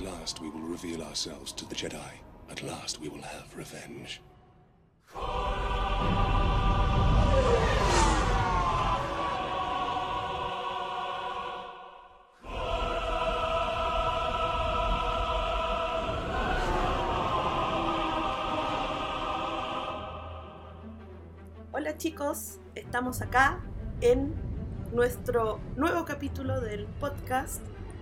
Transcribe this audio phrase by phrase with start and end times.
[0.00, 2.12] At last we will reveal ourselves to the Jedi.
[2.50, 4.22] At last we will have revenge.
[21.72, 23.60] Hola chicos, estamos acá
[24.00, 24.34] en
[24.94, 27.60] nuestro nuevo capítulo del podcast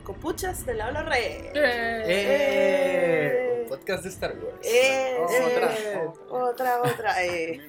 [0.09, 1.51] Copuchas de la Ola Red.
[2.09, 3.59] ¡Eh!
[3.65, 4.67] Un podcast de Star Wars.
[4.67, 5.75] Eh, Otra.
[5.77, 7.23] eh, otra, otra.
[7.27, 7.61] eh.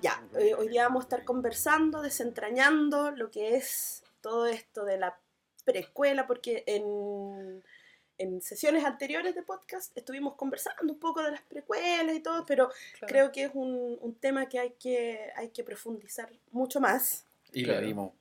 [0.00, 4.96] Ya, eh, hoy día vamos a estar conversando, desentrañando lo que es todo esto de
[4.96, 5.18] la
[5.66, 7.62] precuela, porque en,
[8.16, 12.70] en sesiones anteriores de podcast estuvimos conversando un poco de las precuelas y todo, pero
[13.06, 17.26] creo que es un, un tema que hay, que hay que profundizar mucho más.
[17.52, 17.82] Y Claro.
[17.82, 18.12] le dimos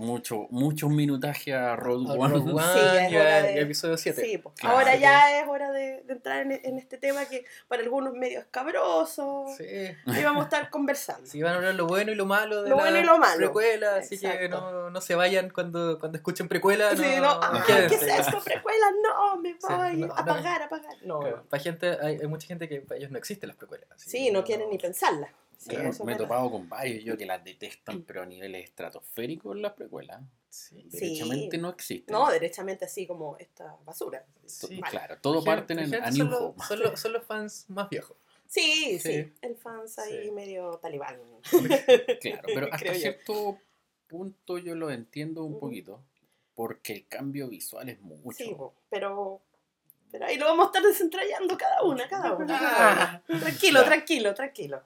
[0.00, 2.34] mucho, mucho minutaje a Road A One.
[2.36, 4.20] One Sí, es y hora a- de- y a episodio 7.
[4.22, 4.78] Sí, pues, Claro.
[4.78, 8.18] ahora ya es hora de, de entrar en, en este tema que para algunos es
[8.18, 9.64] medio escabroso Sí.
[10.06, 11.26] y vamos a estar conversando.
[11.26, 13.18] Sí, van a hablar lo bueno y lo malo de Lo la bueno y lo
[13.18, 13.36] malo.
[13.38, 14.60] precuela, así que Exacto.
[14.60, 16.90] no, no se vayan cuando, cuando escuchen precuela.
[16.94, 17.62] No, Sí, no, ah.
[17.66, 18.40] ¿qué es esto?
[18.42, 20.68] Precuela, no, me voy, no, apagar.
[21.02, 23.88] No, Claro, Para gente, hay, hay mucha gente que para ellos no existen las precuelas.
[23.96, 25.28] sí, que no quieren ni pensarla.
[25.60, 29.54] Sí, Claro, me he topado con varios yo que las detestan, pero a niveles estratosféricos
[29.58, 30.22] las precuelas.
[30.48, 30.86] Sí.
[30.90, 30.98] Sí.
[30.98, 32.14] Derechamente no existen.
[32.14, 34.24] No, derechamente así como esta basura.
[34.46, 34.80] Sí.
[34.80, 36.66] Claro, todo parte en a son New los-.
[36.66, 38.16] Son los, son los fans más viejos.
[38.46, 39.32] Sí, sí, Sí.
[39.42, 40.30] el fans ahí Sí.
[40.30, 41.20] medio talibán.
[42.22, 43.58] Claro, pero hasta cierto
[44.08, 46.02] punto yo lo entiendo un poquito,
[46.54, 48.32] porque el cambio visual es mucho.
[48.38, 48.56] Sí,
[48.88, 49.42] pero,
[50.10, 52.56] pero ahí lo vamos a estar desentrañando cada una, cada una.
[52.58, 53.22] Ah.
[53.26, 54.82] Tranquilo, tranquilo, tranquilo.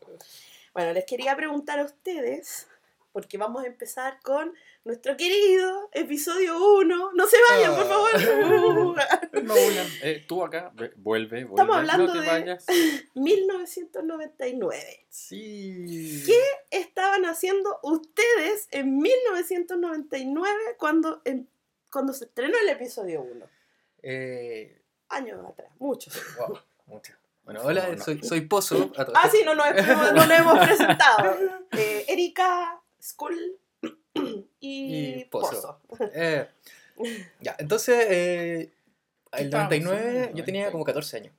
[0.74, 2.66] Bueno, les quería preguntar a ustedes,
[3.12, 4.52] porque vamos a empezar con
[4.84, 7.12] nuestro querido episodio 1.
[7.12, 7.88] No se vayan, por Ah.
[7.88, 8.10] favor.
[9.44, 12.66] No, William, eh, tú acá, ve- vuelve, vuelve, Estamos hablando no te de- vayas.
[13.14, 15.06] 1999.
[15.10, 16.22] Sí.
[16.24, 16.40] ¿Qué
[16.78, 21.48] estaban haciendo ustedes en 1999 cuando, en-
[21.92, 23.46] cuando se estrenó el episodio 1?
[24.02, 26.14] Eh, Años atrás, muchos.
[26.38, 27.12] wow, mucho.
[27.44, 28.04] Bueno, hola, No, no.
[28.04, 28.86] soy, soy Pozo.
[28.90, 31.36] to- Ah, sí, no nos hemos, no nos hemos presentado.
[31.72, 33.58] Eh, Erika, Skull
[34.60, 35.80] y, Y Pozo.
[35.86, 36.10] Pozo.
[36.14, 36.48] Eh,
[37.40, 38.72] ya, entonces, eh,
[39.32, 40.38] el estábamos 99 haciendo?
[40.38, 41.34] yo tenía como 14 años.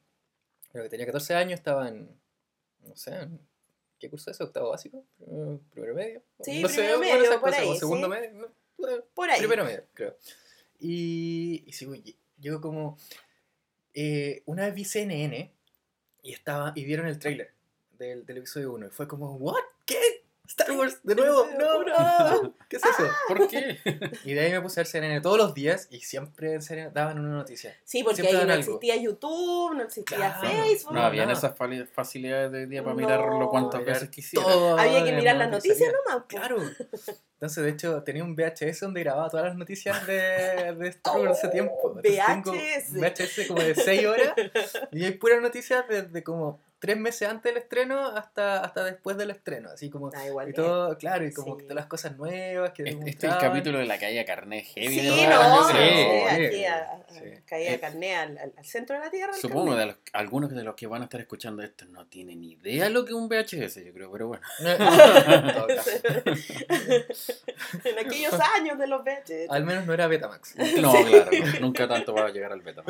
[0.72, 2.10] Creo que tenía 14 años, estaba en,
[2.82, 3.40] no sé, en-
[3.98, 4.40] ¿qué curso es?
[4.42, 5.04] ¿Octavo básico?
[5.72, 6.22] ¿Primero, medio?
[6.42, 8.12] Sí, no primero bueno, medio, esas por ahí, segundo sí.
[8.12, 8.32] medio,
[8.78, 9.40] no, eh, Por ahí.
[9.40, 10.18] primero medio, creo.
[10.78, 12.98] Y, y sigo, lle- llego como,
[13.94, 15.55] eh, una vez vi CNN
[16.26, 17.54] y, estaba, y vieron el tráiler
[17.98, 19.64] del, del episodio 1 y fue como, ¿what?
[19.86, 20.15] ¿Qué?
[20.48, 21.00] ¿Star Wars?
[21.04, 21.48] ¿De nuevo?
[21.58, 22.56] No, no.
[22.70, 23.08] ¿Qué es eso?
[23.28, 23.80] ¿Por qué?
[24.24, 26.92] Y de ahí me puse a ver CNN todos los días y siempre en CNN
[26.92, 27.76] daban una noticia.
[27.84, 28.62] Sí, porque Siempre ahí no algo.
[28.74, 30.42] existía YouTube, no existía Claro.
[30.48, 30.94] Facebook.
[30.94, 31.38] No habían nada.
[31.38, 31.56] esas
[31.94, 33.02] facilidades de hoy día para No.
[33.02, 34.46] mirarlo cuantas veces quisiera.
[34.46, 36.26] todo Había que mirar las noticias nomás.
[36.28, 36.58] Claro.
[37.36, 41.38] Entonces, de hecho, tenía un VHS donde grababa todas las noticias de, de Star Wars
[41.40, 41.74] ese tiempo.
[42.04, 42.94] Entonces, tengo VHS.
[42.94, 44.34] VHS como de 6 horas
[44.92, 49.32] y hay puras noticias desde como 3 meses antes del estreno hasta, hasta después del
[49.32, 49.70] estreno.
[49.72, 50.10] Así como.
[50.12, 50.50] Da igual.
[50.50, 50.56] Y bien.
[50.64, 51.58] todo, claro, y como Sí.
[51.60, 54.64] que todas las cosas nuevas que Este este es el capítulo de la calle Carné
[54.64, 55.00] Heavy.
[55.00, 55.78] Sí, no, yo sí,
[56.30, 57.20] aquí a- a- Sí.
[57.46, 59.34] caía Eh, carné al, al- al centro de la tierra.
[59.34, 62.54] Supongo de los- algunos de los que van a estar escuchando esto no tienen ni
[62.54, 64.44] idea lo que es un VHS, yo creo, pero bueno.
[64.60, 65.90] En todo caso.
[67.84, 69.48] en aquellos años de los VHS.
[69.50, 70.56] Al menos no era Betamax.
[70.82, 71.32] No, claro,
[71.62, 72.84] nunca tanto va a llegar al beta.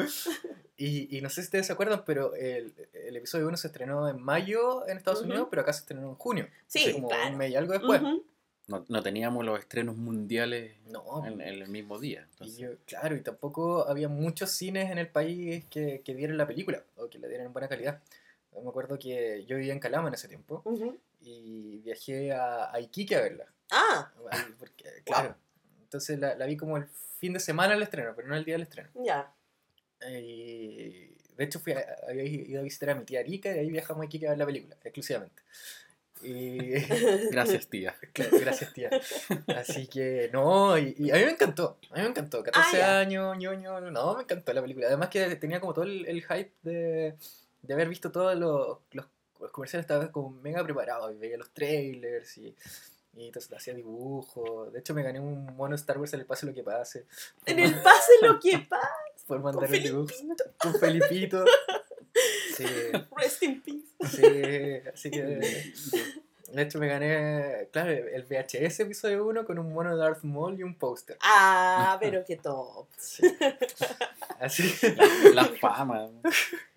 [0.78, 4.08] Y, y no sé si ustedes se acuerdan, pero el, el episodio 1 se estrenó
[4.08, 5.30] en mayo en Estados Ujú.
[5.30, 6.48] Unidos, pero acá se estrenó en junio.
[6.68, 7.30] Sí, Así como claro.
[7.32, 8.02] un mes y algo después.
[8.02, 8.24] Ujú.
[8.68, 12.28] No, no teníamos los estrenos mundiales No, en, en el mismo día.
[12.40, 16.48] y yo- claro, y tampoco había muchos cines en el país que, que dieran la
[16.48, 18.02] película o que la dieran en buena calidad.
[18.54, 20.98] Yo me acuerdo que yo vivía en Calama en ese tiempo Ujú.
[21.22, 23.46] y viajé a, a Iquique a verla.
[23.72, 25.36] Ah, Ahí, porque, claro.
[25.84, 28.56] Entonces la, la vi como el fin de semana del estreno, pero no el día
[28.56, 28.90] del estreno.
[28.96, 29.32] ya.
[30.10, 33.70] Y de hecho fui a- había ido a visitar a mi tía Arica y ahí
[33.70, 35.42] viajamos a Iquique a ver la película, exclusivamente.
[36.22, 36.72] Y
[37.32, 37.96] Gracias, tía.
[38.14, 38.90] Claro, gracias tía.
[39.56, 42.42] Así que no, y, y a mí me encantó, a mí me encantó.
[42.44, 44.88] 14 Ah, años, ñoño, no, me encantó la película.
[44.88, 47.16] Además que tenía como todo el, el hype de,
[47.62, 49.06] de haber visto todos los, los,
[49.42, 52.56] los comerciales, estaba como mega preparado y veía los trailers y,
[53.16, 54.72] y entonces hacía dibujos.
[54.74, 57.06] De hecho me gané un mono Star Wars en el pase lo que pase.
[57.46, 58.90] En el pase lo que pasa.
[59.28, 60.14] Por mandar el dibujo.
[60.60, 61.44] Con Felipito.
[62.56, 62.64] Sí,
[63.18, 63.86] Rest in peace.
[64.10, 65.74] sí, así que...
[66.54, 70.58] De hecho, me gané, claro, el VHS episodio 1 con un mono de Darth Maul
[70.58, 71.18] y un póster.
[71.22, 72.88] Ah, pero qué top.
[74.40, 74.74] Así.
[75.34, 76.08] La, la fama.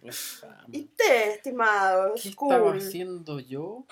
[0.03, 0.65] La fama.
[0.73, 2.15] ¿Y usted, estimado?
[2.21, 2.53] ¿Qué Cool.
[2.55, 3.87] estaba haciendo yo?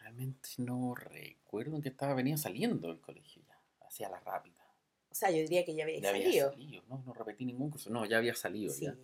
[0.00, 4.54] Realmente no recuerdo en qué estaba, venía saliendo del colegio ya, hacía la rápida.
[5.10, 6.50] O sea, yo diría que ya había Ya había salido.
[6.52, 8.84] salido, no, no repetí ningún curso, no, ya había salido Sí.
[8.84, 8.94] ya.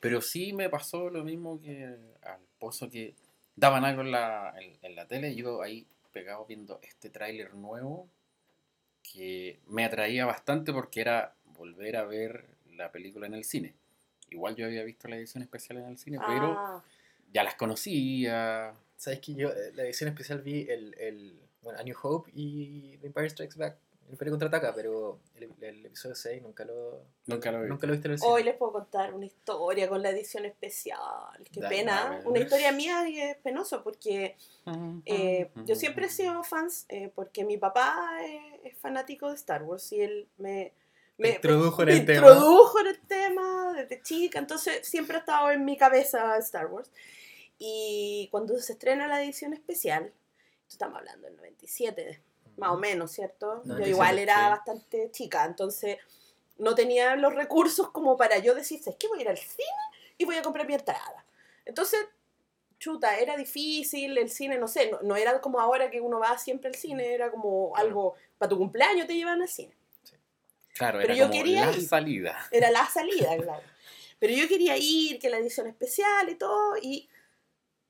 [0.00, 1.84] Pero sí me pasó lo mismo que
[2.22, 3.14] al pozo que
[3.56, 8.08] daban algo en la, en, en la tele, yo ahí pegado viendo este tráiler nuevo
[9.02, 13.74] que me atraía bastante porque era volver a ver la película en el cine.
[14.30, 16.82] Igual yo había visto la edición especial en el cine, pero Ah,
[17.32, 18.74] ya las conocía.
[18.96, 22.96] ¿Sabes que yo, eh, la edición especial vi el, el, bueno, A New Hope y
[22.98, 23.76] The Empire Strikes Back,
[24.06, 27.68] el Imperio Contraataca, pero el, el episodio 6 nunca lo, Nunca lo vi.
[27.70, 28.30] nunca lo viste en el cine.
[28.30, 31.00] Hoy les puedo contar una historia con la edición especial.
[31.50, 32.20] Qué Dale, pena.
[32.26, 34.36] Una historia mía y es penoso porque
[35.06, 39.62] eh, yo siempre he sido fans eh, porque mi papá eh, es fanático de Star
[39.62, 40.74] Wars y él me,
[41.16, 42.18] Me introdujo en me el tema.
[42.28, 46.90] introdujo en el tema desde chica, entonces siempre ha estado en mi cabeza Star Wars.
[47.58, 50.12] Y cuando se estrena la edición especial,
[50.68, 52.22] estamos hablando del 97,
[52.56, 53.62] más o menos, ¿cierto?
[53.64, 54.50] Yo 97, igual era sí.
[54.50, 55.98] bastante chica, entonces
[56.58, 59.64] no tenía los recursos como para yo decir, es que voy a ir al cine
[60.18, 61.24] y voy a comprar mi entrada.
[61.64, 62.00] Entonces,
[62.78, 66.36] chuta, era difícil, el cine, no sé, no, no era como ahora que uno va
[66.38, 69.74] siempre al cine, era como algo, para tu cumpleaños te llevan al cine.
[70.74, 71.88] Claro, pero era yo como quería la ir.
[71.88, 72.48] salida.
[72.50, 73.62] Era la salida, claro.
[74.18, 77.08] Pero yo quería ir, que la edición especial y todo, y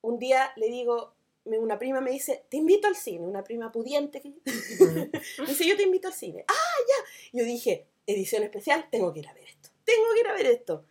[0.03, 1.15] un día le digo,
[1.45, 4.21] una prima me dice, te invito al cine, una prima pudiente.
[4.21, 4.33] que-
[5.39, 6.45] me dice, yo te invito al cine.
[6.49, 6.55] Ah,
[6.89, 7.39] ya.
[7.39, 9.69] Yo dije, edición especial, tengo que ir a ver esto.
[9.85, 10.85] Tengo que ir a ver esto.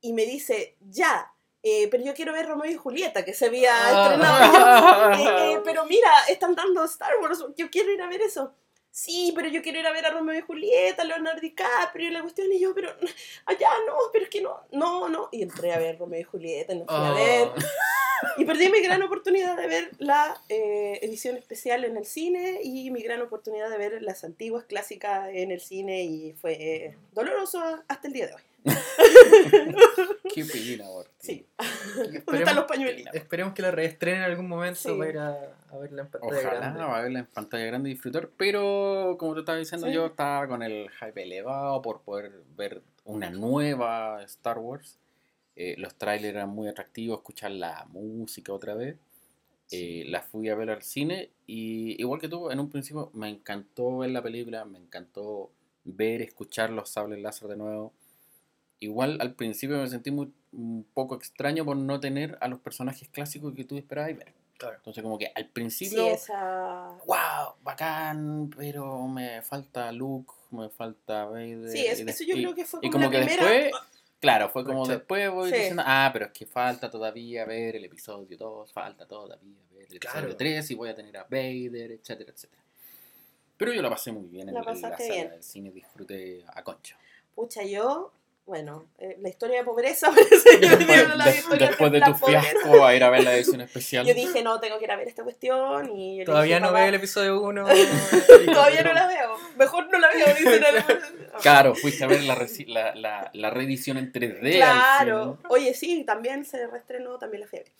[0.00, 1.32] Y me dice, ya,
[1.62, 4.02] eh, pero yo quiero ver Romeo y Julieta, que se había Ah.
[4.12, 5.12] estrenado.
[5.50, 8.54] "Eh, eh, pero mira, están dando Star Wars, yo quiero ir a ver eso.
[8.94, 12.20] Sí, pero yo quiero ir a ver a Romeo y Julieta, Leonardo DiCaprio, y la
[12.20, 12.90] cuestión, y yo, pero
[13.46, 15.30] allá no, pero es que no, no, no.
[15.32, 17.14] Y entré a ver Romeo y Julieta, y no fui a Oh.
[17.14, 17.48] ver.
[18.36, 22.88] Y perdí mi gran oportunidad de ver la eh, edición especial en el cine y
[22.92, 27.82] mi gran oportunidad de ver las antiguas clásicas en el cine y fue eh, doloroso
[27.88, 28.42] hasta el día de hoy.
[30.34, 31.12] Qué pena, por ti.
[31.18, 31.46] Sí.
[31.96, 33.14] ¿Dónde están los esperemos, pañuelitos?
[33.14, 34.88] esperemos que la reestrenen en algún momento Sí.
[34.96, 36.80] para ir a, a verla en pantalla Ojalá grande.
[36.80, 39.92] va a verla en pantalla grande y disfrutar, pero como te estaba diciendo, Sí.
[39.92, 44.98] yo estaba con el hype elevado por poder ver una nueva Star Wars.
[45.54, 48.96] Eh, los trailers eran muy atractivos, escuchar la música otra vez.
[49.70, 53.28] Eh, la fui a ver al cine y igual que tú, en un principio me
[53.28, 55.50] encantó ver la película, me encantó
[55.84, 57.92] ver, escuchar los sables láser de nuevo.
[58.82, 63.08] Igual al principio me sentí muy, un poco extraño por no tener a los personajes
[63.08, 64.32] clásicos que tú esperabas ver.
[64.58, 64.76] Claro.
[64.76, 66.88] Entonces como que al Sí, principio esa...
[67.06, 71.68] wow, bacán, pero me falta Luke, me falta Vader.
[71.68, 73.50] Sí, es- y eso yo y- creo que fue y como, como la que primera...
[73.50, 73.82] después,
[74.20, 75.56] claro, fue como después voy Sí.
[75.56, 79.36] diciendo, ah, pero es que falta todavía ver el episodio 2, falta todavía
[79.72, 80.18] ver el Claro.
[80.18, 82.62] episodio 3 y voy a tener a Vader, etcétera, etcétera.
[83.56, 85.30] Pero yo la pasé muy bien en, La en la sala bien.
[85.30, 86.96] del cine, disfruté a concho.
[87.36, 88.12] Pucha, yo...
[88.44, 92.06] Bueno, eh, la historia de pobreza parece que Después, la de- historia después de la
[92.06, 94.04] tu fiasco a ir a ver la edición especial.
[94.04, 96.18] Yo dije, no, tengo que ir a ver esta cuestión y...
[96.18, 97.66] yo Todavía dije, no "Papá, veo el episodio 1.
[98.52, 99.36] Todavía no la veo.
[99.56, 100.60] Mejor no la veo, dice
[101.40, 102.34] Claro, fuiste a ver la,
[102.66, 104.46] la, la, la reedición en 3D.
[104.46, 105.38] al Claro.
[105.48, 107.70] Oye, sí, también se reestrenó también la fiebre.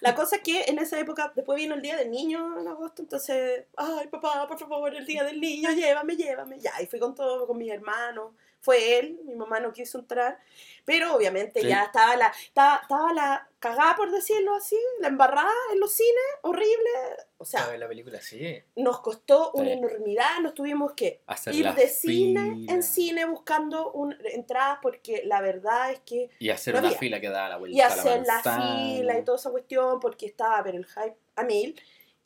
[0.00, 3.02] La cosa es que en esa época, después vino el Día del Niño en agosto,
[3.02, 6.58] entonces, ay, papá, por favor, el Día del Niño, llévame, llévame.
[6.60, 8.32] Ya, y fui con todo, con mis hermanos.
[8.68, 10.38] Fue él, mi mamá no quiso entrar,
[10.84, 11.68] pero obviamente Sí.
[11.68, 16.12] ya estaba la, estaba, estaba la cagada, por decirlo así, la embarrada en los cines,
[16.42, 16.90] horrible.
[17.38, 18.62] O sea, la película, sí.
[18.76, 19.72] nos costó una Sí.
[19.72, 25.22] enormidad, nos tuvimos que Hacer ir la de cine en cine buscando un, entradas porque
[25.24, 26.98] la verdad es que Y hacer No una había.
[26.98, 28.76] fila que da la vuelta y a la hacer la manzana.
[28.96, 31.80] fila y toda esa cuestión porque estaba pero el hype a mil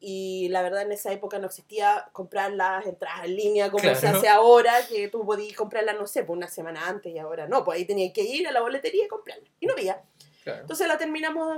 [0.05, 4.09] y la verdad en esa época no existía comprar las entradas en línea como se
[4.09, 7.65] hace ahora que tú podías comprarlas no sé por una semana antes y ahora no
[7.65, 10.03] pues ahí tenías que ir a la boletería y comprarla y no había
[10.43, 10.63] Claro.
[10.63, 11.57] entonces la terminamos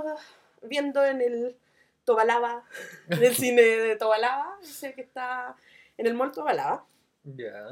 [0.61, 1.57] viendo en el
[2.03, 2.63] Tobalaba
[3.09, 5.55] en el cine de Tobalaba ese que está
[5.97, 6.85] en el mall Tobalaba
[7.23, 7.65] Ya.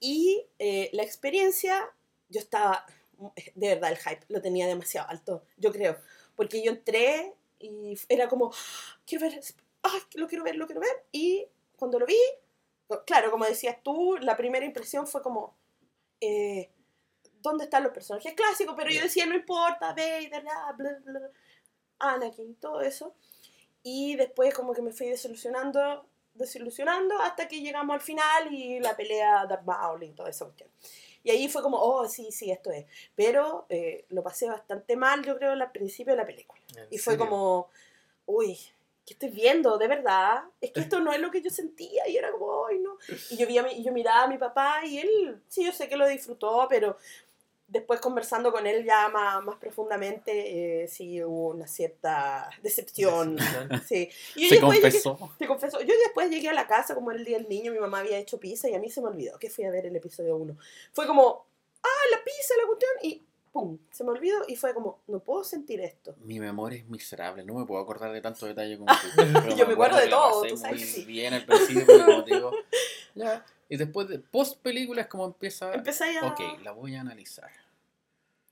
[0.00, 1.88] y eh, la experiencia,
[2.28, 2.84] yo estaba,
[3.54, 5.96] de verdad, el hype lo tenía demasiado alto, yo creo.
[6.34, 9.40] Porque yo entré y era como, "Ah, quiero ver,
[9.86, 11.04] ah, lo quiero ver, lo quiero ver.
[11.12, 12.18] Y cuando lo vi,
[13.06, 15.56] claro, como decías tú, la primera impresión fue como,
[16.20, 16.70] eh,
[17.40, 18.74] ¿dónde están los personajes clásicos?
[18.76, 21.30] Pero yo decía, no importa, Vader, bla, bla, bla,
[21.98, 23.14] Anakin, todo eso.
[23.82, 28.96] Y después como que me fui desilusionando, desilusionando hasta que llegamos al final y la
[28.96, 30.68] pelea Darth Maul y toda esa cuestión.
[31.22, 32.86] Y ahí fue como, oh, sí, sí, esto es.
[33.16, 36.60] Pero eh, lo pasé bastante mal, yo creo, al principio de la película.
[36.76, 37.26] ¿En Y fue serio?
[37.28, 37.68] como,
[38.26, 38.56] uy,
[39.06, 39.78] ¿qué estoy viendo?
[39.78, 40.42] ¿De verdad?
[40.60, 42.98] Es que esto no es lo que yo sentía y era como, ay, no.
[43.30, 45.88] Y yo, vi a mi- yo miraba a mi papá y él, sí, yo sé
[45.88, 46.96] que lo disfrutó, pero
[47.68, 53.36] después conversando con él ya más, más profundamente, eh, sí hubo una cierta decepción.
[53.36, 53.82] Decepción.
[53.88, 54.08] Sí.
[54.36, 55.30] Y yo Se después llegué- confesó.
[55.38, 57.78] te confieso, yo después llegué a la casa como era el día del niño, mi
[57.78, 59.96] mamá había hecho pizza y a mí se me olvidó que fui a ver el
[59.96, 60.56] episodio 1.
[60.92, 61.46] Fue como,
[61.82, 63.22] ah, la pizza, la cuestión, y
[63.56, 66.14] pum, se me olvidó y fue como, no puedo sentir esto.
[66.20, 69.08] Mi memoria es miserable, no me puedo acordar de tanto detalle como tú.
[69.16, 71.04] Pero Yo me acuerdo de todo, tú sabes muy que sí.
[71.06, 72.52] bien al principio, porque como te digo,
[73.14, 73.46] ya.
[73.70, 75.72] Y después de post película es como empieza.
[75.72, 76.26] Empecé a...
[76.26, 77.50] Ok, la voy a analizar.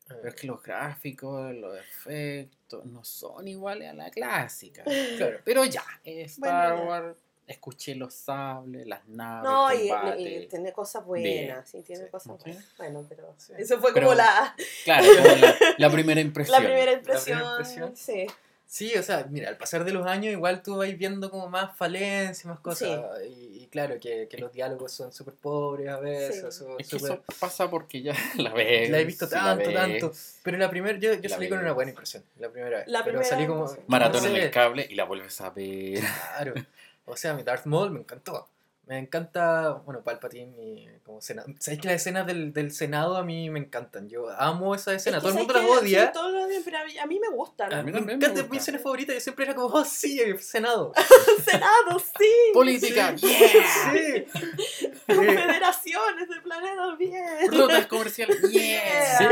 [0.07, 4.85] Pero es que los gráficos, los efectos no son iguales a la clásica.
[5.17, 5.39] Claro.
[5.45, 6.89] Pero ya, Star Bueno, ya.
[6.89, 10.21] Wars, escuché los sables, las naves, No, el y, combate.
[10.23, 12.11] y tiene cosas buenas, sí, tiene Sí.
[12.11, 12.43] cosas Sí.
[12.51, 12.65] buenas.
[12.79, 13.53] Bueno, pero Sí.
[13.59, 16.63] eso fue Pero- como la, Claro, como la, la primera impresión.
[16.63, 17.41] la primera impresión.
[17.43, 17.97] impresión.
[17.97, 18.27] Sí.
[18.67, 21.77] Sí, o sea, mira, al pasar de los años igual tú vas viendo como más
[21.77, 22.99] falencias, más cosas.
[23.29, 26.37] Y, y claro, que, que los diálogos son súper pobres a veces.
[26.53, 26.59] Sí.
[26.65, 28.91] son Es que súper- eso pasa porque ya la ves.
[28.91, 30.13] La he visto tanto, tanto.
[30.43, 32.89] Pero la primera, yo, yo La salí con una buena impresión, la primera vez.
[32.89, 33.71] La pero primera salí como...
[33.87, 36.01] Maratón no en el cable y la vuelves a ver.
[36.01, 36.55] Claro.
[37.07, 38.49] O sea, mi Darth Maul me encantó.
[38.87, 41.49] Me encanta, bueno, Palpatine y como Senado.
[41.59, 44.11] ¿Sabes que las escenas del, del Senado a mí me encantan?
[44.11, 45.17] Yo amo esa escena.
[45.17, 46.07] Es que Todo el mundo ¿sabes las odia.
[46.09, 47.73] Sí, todos lo odian, pero a mí, a mí me gustan.
[47.73, 48.51] A mí también me me encanta, gusta.
[48.53, 49.15] mi escena favorita.
[49.15, 50.93] Yo siempre era como, oh sí, el Senado.
[51.47, 52.29] Senado, sí.
[52.53, 53.27] Política, Sí.
[53.27, 54.27] yeah.
[54.37, 54.91] Sí.
[55.07, 57.25] Confederaciones de planetas, bien.
[57.53, 59.17] Rutas comerciales, yeah.
[59.19, 59.25] Sí,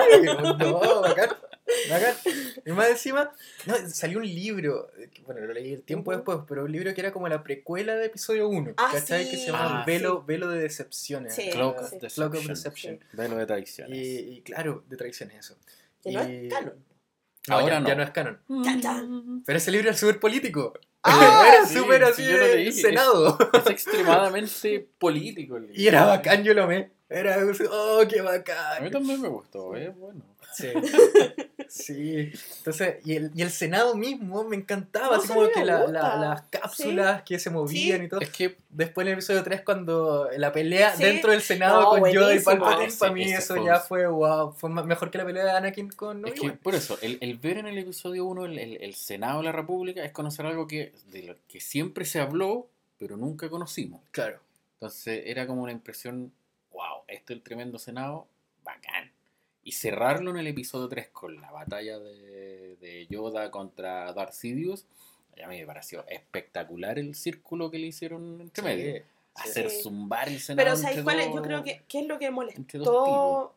[0.59, 1.29] no, bacán.
[1.91, 2.15] Bacán.
[2.67, 3.33] Y más encima,
[3.67, 7.01] no, salió un libro, eh, bueno, lo leí el tiempo después, pero un libro que
[7.01, 9.25] era como la precuela de episodio 1, Ah, ¿cachai?
[9.25, 9.31] sí.
[9.31, 11.35] Que se llama Ah, Velo, Velo de Decepciones.
[11.35, 11.97] Sí, Cloak sí.
[12.07, 13.01] of Cloak of Deception.
[13.13, 13.97] Velo de traiciones.
[13.99, 15.57] Y, y claro, de traiciones eso.
[16.03, 16.75] Que no Y- es canon.
[17.49, 17.89] No, Ahora ya, no.
[17.89, 19.43] ya no es canon.
[19.45, 20.73] Pero ese libro era súper político.
[21.03, 22.71] Ah, era súper sí, así yo leí.
[22.73, 23.37] Senado.
[23.53, 25.81] Es extremadamente político el libro.
[25.83, 26.91] Y era bacán, yo lo amé.
[27.09, 27.37] Era,
[27.71, 28.91] oh, qué A mí bacán.
[28.91, 30.23] también me gustó, es bueno.
[30.53, 30.69] Sí.
[31.69, 32.31] Sí.
[32.59, 35.87] Entonces, y el, y el Senado mismo me encantaba, No, así sí, como que la-
[35.87, 38.05] la- las cápsulas que se movían Sí.
[38.05, 38.21] y todo.
[38.21, 41.03] Es que Después en el episodio 3, cuando la pelea Sí.
[41.03, 42.41] dentro del Senado No, con Yoda y.
[42.41, 44.53] Palpatine, Ese- para mí eso fue ya fue wow.
[44.53, 47.57] Fue mejor que la pelea de Anakin con Es que por eso, el, el ver
[47.59, 50.93] en el episodio 1 el, el- el Senado de la República es conocer algo que,
[51.07, 52.69] de lo que siempre se habló,
[52.99, 54.03] pero nunca conocimos.
[54.11, 54.41] Claro.
[54.75, 56.33] Entonces era como una impresión,
[56.73, 58.27] wow, esto es el tremendo Senado,
[58.65, 59.11] bacán.
[59.65, 64.87] Y cerrarlo en el episodio 3 con la batalla de, de Yoda contra Darth Sidious,
[65.43, 68.97] a mí me pareció espectacular el círculo que le hicieron entre medio.
[68.97, 69.03] Sí,
[69.35, 69.83] Hacer Sí.
[69.83, 70.67] zumbar el Senado.
[70.67, 71.33] Pero ¿sabes cuál es?
[71.33, 73.55] Yo creo que ¿qué es lo que entre dos molestó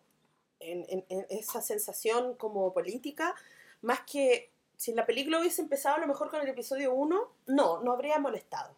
[0.62, 3.36] en, en- en esa sensación como política?
[3.82, 7.82] Más que si la película hubiese empezado a lo mejor con el episodio 1, no,
[7.82, 8.74] no habría molestado.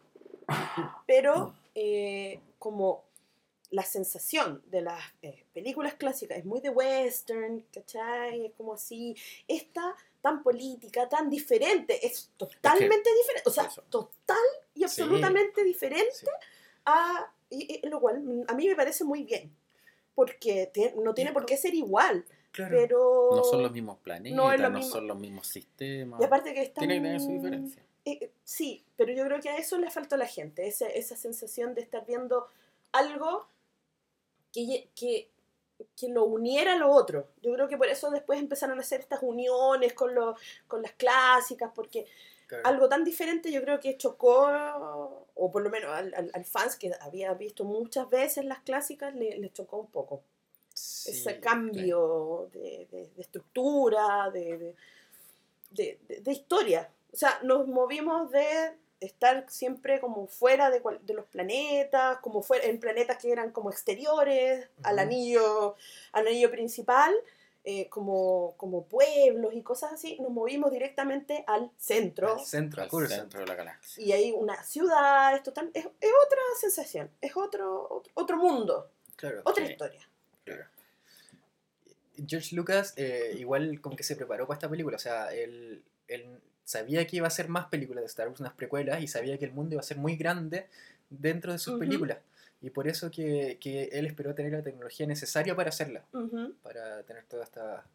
[1.06, 3.04] Pero eh, como
[3.70, 8.46] la sensación de las eh, películas clásicas es muy de western, ¿cachai?
[8.46, 9.14] Es como así.
[9.46, 13.42] Esta tan política, tan diferente, es totalmente diferente.
[13.48, 13.82] O sea, eso.
[13.90, 14.36] total
[14.74, 16.26] y absolutamente diferente sí.
[16.86, 19.54] a, y- y lo cual a mí me parece muy bien,
[20.14, 22.76] porque te- no tiene por qué ser igual, Claro.
[22.76, 23.28] pero...
[23.32, 24.90] No son los mismos planetas, No lo mismo.
[24.90, 26.20] son los mismos sistemas.
[26.20, 26.80] Y aparte que están...
[26.82, 27.82] Tiene que tener su diferencia.
[28.06, 31.14] Eh, sí, pero yo creo que a eso le faltó a la gente, esa, esa
[31.14, 32.48] sensación de estar viendo
[32.90, 33.46] algo
[34.52, 35.28] que, que,
[35.96, 37.28] que lo uniera a lo otro.
[37.42, 40.36] Yo creo que por eso después empezaron a hacer estas uniones con, lo-
[40.66, 42.06] con las clásicas, porque
[42.46, 42.66] claro.
[42.66, 44.46] algo tan diferente yo creo que chocó,
[45.34, 49.14] o por lo menos al, al, al fans que había visto muchas veces las clásicas,
[49.14, 50.22] le, le chocó un poco
[50.74, 54.74] Sí, ese cambio de, de- de estructura, de,
[55.70, 56.88] de- de- de historia.
[57.12, 62.42] O sea, nos movimos de estar siempre como fuera de, cual- de los planetas, como
[62.42, 65.76] fuera, en planetas que eran como exteriores, al anillo,
[66.12, 67.14] al anillo principal,
[67.64, 72.34] eh, como, como pueblos y cosas así, nos movimos directamente al centro.
[72.38, 73.20] Al centro, Al Coruscant.
[73.22, 74.02] centro de la galaxia.
[74.04, 78.90] Y hay una ciudad, esto tan, es, es otra sensación, es otro, otro, otro mundo,
[79.16, 79.42] Claro.
[79.44, 79.72] otra Sí.
[79.72, 80.08] historia.
[82.26, 86.40] George Lucas eh, igual como que se preparó para esta película, o sea, él, él
[86.64, 89.44] sabía que iba a hacer más películas de Star Wars, unas precuelas, y sabía que
[89.44, 90.68] el mundo iba a ser muy grande
[91.10, 91.80] dentro de sus Ujú.
[91.80, 92.18] películas.
[92.60, 96.04] Y por eso que, que él esperó tener la tecnología necesaria para hacerla,
[96.62, 97.86] para tener toda esta...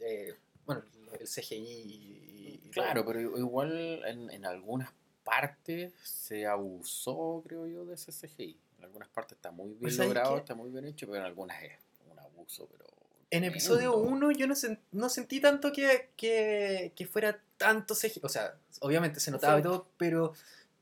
[0.00, 0.34] eh,
[0.66, 0.84] bueno,
[1.18, 3.12] el CGI y, y Claro, todo.
[3.12, 4.90] pero igual en, en algunas
[5.24, 8.58] partes se abusó, creo yo, de ese CGI.
[8.78, 11.24] En algunas partes está muy bien Pues, ¿sabes logrado, está muy bien hecho, pero en
[11.24, 11.78] algunas es
[12.10, 12.84] un abuso, pero...
[13.32, 14.26] En episodio tremendo.
[14.26, 18.20] 1 yo no, sen- no sentí tanto que, que, que fuera tanto CGI.
[18.22, 19.60] O sea, obviamente se notaba Sí.
[19.60, 20.32] y todo, pero,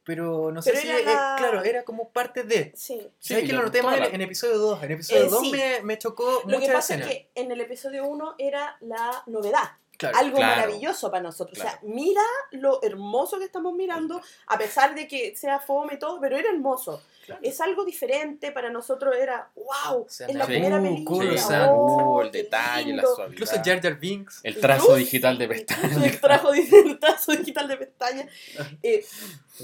[0.05, 0.89] pero no sé Pero si.
[0.89, 2.73] era eh, la- claro, era como parte de.
[2.77, 3.01] Sí.
[3.21, 4.83] Sí, ¿Sabes que lo noté más en, en episodio 2?
[4.83, 5.53] En episodio Eh, 2 sí.
[5.53, 7.11] me, me chocó Lo que mucha pasa escena.
[7.11, 9.71] es que en el episodio 1 era la novedad.
[10.01, 11.59] Claro, algo claro, maravilloso para nosotros.
[11.59, 11.87] O sea, claro.
[11.95, 16.37] mira lo hermoso que estamos mirando, a pesar de que sea fome y todo, pero
[16.39, 17.03] era hermoso.
[17.27, 17.41] claro.
[17.45, 20.53] Es algo diferente para nosotros, era wow, O sea, es la Sí.
[20.53, 21.37] primera Uh, película.
[21.39, 23.15] Sí, oh, el detalle, la lindo.
[23.15, 23.33] suavidad.
[23.35, 24.41] Incluso Jar Jar Binks.
[24.43, 26.03] El trazo Incluso- digital de pestañas.
[26.03, 28.29] El trazo, el trazo digital de pestaña.
[28.83, 29.05] Eh,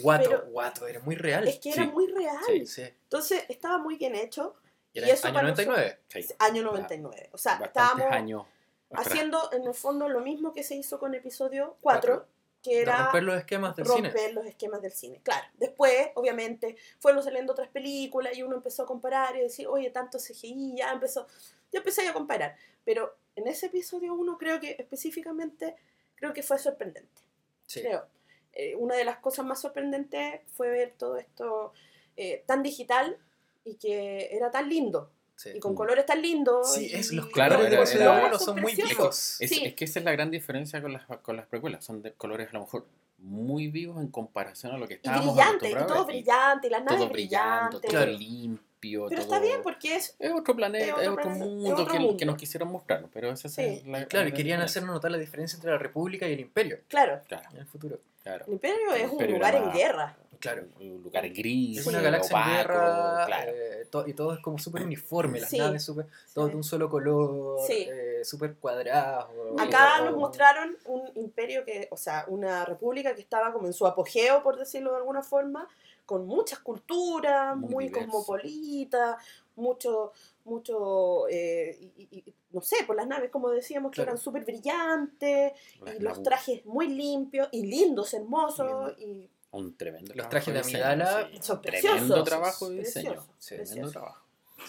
[0.03, 1.49] Guato, Pero- guato, era muy real.
[1.49, 1.91] es que era Sí.
[1.91, 2.37] muy real.
[2.47, 2.67] Sí.
[2.67, 2.83] Sí.
[2.83, 4.55] Entonces estaba muy bien hecho.
[4.93, 5.99] Y Y eso año para 99.
[6.09, 6.27] Sí.
[6.39, 7.31] Año 99.
[7.33, 8.47] O sea, Bastantes estábamos.
[8.93, 12.29] Haciendo en el fondo lo mismo que se hizo con episodio 4, Cuatro.
[12.63, 14.09] que De era romper los esquemas del cine.
[14.09, 15.21] romper los esquemas del cine.
[15.23, 19.91] Claro, después, obviamente, fueron saliendo otras películas y uno empezó a comparar y decir, oye,
[19.91, 21.27] tanto CGI, ya empezó,
[21.73, 22.57] ya empecé a comparar.
[22.85, 25.77] Pero en ese episodio 1 creo que específicamente,
[26.15, 27.23] creo que fue sorprendente.
[27.67, 27.83] Sí.
[27.83, 28.07] Creo.
[28.53, 31.73] Eh, una de las cosas más sorprendentes fue ver todo esto
[32.17, 33.19] eh, tan digital
[33.65, 35.11] y que era tan lindo.
[35.37, 35.51] Sí.
[35.55, 36.75] Y con colores tan lindos.
[36.75, 39.37] Sí, es los Claro, colores de era- episodio era- 1 son muy vivos.
[39.41, 39.63] Es, Sí.
[39.65, 41.85] es que esa es la gran diferencia con las, con las precuelas.
[41.85, 42.87] Son de colores a lo mejor
[43.19, 46.85] muy vivos en comparación a lo que Y estábamos brillante, y todo brillante, y las
[46.85, 47.81] naves todo brillantes.
[47.81, 48.13] todo Claro.
[48.13, 49.07] limpio.
[49.09, 51.51] Pero todo- está bien porque es Es otro planeta, Es es otro otro, planeta, es
[51.51, 52.17] mundo, otro que, mundo.
[52.19, 53.63] que nos quisieron mostrar, pero esa Sí.
[53.63, 56.41] es la, Claro, y la querían hacernos notar la diferencia entre la República y el
[56.41, 57.99] Imperio Claro, Claro, en el futuro.
[58.23, 58.45] claro.
[58.47, 60.17] el imperio El es un lugar en guerra.
[60.41, 60.65] Claro.
[60.81, 63.53] Un lugar gris, Es una galaxia en opaco, guerra claro.
[63.55, 65.59] eh, to- y todo es como súper uniforme, las Sí.
[65.59, 67.87] naves súper, todo de un solo color, Sí.
[67.91, 69.29] eh, súper cuadrado.
[69.59, 73.87] Acá nos mostraron un imperio que, o sea, una república que estaba como en su
[73.87, 75.69] apogeo, por decirlo de alguna forma,
[76.05, 79.19] con muchas culturas, Muy cosmopolita,
[79.57, 80.13] mucho,
[80.45, 84.11] mucho, eh, y- y- no sé, por las naves, como decíamos, que Claro.
[84.13, 85.53] eran súper brillantes,
[85.83, 90.55] Las y los trajes muy limpios, y lindos, hermosos, y Un tremendo Los trabajo trajes
[90.55, 91.39] de Amidala sí.
[91.43, 93.27] son Tremendo trabajo de preciosos, diseño.
[93.39, 94.25] Sí, Tremendo trabajo.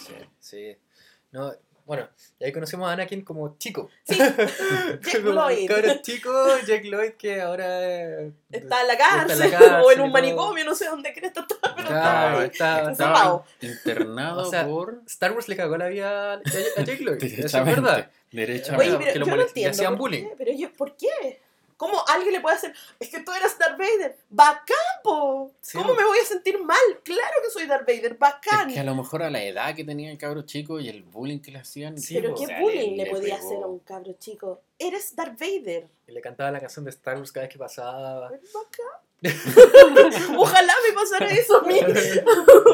[0.05, 0.77] Sí, sí.
[1.31, 1.53] No,
[1.85, 2.07] bueno,
[2.39, 3.89] y ahí conocemos a Anakin como chico.
[4.03, 5.67] Sí, Jack Lloyd.
[5.69, 6.31] cabro chico,
[6.65, 10.11] Jack Lloyd, que ahora eh, está en la en cárcel, la cárcel o en un
[10.11, 12.79] manicomio, no sé dónde crees está, pero está Claro, está-
[13.61, 15.01] internado O sea, por...
[15.07, 16.41] Star Wars le cagó la vida a a
[16.83, 17.23] Jake Lloyd.
[17.23, 18.09] Eso es verdad.
[18.31, 18.95] Derechamente.
[18.95, 19.71] Oye, que pero lo yo no entiendo.
[19.71, 20.23] hacían ¿por bullying.
[20.23, 20.33] qué?
[20.37, 21.39] Pero yo, ¿por qué?
[21.77, 22.73] ¿Cómo alguien le puede hacer?
[22.99, 24.17] Es que tú eras Darth Vader.
[24.29, 25.51] ¡Bacán, po!
[25.61, 26.77] Sí, ¿Cómo me voy a sentir mal?
[27.03, 28.17] Claro que soy Darth Vader.
[28.17, 28.69] ¡Bacán!
[28.69, 31.03] Es que a lo mejor a la edad que tenía el cabro chico y el
[31.03, 31.97] bullying que le hacían.
[31.99, 32.37] Sí, Pero po.
[32.39, 33.47] qué o sea, bullying le, le podía pegó.
[33.47, 34.61] hacer a un cabro chico.
[34.79, 35.87] Eres Darth Vader.
[36.07, 38.21] Y le cantaba la canción de Star Wars cada vez que pasaba.
[38.29, 39.06] Bacán.
[40.37, 41.79] Ojalá me pasara eso a mí.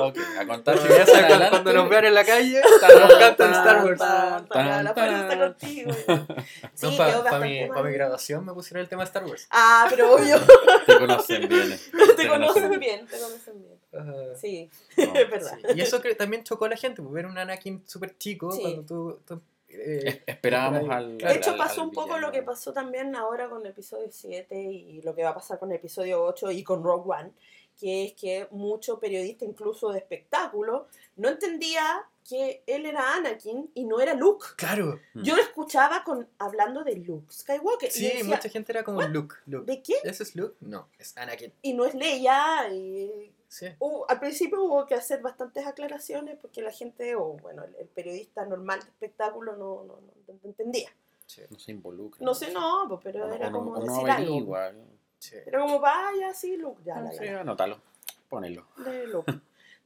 [0.03, 0.77] Ok, a contar.
[0.77, 3.99] Porque ya sabes, cuando, cuando nos vean en la calle, nos cantan Star Wars.
[3.99, 5.91] Tan, tan, La fuerza está contigo.
[6.73, 7.77] Sí, No, quedó para bastante mi, mal.
[7.77, 9.47] pa mi graduación me pusieron el tema de Star Wars.
[9.51, 10.38] Ah, pero obvio.
[10.86, 11.79] Te conocen bien.
[12.17, 14.36] te conocen bien, te conocen bien.
[14.36, 15.58] Sí, No, es verdad.
[15.62, 18.51] Sí, Y eso que también chocó a la gente, pues, ver un Anakin súper chico
[18.51, 18.62] Sí.
[18.62, 19.19] cuando tú...
[19.25, 19.41] tú,
[19.73, 21.17] eh, Es- Esperábamos al.
[21.17, 22.27] De hecho, al- pasó al un poco villano.
[22.27, 25.59] lo que pasó también ahora con el episodio 7 y lo que va a pasar
[25.59, 27.31] con el episodio 8 y con Rogue One,
[27.79, 31.83] que es que mucho periodista, incluso de espectáculo, no entendía
[32.27, 34.45] que él era Anakin y no era Luke.
[34.55, 34.97] claro.
[35.13, 37.91] Yo lo escuchaba con, hablando de Luke Skywalker.
[37.91, 39.09] sí, decía, mucha gente era como "What?
[39.09, 39.69] Luke, Luke.
[39.69, 39.95] ¿De qué?
[40.05, 40.55] ¿Ese es Luke?
[40.62, 41.51] No, es Anakin.
[41.62, 42.69] Y no es Leia.
[42.71, 43.67] Y, Sí.
[43.77, 47.87] hubo- al principio hubo que hacer bastantes aclaraciones porque la gente, o bueno, el, el
[47.87, 50.89] periodista normal de espectáculo no, no, no- no entendía.
[51.27, 52.17] Sí, No se involucra.
[52.25, 54.11] No sé, no, pues, pero Uno, era uno- como decir algo.
[54.11, 54.71] averigua.
[55.19, 55.35] sí.
[55.45, 57.79] Era como, vaya, sí, Luke, ya, Ah, la, sí, la, anótalo.
[58.27, 58.65] Ponelo.
[58.77, 59.31] de Luke.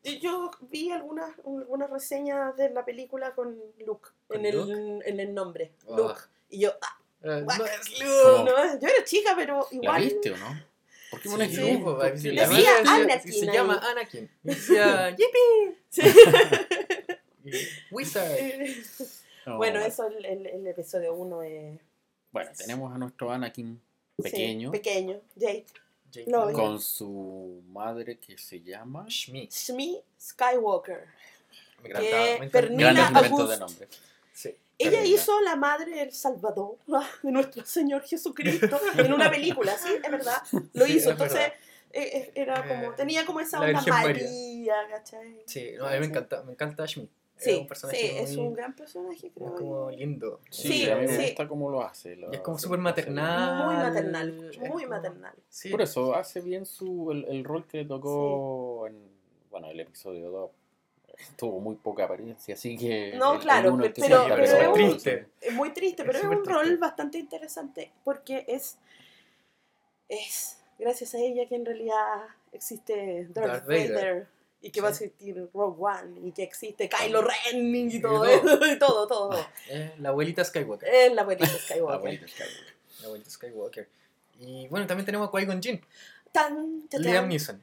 [0.04, 5.10] Y Yo vi algunas, algunas reseñas de la película con Luke, ¿Con en el, Luke?
[5.10, 5.94] en el nombre, Ah.
[5.98, 6.22] Luke.
[6.50, 8.00] Y yo, ah, Eh, no es.
[8.00, 8.44] Luke.
[8.46, 10.02] no, yo era chica, pero ¿La igual...
[10.04, 10.67] viste o no?
[11.10, 11.80] ¿Por qué Sí, Sí.
[11.84, 12.34] Pues, ¿Por si qué?
[12.34, 14.30] la Decía Anakin se llama Anakin.
[14.44, 15.78] Y Decía, ¡Yippee!
[15.90, 16.02] Sí.
[17.92, 18.38] Wizard.
[19.46, 21.80] No, bueno, eso el, el, el episodio 1 es...
[22.32, 23.82] Bueno, tenemos a nuestro Anakin
[24.18, 25.66] sí, pequeño pequeño, Jake.
[26.12, 29.06] Jake con su madre que se llama.
[29.08, 29.48] Shmi.
[29.48, 31.06] Shmi Skywalker.
[31.84, 32.74] Me Que encantaba.
[32.74, 33.28] Me encantaba.
[33.28, 33.50] August.
[33.52, 33.88] de nombre.
[34.80, 34.88] Sí.
[34.88, 36.78] Ella hizo la madre del Salvador
[37.24, 40.38] de nuestro Señor Jesucristo en una película, sí, es verdad.
[40.74, 41.54] Lo Sí, hizo, es entonces verdad.
[41.94, 44.24] eh, eh, era como, Eh, tenía como esa la onda María.
[44.26, 45.42] María, ¿cachai?
[45.48, 47.10] Sí, no, a mí me encanta, me encanta Shmi.
[47.40, 49.56] Es un Sí, personaje sí, es muy- un gran personaje, es creo.
[49.56, 50.42] como lindo.
[50.50, 51.22] Sí, Sí, a mí me sí.
[51.24, 52.16] gusta cómo lo hace.
[52.16, 53.66] lo Y es como súper maternal.
[53.68, 55.34] Muy maternal, es muy como- maternal.
[55.48, 55.70] Sí.
[55.70, 58.96] Por eso hace bien su, el, el rol que le tocó en
[59.52, 60.52] bueno, el episodio 2.
[61.38, 63.14] Tuvo muy poca apariencia, así que.
[63.16, 65.28] No, el- claro, el que pero- se pero interpretó- es triste.
[65.42, 66.78] Es muy triste, Es pero es, súper un rol triste.
[66.80, 68.78] bastante interesante porque es,
[70.10, 74.28] es gracias a ella que en realidad existe Darth, Darth Vader, Vader.
[74.62, 75.06] y que va a Sí.
[75.06, 78.26] existir Rogue One y que existe Kylo Ren y Y todo todo.
[78.26, 79.48] eso, y todo, todo.
[79.70, 80.88] Eh, la abuelita Skywalker.
[80.90, 81.96] Es la abuelita Skywalker.
[82.00, 82.76] Abuelito Skywalker.
[83.02, 83.90] La abuelita Skywalker.
[84.40, 85.82] Y bueno, también tenemos a Qui-Gon Jinn.
[86.32, 87.30] Tan, tan, Liam tan.
[87.30, 87.60] Neeson.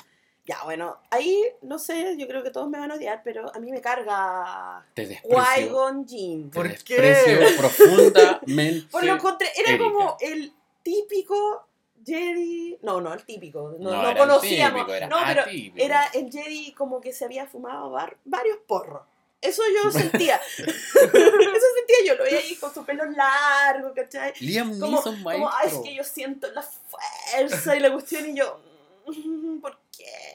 [0.47, 3.59] Ya, bueno, ahí no sé, yo creo que todos me van a odiar, pero a
[3.61, 5.39] mí me carga Te desprecio.
[5.43, 6.51] Qui-Gon Jinn.
[6.51, 7.47] Te ¿Por desprecio qué?
[7.59, 8.87] profundamente.
[8.91, 9.85] Por lo encontré, era Erika.
[9.85, 10.53] como el
[10.83, 11.67] típico
[12.05, 12.79] Jedi.
[12.83, 13.75] No, no, el típico.
[13.79, 14.81] No, No, no era el conocíamos.
[14.81, 15.77] típico, era no, pero atípico.
[15.79, 19.03] era el Jedi como que se había fumado var- varios porros.
[19.41, 20.39] Eso yo sentía.
[20.59, 20.67] Eso
[21.07, 22.15] sentía yo.
[22.17, 24.35] Lo veía ahí con su pelo largo, ¿cachai?
[24.41, 25.51] Liam Como, Neeson, como.
[25.51, 28.61] "Ay, es que yo siento la fuerza y la cuestión y yo.
[29.07, 29.84] "Mm, ¿Por qué?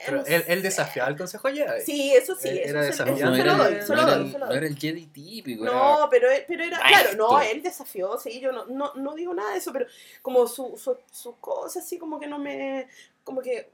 [0.06, 0.62] Pero él, él sé".
[0.62, 1.82] desafiaba al Consejo Jedi.
[1.86, 2.50] Sí, eso sí.
[2.50, 3.74] Era Eso, No, se era, se no era doy,
[4.34, 5.65] el- no era Jedi típico.
[5.65, 9.52] No, pero, pero era, claro, no, él desafió, sí, yo no, no, no digo nada
[9.52, 9.86] de eso, pero
[10.22, 12.88] como su, su, su cosa así como que no me,
[13.24, 13.72] como que,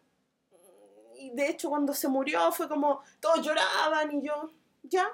[1.17, 4.49] y de hecho cuando se murió fue como, todos lloraban y yo,
[4.83, 5.07] ya,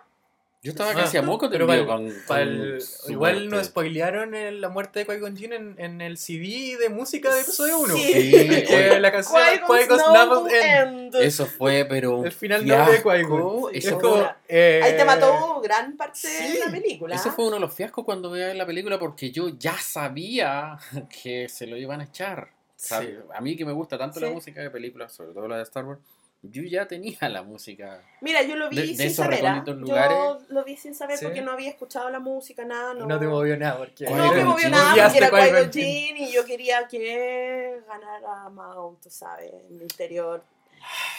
[0.63, 3.55] Yo estaba Ah, casi a moco pero pa'l- con, Pa' con el- igual muerte.
[3.55, 7.41] nos spoilearon el- la muerte de Qui-Gon Jinn en, en el CD de música de
[7.41, 7.95] episodio 1.
[7.95, 8.13] Sí.
[8.13, 11.15] Sí, que la canción Qui-Gon's Noble End.
[11.15, 11.15] End.
[11.15, 13.09] Eso fue, pero El final noble de fiasco.
[13.09, 13.75] Qui-Gon.
[13.75, 17.15] Eso, Es como, Ahí eh, te mató gran parte sí, de la película.
[17.15, 20.77] eso fue uno de los fiascos cuando veía la película porque yo ya sabía
[21.23, 22.49] que se lo iban a echar.
[22.75, 22.95] Sí.
[23.33, 24.33] A mí que me gusta tanto la Sí.
[24.33, 25.99] música de películas, sobre todo la de Star Wars,
[26.43, 28.01] yo ya tenía la música.
[28.21, 29.63] Mira, yo lo vi de- de sin esos saber, ¿ah?
[29.65, 30.17] yo lugares.
[30.49, 31.25] lo vi sin saber Sí.
[31.25, 33.05] porque no había escuchado la música, nada, no.
[33.05, 36.43] no te movió nada porque No me movió nada porque era Qui-Gon Jinn y yo
[36.45, 40.43] quería que ganara Mount, tú sabes, en mi interior.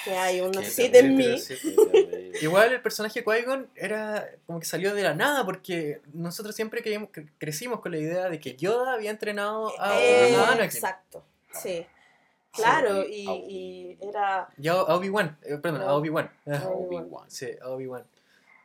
[0.04, 1.38] Que hay una Qué sed en terrible, mí.
[1.38, 1.54] sí.
[2.42, 6.82] Igual el personaje de Qui-Gon era como que salió de la nada porque nosotros siempre
[6.82, 10.64] creíamos- cre- crecimos con la idea de que Yoda había entrenado a, Eh, a Anakin.
[10.64, 11.86] exacto, sí.
[12.52, 14.48] Claro, Sí, y, y Obi- era...
[14.58, 15.94] Y a a Obi-Wan, eh, perdón, a Ah.
[15.94, 16.30] Obi-Wan.
[16.46, 17.30] Obi-Wan.
[17.30, 18.04] Sí, Obi-Wan.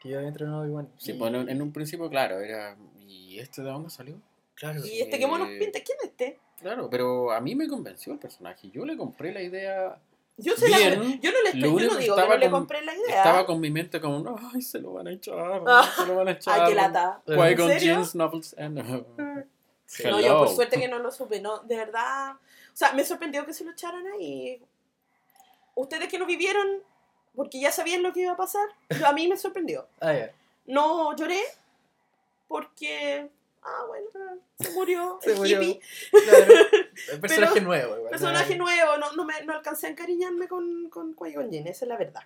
[0.01, 0.89] Que yo había entrenado a Obi-Wan.
[0.97, 2.75] Sí, Y- bueno, en un principio, claro, era.
[2.99, 4.15] ¿Y este de dónde salió?
[4.55, 4.85] Claro.
[4.85, 6.39] Y este que monos Eh, pinta, ¿quién es este?
[6.59, 8.69] Claro, pero a mí me convenció el personaje.
[8.71, 9.97] Yo le compré la idea.
[10.37, 11.19] Yo, se la- Bien.
[11.21, 13.17] yo no le estoy, yo no digo que no le con- compré la idea.
[13.17, 15.63] Estaba con mi mente como, no, ay, se lo van a echar.
[15.65, 15.89] Ah.
[15.95, 16.59] Se lo van a echar.
[16.61, 17.21] Ay, qué lata.
[17.25, 19.05] ¿En Qui-Gon novels and...
[19.85, 20.03] Sí.
[20.03, 22.33] No, yo por suerte que no lo supe, no, de verdad.
[22.77, 24.61] O sea, me sorprendió que se lo echaran ahí.
[25.73, 26.83] Ustedes que no vivieron,
[27.35, 28.67] porque ya sabían lo que iba a pasar,
[29.03, 29.87] a mí me sorprendió.
[29.99, 30.29] Ah.
[30.67, 31.41] No lloré,
[32.47, 33.29] porque,
[33.63, 34.07] ah, bueno,
[34.59, 35.59] se murió Se el murió.
[35.63, 35.79] hippie.
[36.11, 36.53] Claro.
[37.13, 38.09] El personaje Pero- nuevo, igual.
[38.11, 38.65] Personaje ¿no?
[38.65, 42.21] nuevo, no, no, me, no alcancé a encariñarme con, con Qui-Gon esa es la verdad.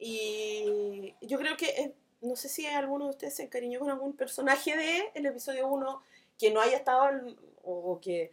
[0.00, 4.14] Y yo creo que, eh, no sé si alguno de ustedes se encariñó con algún
[4.16, 6.02] personaje de el episodio 1
[6.38, 7.08] que no haya estado,
[7.62, 8.32] o que,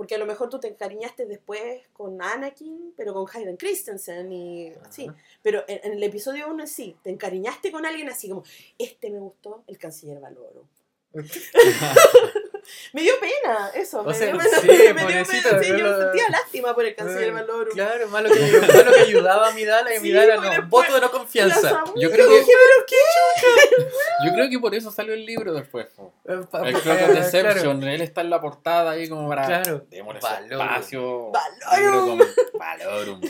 [0.00, 4.72] porque a lo mejor tú te encariñaste después con Anakin, pero con Hayden Christensen y
[4.82, 5.10] así.
[5.42, 8.42] Pero en, en el episodio 1 sí, te encariñaste con alguien así como,
[8.78, 10.64] este me gustó, el canciller Valoro.
[12.92, 14.00] Me dio pena eso.
[14.00, 14.58] O me sea, dio pena.
[14.60, 17.70] sí, me dio pena, sí, yo sentía lástima por el canciller Valoro.
[17.72, 20.54] Claro, malo que, malo que ayudaba a Midala y Sí, Midala porque no.
[20.62, 21.84] después Voto de no La confianza.
[21.96, 22.96] Yo creo que- dije, pero qué
[24.26, 25.86] Yo creo que por eso salió el libro después.
[26.24, 27.82] El eh, of Deception.
[27.84, 29.46] Él está en la portada ahí como para...
[29.46, 29.84] Claro.
[29.90, 31.30] Démosle espacio.
[31.30, 32.20] Valorum.
[32.54, 33.20] Valorum.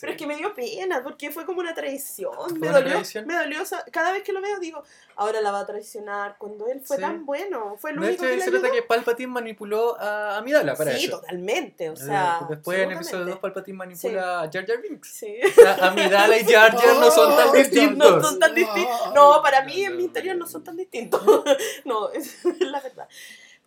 [0.00, 2.32] Pero es que me dio pena, porque fue como una traición.
[2.58, 3.26] Me una dolió, traición?
[3.26, 3.62] me dolió.
[3.90, 4.82] Cada vez que lo veo digo,
[5.16, 6.36] ahora la va a traicionar.
[6.38, 7.02] Cuando él fue Sí.
[7.02, 8.74] tan bueno, fue el De único hecho, que le se nota ayudó.
[8.86, 11.20] Palpatine manipuló a, a Midala para Sí, eso.
[11.20, 11.90] totalmente.
[11.90, 13.40] O Eh, sea, Después en episodio 2 absolutamente.
[13.40, 15.08] Palpatine manipula a Jar Jar Binks.
[15.08, 15.36] Sí.
[15.44, 18.26] O sea, a Midala y Jar Jar no son tan No distintos.
[18.26, 19.14] son tan distintos.
[19.14, 21.22] No, para mí en mi interior no son tan distintos.
[21.84, 23.08] No, es la verdad.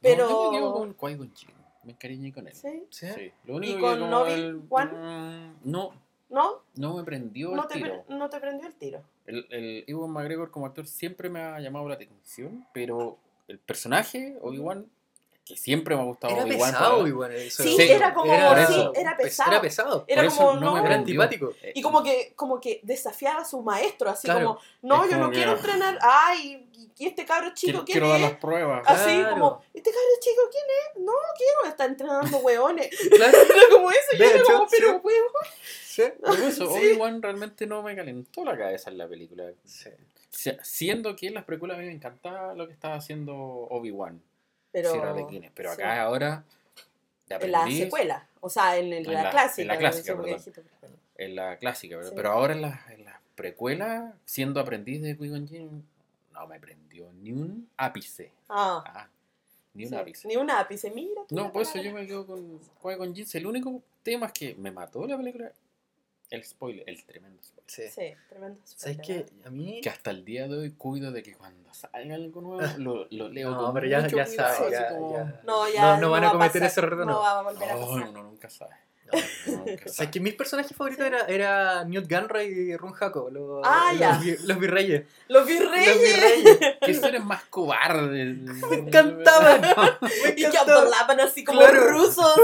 [0.02, 0.26] Pero.
[0.30, 1.32] No, yo me quedo con Qui-Gon.
[1.84, 2.54] Me encariñé con él.
[2.54, 2.84] ¿Sí?
[2.90, 3.08] ¿Sí?
[3.16, 3.32] Sí.
[3.46, 4.90] Lo único ¿Y con Obi-Wan?
[4.90, 5.94] el- mm, No,
[6.30, 6.62] ¿No?
[6.76, 8.04] no me prendió No el te, tiro.
[8.06, 9.02] pre- no te prendió el tiro.
[9.26, 14.38] El, el Ewan McGregor como actor siempre me ha llamado la atención, pero el personaje,
[14.42, 14.88] Obi-Wan,
[15.48, 16.72] que siempre me ha gustado Era Obi-Wan.
[16.72, 17.32] pesado, igual.
[17.34, 17.64] eso.
[17.64, 18.34] Sí, era como.
[18.34, 19.52] era- sí, era pes- pesado.
[19.52, 20.06] Era pesado.
[20.08, 21.54] Era Por eso como, no no, Era antipático.
[21.74, 24.48] Y como que, como que desafiaba a su maestro, así Claro.
[24.48, 28.10] como, no, yo no que- quiero entrenar, ay, y este cabro chico, quiero, ¿quién quiero
[28.10, 28.24] dar es?
[28.32, 28.84] las pruebas.
[28.88, 29.34] Así Claro.
[29.34, 31.02] como, ¿este cabro chico quién es?
[31.04, 32.90] No, quiero, está entrenando hueones.
[33.12, 33.38] Claro.
[33.56, 35.00] Era como eso, yo era como, pero sí.
[35.04, 35.28] huevo.
[35.86, 36.04] Sí.
[36.26, 36.78] Por eso, Sí.
[36.78, 39.46] Obi-Wan realmente no me calentó la cabeza en la película.
[39.66, 39.90] Sí.
[40.30, 44.22] Si- Siendo que en las precuelas a mí me encantaba lo que estaba haciendo Obi-Wan.
[44.82, 45.14] Pero, Sierra
[45.56, 45.82] Pero sí.
[45.82, 46.44] acá ahora.
[47.28, 49.62] de En la secuela, o sea, en, la, la- clásica.
[49.64, 50.42] en la clásica, perdón.
[50.42, 50.64] precuela.
[51.18, 51.58] En la.
[52.16, 55.84] Pero ahora en las en las precuelas, siendo aprendiz de Qui-Gon
[56.34, 58.32] no me prendió ni un ápice.
[58.50, 59.10] Ah, Ah,
[59.74, 60.28] ni un sí, ápice.
[60.28, 61.22] Ni un ápice, mira.
[61.32, 63.26] No, la por eso yo me quedo con Qui-Gon Jinn.
[63.34, 65.52] El único tema es que me mató la película.
[66.30, 67.64] El spoiler, el tremendo spoiler.
[67.68, 67.84] Sí.
[67.90, 68.60] Sí, tremendo.
[68.66, 69.48] ¿Sabes spoiler, qué?
[69.48, 69.80] A mí.
[69.82, 73.30] Que hasta el día de hoy cuido de que cuando salga algo nuevo lo, lo
[73.30, 75.42] leo No, con pero ya, mucho ya cuidado, sabes, ya, como- ya.
[75.46, 75.82] No, ya.
[75.96, 77.20] No, no van a va cometer pasar, ese error No nuevo.
[77.22, 78.10] va a volver a No, pasar.
[78.10, 78.76] uno nunca sabe.
[79.10, 79.64] No.
[79.86, 83.92] O sea, que mi personaje favorito era, era Newt Gunray y Ron Jaco, los, Ah,
[83.94, 84.18] los ya.
[84.18, 85.06] vi- los virreyes.
[85.30, 85.98] Los Los virreyes.
[85.98, 86.60] virreyes.
[86.82, 88.26] Que tú eres más cobarde.
[88.34, 89.62] Me encantaban.
[90.02, 91.88] Me Y que hablaban así como Claro.
[91.90, 92.36] rusos.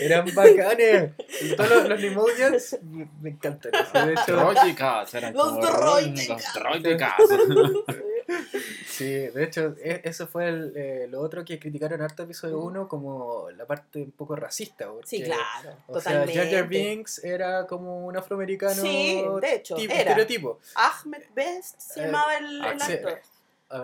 [0.00, 1.12] Eran bacanes.
[1.40, 3.72] Y todos los, los me, me encantan.
[3.74, 4.06] eso.
[4.06, 6.54] De hecho, Droidicas, eran Los como droidicas.
[6.54, 7.14] Los droidicas.
[8.86, 12.88] sí, de hecho, e- eso fue el, eh, lo otro que criticaron harto episodio 1
[12.88, 14.88] como la parte un poco racista.
[14.88, 15.76] Porque, Sí, claro.
[15.86, 16.34] O sea, totalmente.
[16.34, 20.02] Jar Jar Binks era como un afroamericano Sí, de hecho, tipo- era.
[20.02, 20.58] estereotipo.
[20.74, 22.96] Ahmed Best se Eh, llamaba el, el Axel.
[23.08, 23.20] actor.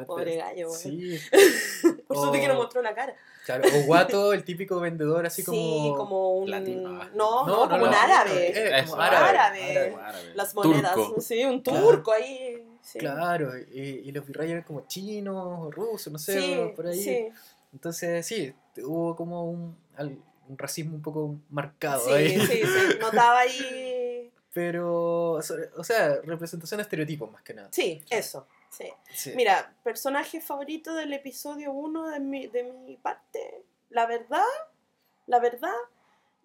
[0.07, 0.81] Pobre gallo, güey.
[0.81, 1.21] Sí,
[2.09, 3.15] Por suerte que no O- mostró la cara.
[3.45, 3.65] Claro.
[3.77, 5.59] O Guato, el típico vendedor así como...
[5.59, 6.51] Sí, como un.
[6.51, 6.91] Latino.
[7.15, 8.53] No, no, No, como no, un no, árabe.
[8.79, 9.27] eh, como árabe.
[9.39, 9.95] árabe.
[9.97, 10.33] árabe.
[10.35, 10.95] Las monedas.
[10.95, 11.21] Turco.
[11.21, 11.81] Sí, un Claro.
[11.89, 12.67] turco ahí.
[12.83, 12.99] Sí.
[12.99, 17.03] Claro, y, y los virreyes eran como chinos, o rusos, no sé, Sí, por ahí.
[17.03, 17.29] sí.
[17.73, 18.53] Entonces, sí,
[18.85, 19.77] hubo como un,
[20.49, 22.41] un racismo un poco marcado Sí, ahí.
[22.41, 22.63] sí, sí.
[23.01, 24.31] Notaba ahí.
[24.53, 27.69] Pero, o sea- o sea, representación de estereotipos más que nada.
[27.73, 28.47] Sí, eso.
[28.77, 28.93] Sí.
[29.13, 29.33] Sí.
[29.37, 33.63] Mira, personaje favorito del episodio 1 de mi, de mi parte.
[33.91, 34.43] La verdad,
[35.27, 35.75] la verdad,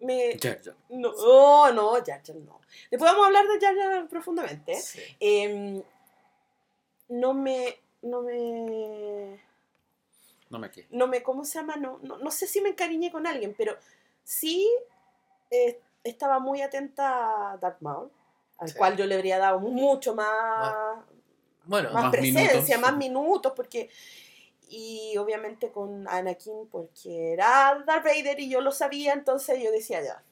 [0.00, 0.38] me.
[0.38, 0.74] Jar Jar.
[0.90, 2.60] No, oh, no, Jar Jar no.
[2.90, 4.74] Después vamos a hablar de Jar Jar profundamente.
[4.76, 5.00] Sí.
[5.18, 5.82] Em,
[7.08, 7.78] no me.
[8.02, 9.40] No me.
[10.48, 10.86] No me quedé.
[10.90, 11.22] No me.
[11.22, 11.76] ¿Cómo se llama?
[11.76, 13.76] No, no, no sé si me encariñé con alguien, pero
[14.24, 14.70] sí
[15.50, 18.10] eh, estaba muy atenta a Darth Maul,
[18.58, 18.74] al Sí.
[18.76, 21.04] cual yo le habría dado mucho más,
[21.70, 22.80] Bueno, más, más presencia, minutos.
[22.80, 23.88] más minutos, porque.
[24.68, 30.02] Y obviamente con Anakin, porque era Darth Vader y yo lo sabía, entonces yo decía
[30.02, 30.22] ya.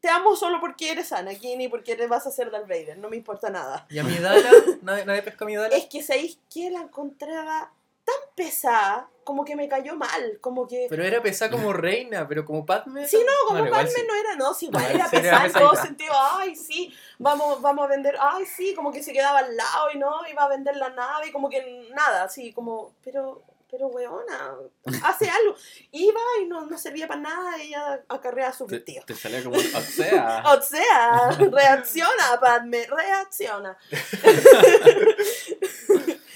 [0.00, 3.08] Te amo solo porque eres Anakin y porque eres, vas a ser Darth Vader, no
[3.08, 3.86] me importa nada.
[3.88, 4.50] ¿y a Midala?
[4.82, 5.76] ¿Nadie, nadie pescó a Midala?
[5.76, 7.72] Es que sabéis que la encontraba
[8.04, 10.86] tan pesada, como que me cayó mal, como que.
[10.90, 13.08] Pero era pesada como reina, pero como Padme.
[13.08, 14.02] Sí, no, como Padme sí.
[14.06, 17.88] no era, no, sí, igual era pesada en todo sentido, ay, sí, vamos, vamos a
[17.88, 20.90] vender, ay, sí, como que se quedaba al lado y no, iba a vender la
[20.90, 24.54] nave, y como que nada, así, como, pero, pero weona,
[25.02, 25.56] hace algo.
[25.90, 29.04] Iba y no, no servía para nada, ella acarreaba su Te, vestido.
[29.04, 29.56] te salía como.
[29.56, 30.44] O sea.
[30.54, 33.76] O sea, reacciona, Padme, reacciona.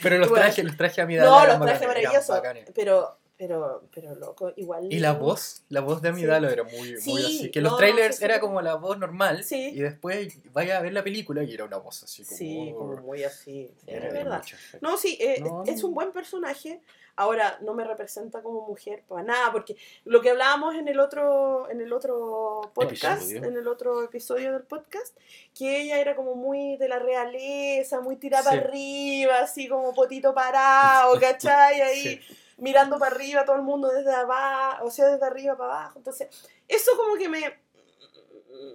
[0.03, 0.45] Pero los Bueno.
[0.45, 1.29] trajes, los trajes a Midala.
[1.31, 2.71] No, eran los eran maravillosos, bacanes.
[2.75, 4.92] pero, pero, pero loco, igual.
[4.92, 6.55] Y la voz, la voz de Amidala Sí.
[6.55, 7.51] era muy, muy Sí, así.
[7.51, 8.24] Que no, los trailers sí.
[8.24, 9.44] era como la voz normal.
[9.44, 9.70] Sí.
[9.74, 12.37] Y después vaya a ver la película y era una voz así como.
[12.37, 14.42] Sí, como muy así, sí, Era es verdad.
[14.81, 16.81] No, sí, eh, No, es un buen personaje.
[17.14, 21.68] Ahora, no me representa como mujer para nada, porque lo que hablábamos en el otro,
[21.68, 23.44] en el otro podcast, Episodio.
[23.48, 25.16] en el otro episodio del podcast,
[25.53, 30.33] que ella era como muy de la realeza, muy tirada para arriba, así como potito
[30.33, 31.81] parado, ¿cachai?
[31.81, 32.20] Ahí Sí.
[32.59, 35.99] Mirando para arriba, todo el mundo desde abajo, o sea, desde arriba para abajo.
[35.99, 36.29] Entonces,
[36.68, 37.40] eso como que me...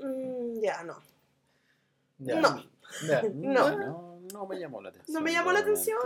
[0.04, 1.02] mm, Ya, no.
[2.20, 2.64] Ya, No.
[3.08, 3.22] ya.
[3.34, 3.78] No.
[3.78, 5.14] no, no me llamó la atención.
[5.16, 5.98] No me llamó la atención,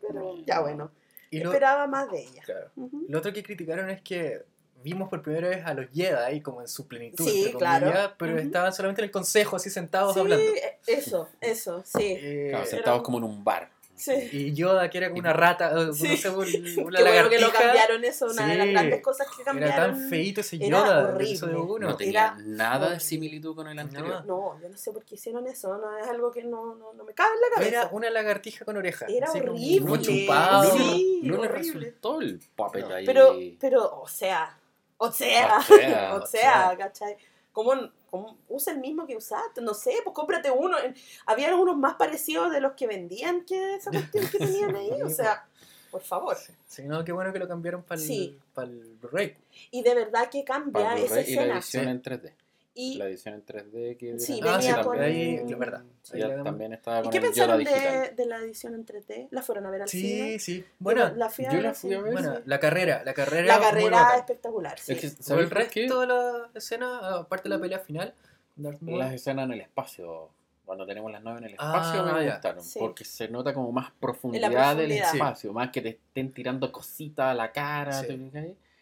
[0.00, 0.36] pero no.
[0.44, 0.90] ya bueno.
[1.30, 2.42] Y lo, Esperaba más de ella.
[2.44, 2.70] claro.
[3.08, 4.44] Lo otro que criticaron es que
[4.82, 7.86] vimos por primera vez a los Jedi como en su plenitud, Sí, entre claro.
[7.86, 10.44] comillas, pero estaban solamente en el consejo, así sentados Sí, hablando.
[10.44, 12.14] eh, eso, eso, sí.
[12.16, 13.68] Eh, Claro, sentados como en un bar.
[13.96, 14.28] Sí.
[14.30, 16.06] y Yoda, que era como una rata, Sí.
[16.08, 16.44] no sé, un-
[16.76, 18.72] Qué una bueno que lo cambiaron eso, una de las Sí.
[18.72, 19.76] grandes cosas que Era cambiaron.
[19.98, 21.24] tan feito ese Era Yoda del horrible.
[21.30, 21.88] episodio uno.
[21.88, 23.00] No tenía Era nada de horrible.
[23.00, 24.24] similitud con el anterior.
[24.26, 27.04] No, yo no sé por qué hicieron eso, no es algo que no, no, no
[27.04, 27.80] me cabe en la cabeza.
[27.82, 29.06] Era una lagartija con oreja.
[29.08, 29.80] Era así horrible.
[29.80, 30.64] Como chupado.
[30.64, 31.80] No, Sí, no le horrible.
[31.80, 32.94] resultó el papel No.
[32.94, 33.06] ahí.
[33.06, 34.58] Pero, pero, o sea,
[34.98, 36.76] o sea, O sea, o o sea, sea.
[36.78, 37.16] ¿cachai?
[37.56, 37.72] ¿Cómo,
[38.10, 39.62] cómo usa el mismo que usaste?
[39.62, 40.76] No sé, pues cómprate uno.
[41.24, 45.08] Había unos más parecidos de los que vendían que esa cuestión que tenían ahí, o
[45.08, 45.48] sea,
[45.90, 46.36] por favor.
[46.66, 48.38] Sí, no, qué bueno que lo cambiaron para el, Sí.
[48.54, 49.34] Blu-ray.
[49.70, 51.54] Y de verdad que cambia esa y la escena.
[51.54, 52.32] edición en 3D.
[52.78, 55.82] Y, La edición en 3D que Sí, Ah, sí, venía con- también, ahí, es verdad.
[56.12, 58.16] Ahí Ya también estaba ¿y con qué el Yoda pensaron de, digital.
[58.16, 59.28] de la edición en 3D?
[59.30, 60.38] ¿La fueron a ver al Sí, cine?
[60.38, 60.58] sí.
[60.60, 62.42] Yo Bueno, la fui a yo ver la fui a ver, bueno, sí.
[62.44, 63.46] la carrera, la carrera.
[63.46, 64.92] La carrera espectacular, sí.
[64.92, 65.54] Es que, ¿sabes el qué?
[65.80, 68.14] resto de la escena, aparte de la pelea final,
[68.56, 70.30] Las escenas en el espacio
[70.66, 72.32] Cuando tenemos las naves en el Ah, espacio me ya.
[72.32, 72.62] gustaron.
[72.64, 72.78] Sí.
[72.80, 75.14] Porque se nota como más profundidad, del profundidad.
[75.14, 75.52] espacio.
[75.52, 78.02] Más que te estén tirando cositas a la cara.
[78.02, 78.30] Sí.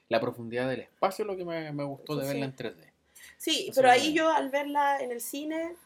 [0.09, 2.51] La profundidad del espacio es lo que me, me gustó de verla sí.
[2.51, 2.94] en 3D.
[3.45, 5.77] Sí, pero ahí yo al verla en el cine,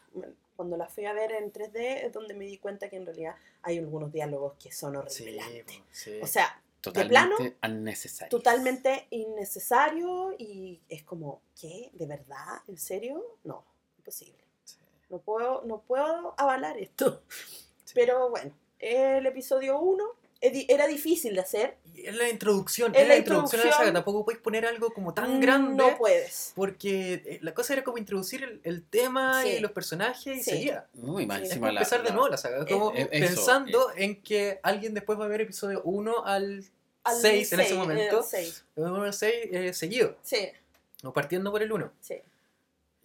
[0.55, 3.35] cuando la fui a ver en 3D, es donde me di cuenta que en realidad
[3.63, 5.37] hay algunos diálogos que son Sí,
[5.91, 6.19] sí.
[6.21, 8.29] O sea, Totalmente innecesario.
[8.29, 11.89] totalmente innecesario y es como, ¿qué?
[11.91, 12.61] ¿De verdad?
[12.69, 13.21] ¿En serio?
[13.43, 13.65] No,
[13.97, 14.41] imposible.
[14.63, 14.77] Sí.
[15.09, 17.23] No puedo, no puedo avalar esto.
[17.93, 20.05] Pero bueno, el episodio 1
[20.41, 21.77] era difícil de hacer.
[21.95, 23.83] Es la introducción, Es la la introducción a la saga.
[23.89, 23.93] introducción.
[23.93, 25.75] Tampoco podéis poner algo como tan grande.
[25.83, 26.53] No puedes.
[26.55, 29.49] Porque eh, la cosa era como introducir el, el tema Sí.
[29.49, 30.49] y los personajes y Sí.
[30.51, 30.87] seguía.
[30.93, 31.45] No, y más Sí.
[31.47, 32.65] Es como la- empezar de nuevo la saga.
[32.65, 36.63] Como Eh, eh, eso, pensando en que alguien después va a ver episodio 1 al
[37.03, 38.25] Al 6 en ese momento.
[38.33, 40.15] El 1 al 6 eh, seguido.
[40.21, 40.49] Sí,
[41.03, 41.91] O partiendo por el 1.
[41.99, 42.15] sí.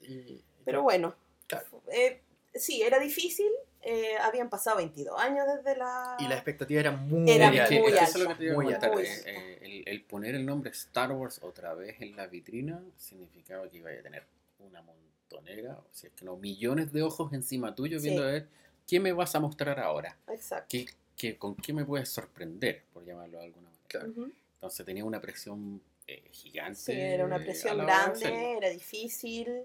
[0.03, 1.15] Y, Pero bueno,
[1.47, 1.67] Claro.
[1.93, 2.21] eh,
[2.55, 3.51] sí, era difícil.
[3.85, 6.17] Eh, habían pasado 22 años desde la...
[6.19, 8.39] y la expectativa era muy Era que- muy es que eso es lo alta, que
[8.39, 8.91] te iba a muy comentar.
[8.91, 9.03] alta.
[9.03, 13.69] eh, eh, el, el poner el nombre Star Wars otra vez en la vitrina significaba
[13.69, 14.25] que iba a tener
[14.59, 18.05] una montonera, o sea, que no, millones de ojos encima tuyo Sí.
[18.09, 18.49] viendo a ver
[18.87, 20.67] qué me vas a mostrar ahora, Exacto.
[20.71, 23.85] ¿Qué, qué, con qué me puedes sorprender, por llamarlo de alguna manera.
[23.89, 24.13] Claro.
[24.55, 26.75] Entonces tenía una presión eh, gigante.
[26.81, 29.65] Sí, era una presión grande, era difícil.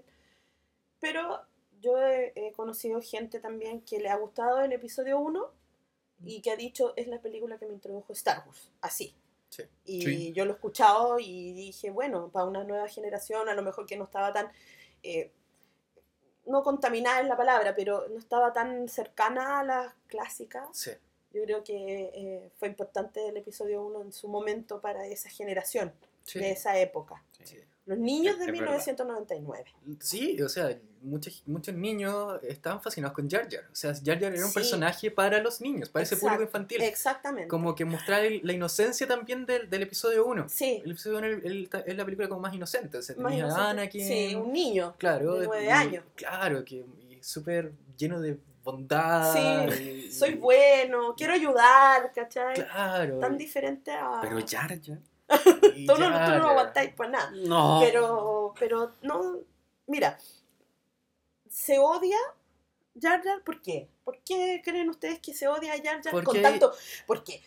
[1.00, 1.40] Pero
[1.80, 5.50] yo he, he conocido gente también que le ha gustado el episodio 1
[6.24, 8.70] y que ha dicho es la película que me introdujo Star Wars.
[8.80, 9.14] Así.
[9.48, 9.62] Sí.
[9.84, 10.32] Y Sí.
[10.32, 13.96] yo lo he escuchado y dije, bueno, para una nueva generación, a lo mejor que
[13.96, 14.48] no estaba tan.
[15.02, 15.32] eh,
[16.46, 20.68] no contaminada es la palabra, pero no estaba tan cercana a las clásicas.
[20.72, 20.90] Sí.
[21.32, 25.92] Yo creo que eh, fue importante el episodio 1 en su momento para esa generación,
[26.24, 26.38] Sí.
[26.38, 27.22] de esa época.
[27.44, 27.56] Sí.
[27.90, 28.66] Los niños de es verdad.
[28.68, 29.64] 1999.
[30.00, 33.64] Sí, o sea, muchos, muchos niños estaban fascinados con Jar Jar.
[33.70, 34.54] O sea, Jar Jar era un Sí.
[34.54, 36.80] personaje para los niños, para ese público infantil.
[36.82, 37.48] Exactamente.
[37.48, 40.48] Como que mostrar el- la inocencia también del, del episodio 1.
[40.48, 41.26] sí, El episodio 1
[41.86, 42.98] es la película como más inocente.
[42.98, 43.60] O sea, más inocente.
[43.62, 44.06] Anakin.
[44.06, 44.94] Sí, un niño.
[44.98, 46.04] claro, de nueve y- años.
[46.14, 46.84] Claro, que
[47.20, 49.32] súper lleno de bondad.
[49.72, 52.54] Sí, y- Soy bueno, quiero ayudar, ¿cachai?
[52.54, 53.18] Claro.
[53.18, 54.20] Tan diferente a.
[54.22, 54.98] Pero Jar Jar.
[55.30, 55.98] Tú no, tú
[56.38, 57.30] no aguantáis por nada.
[57.34, 57.80] No.
[57.82, 59.38] Pero, pero no.
[59.86, 60.18] Mira,
[61.48, 62.16] se odia
[63.00, 63.88] Jar Jar, ¿por qué?
[64.04, 66.72] ¿Por qué creen ustedes que se odia a Jar Jar con Porque- tanto?
[67.06, 67.40] Porque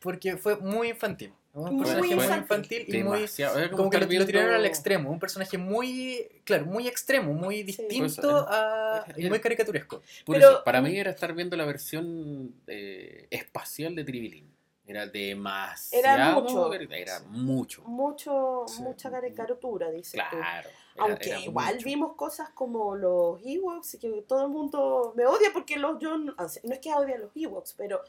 [0.00, 1.32] Porque fue muy infantil.
[1.52, 2.42] Un Muy personaje muy infantil.
[2.78, 3.16] infantil y muy.
[3.18, 3.58] Demasiado.
[3.58, 5.10] Era Como que lo, tiraron al extremo.
[5.10, 6.28] Un personaje muy.
[6.44, 7.62] Claro, muy extremo, muy Sí.
[7.64, 9.04] distinto Pues, era- a.
[9.08, 10.00] era- y muy caricaturesco.
[10.24, 14.48] Por Pero- eso, para mí era estar viendo la versión eh, espacial de Tribilín.
[14.90, 16.42] Era demasiado.
[16.42, 16.72] mucho.
[16.92, 17.82] Era mucho.
[17.82, 18.82] mucho, Sí.
[18.82, 20.24] mucha caricatura, dice tú.
[20.36, 20.68] Claro.
[20.94, 21.84] era- Aunque era igual mucho.
[21.84, 26.34] vimos cosas como los Ewoks, que todo el mundo me odia porque los yo no,
[26.44, 28.00] es que odie a los Ewoks, pero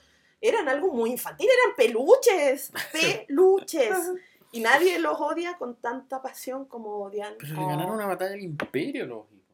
[0.41, 2.71] eran algo muy infantil, eran peluches,
[3.27, 3.95] peluches.
[4.51, 8.41] y nadie los odia con tanta pasión como odian Pero le ganaron una batalla al
[8.41, 9.45] imperio los hijos.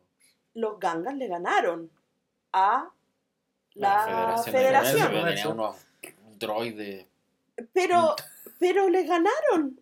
[0.54, 1.92] los gangas le ganaron
[2.54, 2.90] a
[3.74, 4.98] la, de federación.
[4.98, 5.76] Galáctica, Tenía unos
[6.40, 7.06] droides.
[7.74, 8.16] Pero,
[8.60, 9.80] pero le ganaron.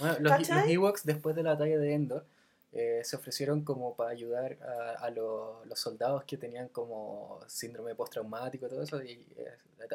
[0.00, 0.68] Bueno, los, los.
[0.68, 2.26] Ewoks, después de la batalla de Endor,
[2.72, 7.94] eh, se ofrecieron como para ayudar a, a lo- los soldados que tenían como síndrome
[7.94, 9.02] postraumático y todo eso.
[9.02, 9.46] Y eh,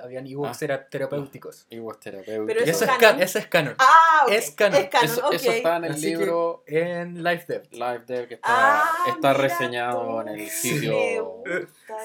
[0.02, 0.60] habían Ewoks Ah.
[0.60, 1.67] tera- terapéuticos.
[1.69, 2.47] Iguos terapéuticos.
[2.47, 3.21] Pero Y eso es canon.
[3.21, 3.76] eso es canon.
[3.78, 4.32] Ah, ok.
[4.32, 4.89] Es canon.
[5.04, 7.63] eso, está en el Así que- libro En Life Dev.
[7.71, 8.47] Live Dev que está,
[8.82, 10.21] Ah, está reseñado tú.
[10.21, 11.43] en el sitio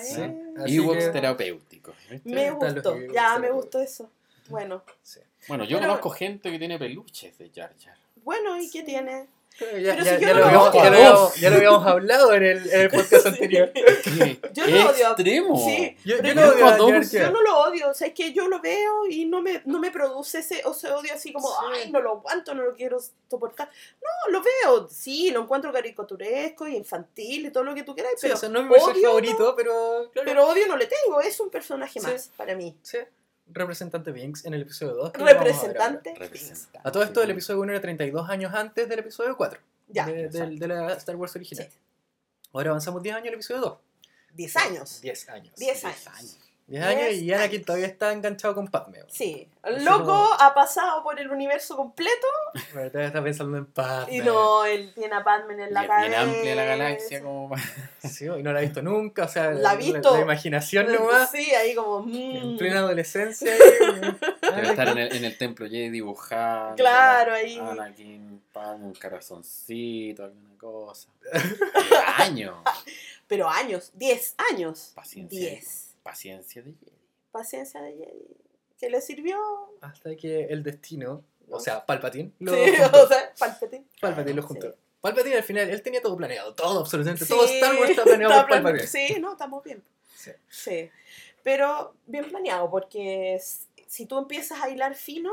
[0.02, 0.22] Sí.
[0.58, 1.94] Así Ewoks que- terapéuticos.
[2.10, 2.28] ¿viste?
[2.28, 3.54] Me gustó, Ewoks ya me terapéuticos.
[3.54, 4.10] gustó eso.
[4.50, 5.20] Bueno, Sí.
[5.48, 7.96] Bueno, yo Pero- conozco gente que tiene peluches de Jar Jar.
[8.16, 9.28] bueno, ¿y qué tiene?
[9.58, 10.82] Ya, Pero ya- si yo ya no lo habíamos, odio.
[10.82, 13.72] ya lo habíamos- ya lo habíamos hablado en el, en el podcast anterior.
[14.04, 14.38] ¿Qué?
[14.52, 15.06] Yo lo odio.
[15.06, 15.64] extremo.
[15.64, 18.34] Sí, Yo, yo yo no odio a Yo no lo odio, o sea, es que
[18.34, 21.54] yo lo veo y no me, no me produce ese, ese odio así como, Sí.
[21.72, 22.98] ay, no lo aguanto, no lo quiero
[23.30, 23.70] soportar.
[24.02, 28.12] No, lo veo, sí, lo encuentro caricaturesco y infantil y todo lo que tú quieras,
[28.16, 30.26] Sí, pero, o sea, no es mi personaje favorito, pero claro.
[30.28, 32.06] pero odio no le tengo, es un personaje Sí.
[32.06, 32.76] más para mí.
[32.82, 32.98] Sí.
[33.48, 35.12] Representante Binks en el episodio 2.
[35.14, 36.14] Representante.
[36.16, 36.80] Representante.
[36.82, 39.60] A todo esto, el episodio 1 era 32 años antes del episodio 4.
[39.88, 41.68] Ya, de, del- de la Star Wars original.
[41.70, 41.78] Sí.
[42.52, 43.78] Ahora avanzamos 10 años al episodio 2.
[44.34, 45.00] 10 años.
[45.00, 45.54] 10 años.
[45.56, 46.06] 10 Diez años.
[46.08, 46.38] años.
[46.68, 47.66] 10 años y Anakin años.
[47.66, 48.98] todavía está enganchado con Padme.
[49.06, 52.26] Sí, el loco como- ha pasado por el universo completo
[52.74, 54.16] Pero todavía está pensando en Padme.
[54.16, 56.08] y no, él tiene a Padme en la cabeza.
[56.08, 57.54] bien amplia la galaxia como
[58.02, 60.16] Sí, y no la ha visto nunca, o sea, La ha visto.
[60.16, 61.30] La, imaginación nomás.
[61.30, 62.04] Sí, ahí como...
[62.08, 62.58] En mm.
[62.58, 63.52] plena adolescencia.
[64.42, 66.74] Debe estar en el, en el templo Jedi dibujando.
[66.74, 67.58] Claro, ahí.
[67.58, 71.08] Anakin, Padme, un corazoncito, alguna cosa.
[72.18, 72.56] años.
[73.28, 74.92] Pero años, 10 años.
[74.94, 75.38] Paciencia.
[75.38, 75.85] 10.
[76.06, 76.92] Paciencia de Jedi.
[77.32, 78.36] Paciencia de Jedi.
[78.78, 79.38] Que le sirvió.
[79.80, 83.02] Hasta que el destino, o sea, Palpatine, lo Sí, juntó.
[83.04, 83.84] o sea, Palpatine.
[84.00, 84.48] Palpatine lo Sí.
[84.48, 84.74] juntó.
[85.00, 88.34] Palpatine al final, él tenía todo planeado, todo, absolutamente Sí, todo Star Wars está planeado
[88.42, 88.86] por Palpatine.
[88.86, 89.82] Sí, no, estamos bien.
[90.16, 90.30] Sí.
[90.48, 90.90] Sí.
[91.42, 93.40] Pero bien planeado, porque
[93.86, 95.32] si tú empiezas a hilar fino,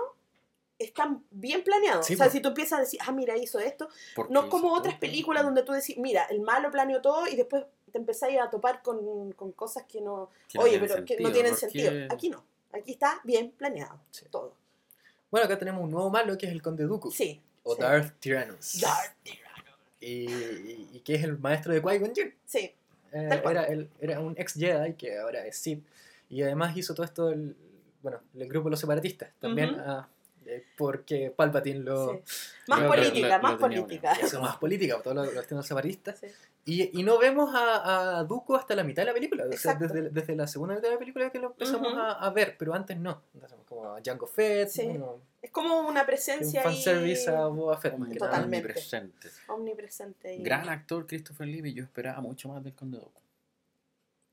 [0.78, 2.06] están bien planeados.
[2.06, 4.50] Sí, o sea, si tú empiezas a decir, ah, mira, hizo esto, ¿Por no es
[4.50, 7.64] como otras películas donde tú decís, mira, el malo planeó todo y después
[7.94, 11.14] te empezáis a topar con, con cosas que no, Que no oye, tienen pero que
[11.16, 11.92] no sentido, tienen ¿por sentido.
[12.14, 12.44] Aquí no.
[12.74, 14.00] Aquí está bien planeado.
[14.12, 14.26] Sí.
[14.30, 14.54] Todo.
[15.32, 17.12] Bueno, acá tenemos un nuevo malo que es el Conde Dooku.
[17.12, 17.40] Sí.
[17.64, 17.82] O sí.
[17.82, 18.82] Darth Tyrannus.
[18.82, 19.16] Darth.
[20.02, 22.34] Y, y- y que es el maestro de Qui-Gon Jinn.
[22.46, 22.74] Sí.
[23.14, 23.56] Eh, Tal cual.
[23.58, 25.82] era, el- era un ex Jedi que ahora es Sith.
[26.30, 27.56] Y además hizo todo esto, el,
[28.02, 29.30] bueno, el grupo de los separatistas.
[29.40, 29.82] También Ujú.
[29.86, 30.10] ah,
[30.46, 32.20] eh, porque Palpatine lo sí.
[32.68, 34.14] Más Lo- política, lo- más lo tenía política.
[34.24, 36.20] hizo más política, por todo lo, los temas separatistas.
[36.20, 36.28] Sí.
[36.66, 39.44] Y, y no vemos a, a Dooku hasta la mitad de la película.
[39.46, 42.00] O sea, desde, desde la segunda mitad de la película que lo empezamos Ujú.
[42.02, 43.22] a, a ver, pero antes no.
[43.34, 44.84] Entonces, como a Jango Fett, Sí.
[44.84, 47.98] bueno, Es como una un presencia ahí fanservice a Boba Fett.
[47.98, 48.14] nada.
[48.16, 48.68] Totalmente.
[48.68, 49.28] Omnipresente.
[49.50, 50.28] omnipresente.
[50.30, 50.42] ahí.
[50.42, 53.20] Gran actor Christopher Lee, y yo esperaba mucho más del Conde Dooku.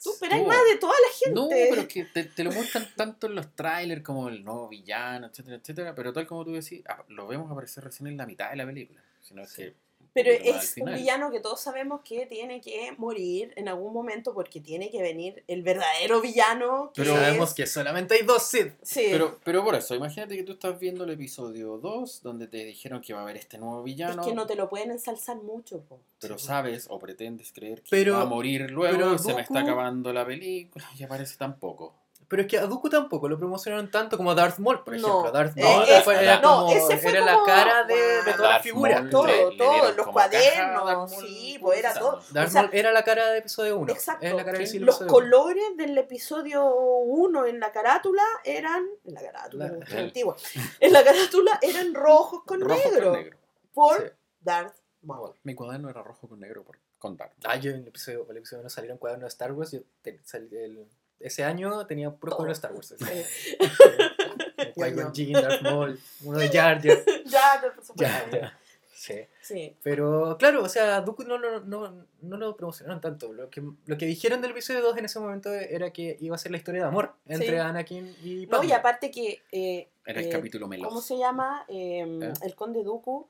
[0.02, 0.48] Tú esperáis No.
[0.48, 1.34] más de toda la gente.
[1.34, 4.68] No, pero es que te, te lo muestran tanto en los trailers como el nuevo
[4.68, 5.94] villano, etcétera, etcétera.
[5.94, 8.64] Pero tal como tú decís, ah, lo vemos aparecer recién en la mitad de la
[8.66, 9.02] película.
[9.20, 9.56] Sino Sí.
[9.56, 9.74] que un
[10.12, 14.60] Pero es un villano que todos sabemos que tiene que morir en algún momento porque
[14.60, 16.90] tiene que venir el verdadero villano.
[16.94, 18.72] Que Pero sabemos es- que solamente hay dos Sith.
[18.82, 22.64] Sí, Pero, pero por eso, imagínate que tú estás viendo el episodio 2, donde te
[22.64, 24.22] dijeron que va a haber este nuevo es villano.
[24.24, 25.80] que no te lo pueden ensalzar mucho.
[25.88, 26.00] po.
[26.20, 29.42] Pero sabes o pretendes creer que Pero- va a morir luego pero y se me
[29.42, 31.94] está acabando la película y aparece tan poco.
[32.30, 35.08] Pero es que a Dooku tampoco lo promocionaron tanto como a Darth Maul, por No,
[35.08, 35.32] ejemplo.
[35.32, 37.94] Darth eh, Maul es- fue- era, no, como, ese fue era la como- cara de,
[37.96, 38.24] de Wow.
[38.36, 38.98] toda la Darth figura.
[39.00, 42.22] Maul Todo, le- le todo, dieron los caja cuadernos, Darth Maul sí, pues era todo.
[42.30, 43.92] Darth O sea, Maul era la cara de episodio 1.
[43.92, 44.24] Exacto.
[44.26, 44.76] Es la cara Sí.
[44.76, 45.12] el Los episodio uno.
[45.12, 48.86] colores del episodio 1 en la carátula eran.
[49.04, 50.36] En la carátula, La- qué antigua.
[50.78, 53.12] En la carátula eran rojos con Rojo con negro.
[53.12, 53.36] negro.
[53.74, 54.04] Por Sí.
[54.40, 55.34] Darth Maul.
[55.42, 57.32] Mi cuaderno era rojo con negro por, con Darth.
[57.44, 59.72] Ah, yo en el episodio, el episodio 1 salieron cuadernos de Star Wars.
[59.72, 60.86] Yo te- salí- el-
[61.20, 62.94] ese año tenía puros de Star Wars.
[62.98, 63.04] Sí.
[64.74, 66.98] Qui-Gon Jinn, Darth Maul, uno de Jar Jar.
[67.26, 67.94] ya, por supuesto.
[67.96, 68.58] Ya, ya.
[68.92, 69.14] Sí.
[69.40, 69.74] Sí.
[69.82, 73.32] Pero claro, o sea, Dooku no, lo- no, no lo promocionaron tanto.
[73.32, 76.38] Lo que, lo que dijeron del episodio 2 en ese momento era que iba a
[76.38, 77.56] ser la historia de amor entre Sí.
[77.56, 78.66] Anakin y No, Padme.
[78.68, 79.42] y aparte que.
[79.52, 80.90] eh, Era el eh, capítulo meloso.
[80.90, 81.64] ¿Cómo se llama?
[81.68, 82.32] Eh, ¿Eh?
[82.44, 83.26] El Conde Dooku.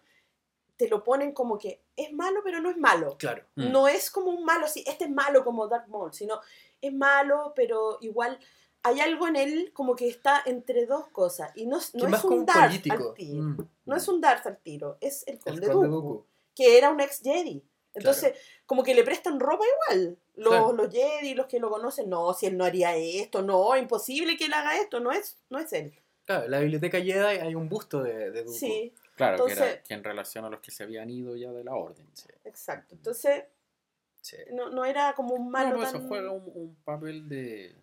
[0.81, 3.19] Te lo ponen como que es malo, pero no es malo.
[3.19, 3.45] Claro.
[3.55, 3.71] Mm.
[3.71, 6.41] No es como un malo, sí, este es malo como Darth Maul, sino
[6.81, 8.39] es malo, pero igual
[8.83, 11.53] hay algo en él como que está entre dos cosas.
[11.55, 13.15] Y no, no es un Darth al tiro.
[13.19, 13.61] Mm.
[13.85, 16.25] No es un Darth al tiro, es el El Conde, Dooku, Dooku.
[16.57, 17.63] que era un ex Jedi.
[17.93, 18.33] Entonces,
[18.65, 20.17] como que le prestan ropa igual.
[20.37, 20.73] Los, Claro.
[20.73, 24.47] los Jedi, los que lo conocen, no, si él no haría esto, no, imposible que
[24.47, 25.93] él haga esto, no es, no es él.
[26.25, 28.57] Claro, en la biblioteca Jedi hay un busto de, de Dooku.
[28.57, 28.95] Sí,
[29.29, 31.75] Claro, que, era, que en relación a los que se habían ido ya de la
[31.75, 32.07] orden.
[32.45, 32.95] exacto.
[32.95, 33.45] Entonces,
[34.23, 34.37] Sí.
[34.53, 36.01] no, no era como un malo No, pues tan...
[36.01, 37.75] eso juega un, un papel de,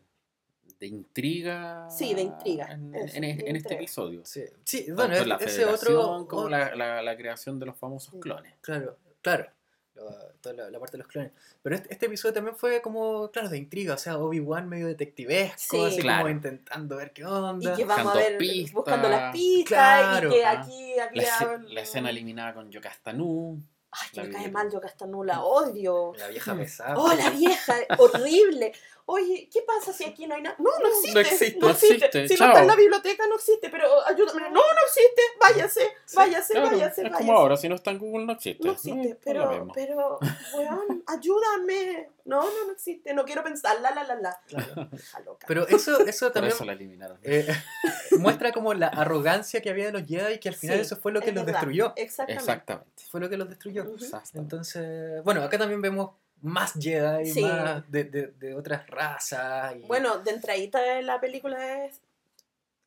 [0.80, 1.90] de intriga.
[1.90, 4.24] Sí, de intriga, En, eso, en- de en este episodio.
[4.24, 6.28] Sí, sí, Tanto bueno, en la ese otro...
[6.28, 8.20] como o- la, la- la creación de los famosos Sí.
[8.20, 8.54] clones.
[8.62, 9.50] Claro, claro.
[9.98, 11.32] Lo- toda la, la parte de los clones.
[11.62, 13.96] Pero este, este episodio también fue como, claro, de intriga.
[13.96, 15.84] O sea, Obi-Wan medio detectivesco, Sí.
[15.86, 16.24] así Claro.
[16.24, 17.74] como intentando ver qué onda.
[17.74, 18.74] Y que vamos a Buscando ver pistas.
[18.74, 19.68] buscando las pistas
[20.00, 20.62] Claro, y que ajá.
[20.62, 21.24] aquí La, había...
[21.40, 23.60] esce- la escena eliminada con Yocastanu.
[23.90, 26.14] Ay, que la me cae mal yo Castanula, odio.
[26.18, 26.96] La vieja pesada.
[26.98, 28.74] Oh, la vieja, horrible.
[29.10, 30.56] Oye, ¿qué pasa si aquí no hay nada?
[30.60, 31.14] No, no existe.
[31.14, 32.28] No existe, no no existe.
[32.28, 33.70] Si no está en la biblioteca, no existe.
[33.70, 34.42] Pero ayúdame.
[34.42, 35.22] No, no existe.
[35.40, 37.18] Váyase, váyase, Claro, váyase, es váyase.
[37.26, 38.66] como ahora, si no está en Google no existe.
[38.68, 40.20] No existe, pero, pero,
[40.56, 42.10] weón, ayúdame.
[42.26, 43.14] No, no, no existe.
[43.14, 44.42] No quiero pensar, la, la, la, la.
[44.46, 44.90] Claro.
[44.94, 45.46] Hija loca.
[45.48, 47.18] Pero eso, eso Por también eso la eliminaron.
[47.24, 47.48] eh,
[48.20, 50.98] muestra como la arrogancia que había de los Jedi y que al final Sí, eso
[50.98, 51.62] fue lo que los verdad.
[51.62, 51.94] destruyó.
[51.96, 52.42] Exactamente.
[52.44, 53.04] Exactamente.
[53.10, 53.86] Fue lo que los destruyó.
[54.34, 57.42] Entonces, bueno, acá también vemos más Jedi, Sí.
[57.42, 59.76] más de, de, de otras razas.
[59.76, 59.80] Y...
[59.88, 62.02] Bueno, de entradita de la película es,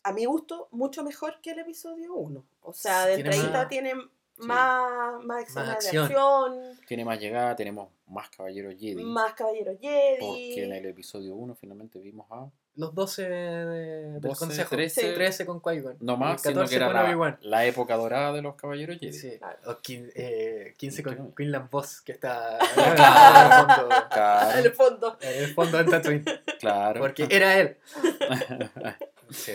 [0.02, 2.44] a mi gusto, mucho mejor que el episodio 1.
[2.62, 3.94] O sea, de Tiene entradita más- tiene
[4.38, 6.04] más, más escenas de acción.
[6.06, 9.04] acción, Tiene más llegada, tenemos más caballeros Jedi.
[9.04, 10.78] más caballeros Porque en Jedi.
[10.78, 13.66] el episodio 1 finalmente vimos a los 12 de-
[14.12, 14.76] del 12, consejo.
[14.76, 15.12] 13.
[15.12, 15.96] 13 con Qui-Gon.
[16.00, 19.12] No más, sino 14 que era con la, la época dorada de los caballeros Jedi.
[19.12, 19.38] Sí.
[19.38, 19.58] Claro.
[19.66, 21.34] O quin- eh, 15 con.
[21.34, 25.18] Quinlan Boss, que está en el fondo, En Claro, el fondo.
[25.20, 25.78] en el fondo
[26.60, 27.00] claro.
[27.00, 27.76] Porque era él.
[29.30, 29.52] Sí.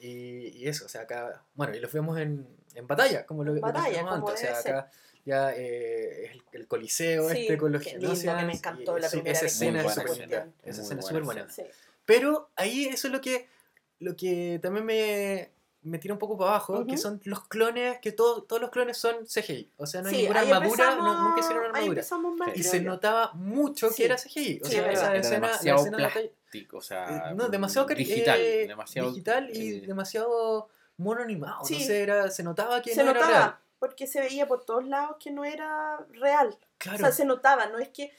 [0.00, 1.42] Y, y eso, o sea, acá.
[1.54, 4.34] Bueno, y lo fuimos en, en batalla, como lo, lo batalla, como antes.
[4.34, 4.74] O sea, debe ser.
[4.76, 4.90] acá
[5.24, 9.10] ya eh, es el, el coliseo Sí, este con los que me encantó y la
[9.10, 10.46] primera Esa vez escena es esa súper buena.
[10.64, 11.50] Esa escena es súper buena.
[11.50, 11.62] Sí.
[12.08, 13.46] Pero ahí eso es lo que,
[13.98, 15.52] lo que también me,
[15.82, 18.96] me tira un poco para abajo, que son los clones, que todo- todos los clones
[18.96, 19.70] son CGI.
[19.76, 22.06] O sea, no hay Sí, ninguna armadura, no, nunca hicieron una armadura.
[22.46, 22.88] mal, Y se yo.
[22.88, 23.96] notaba mucho Sí.
[23.96, 24.60] que era CGI.
[24.62, 27.34] O Sí, sea, esa Era escena, la demasiado escena de batalla- plástico, o sea, eh,
[27.34, 31.62] no, demasiado digital, eh, demasiado digital y eh, demasiado mono animado.
[31.66, 31.74] Sí.
[31.74, 33.56] No sé, era, se notaba que Se no era notaba, real.
[33.78, 36.58] porque se veía por todos lados que no era real.
[36.78, 38.12] Claro, O sea, se notaba, no es que.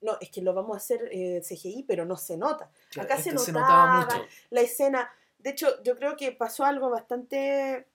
[0.00, 2.70] No, es que lo vamos a hacer eh, CGI, pero no se nota.
[2.90, 4.04] Claro, acá se este notaba.
[4.04, 4.26] mucho.
[4.50, 5.10] La escena.
[5.38, 7.86] De hecho, yo creo que pasó algo bastante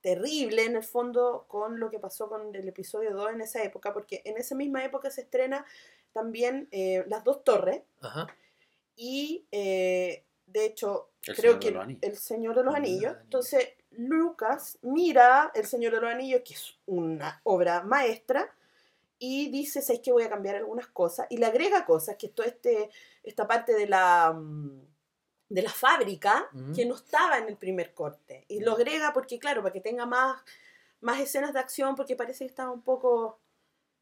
[0.00, 3.92] terrible en el fondo con lo que pasó con el episodio 2 en esa época,
[3.94, 5.64] porque en esa misma época se estrena
[6.12, 8.26] también eh, Las dos torres Ajá.
[8.96, 12.02] y eh, de hecho El creo Señor que de los Anillos.
[12.02, 12.74] El Señor de los.
[12.74, 13.16] Anillos.
[13.22, 18.54] Entonces Lucas mira El Señor de los Anillos, que es una obra maestra,
[19.18, 21.26] y dice, ¿sabes que voy a cambiar algunas cosas?
[21.30, 22.90] Y le agrega cosas, que es toda este,
[23.22, 24.82] esta parte de la, mm,
[25.48, 28.44] de la fábrica que no estaba en el primer corte.
[28.48, 30.42] Y lo agrega porque, claro, para que tenga más,
[31.00, 33.40] más escenas de acción, porque parece que estaba un poco,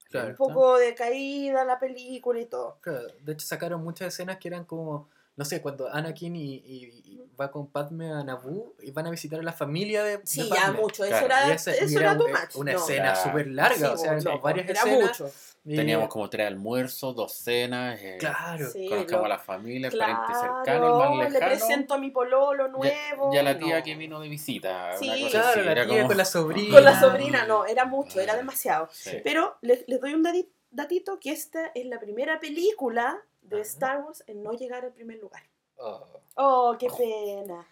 [0.08, 0.30] Claro.
[0.30, 2.78] un poco decaída la película y todo.
[2.80, 7.02] Claro, de hecho sacaron muchas escenas que eran como, no sé, cuando Anakin y, y-
[7.06, 10.26] y va con Padme a Naboo y van a visitar a la familia de, de
[10.26, 10.80] Sí, ya Padme.
[10.80, 11.04] mucho.
[11.04, 12.56] Claro, Eso era, Y esa- eso era un- much.
[12.56, 12.78] una no.
[12.78, 13.22] escena Claro.
[13.30, 15.20] súper larga, Sí, o sea, no, eran varias era escenas.
[15.20, 15.30] mucho.
[15.64, 19.88] y- Teníamos como tres almuerzos, dos cenas, eh, Claro, Sí, conozcamos lo- a la familia,
[19.88, 21.50] el pariente cercano, el Claro, más le lejano.
[21.52, 23.32] presento a mi pololo ya- nuevo.
[23.32, 23.84] Y a la tía no.
[23.84, 24.96] que vino de visita.
[24.98, 25.06] Sí.
[25.08, 26.74] una cosa Claro, así, la era tía como- con la sobrina.
[26.74, 28.88] Con la sobrina, no, era mucho, era Ah, demasiado.
[28.90, 29.12] sí.
[29.22, 33.62] Pero les, les doy un dati- datito que esta es la primera película de Ajá.
[33.62, 35.42] Star Wars en no llegar al primer lugar.
[35.76, 37.66] Oh, Oh, qué pena.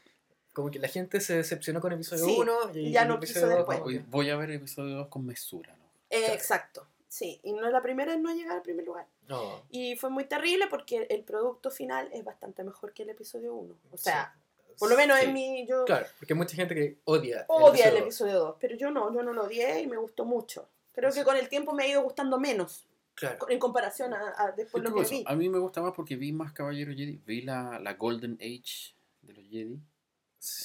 [0.53, 3.41] como que la gente se decepcionó con episodio Sí, 1 y, y ya no quiso
[3.47, 4.11] dos después.
[4.11, 5.85] Voy, a ver episodio 2 con mesura, ¿no?
[6.11, 6.35] Eh, Claro.
[6.35, 7.41] Exacto, sí.
[7.45, 9.07] Y no es la primera en no llegar al primer lugar.
[9.29, 13.55] No, Y fue muy terrible porque el producto final es bastante mejor que el episodio
[13.55, 13.75] 1.
[13.93, 14.35] O sea,
[14.67, 14.73] sí.
[14.79, 15.27] por lo menos Sí.
[15.27, 15.67] en mi...
[15.69, 17.45] Yo Claro, porque hay mucha gente que odia.
[17.49, 20.69] odia el episodio 2, pero yo no, yo no lo odié y me gustó mucho.
[20.93, 23.49] Creo que con el tiempo me ha ido gustando menos Claro.
[23.51, 25.25] en comparación a, a después lo que vi.
[25.27, 27.21] A mí me gusta más porque vi más Caballeros Jedi.
[27.27, 29.79] Vi la, la Golden Age de los Jedi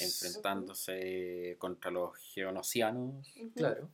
[0.02, 3.26] enfrentándose contra los geonosianos.
[3.56, 3.90] Claro.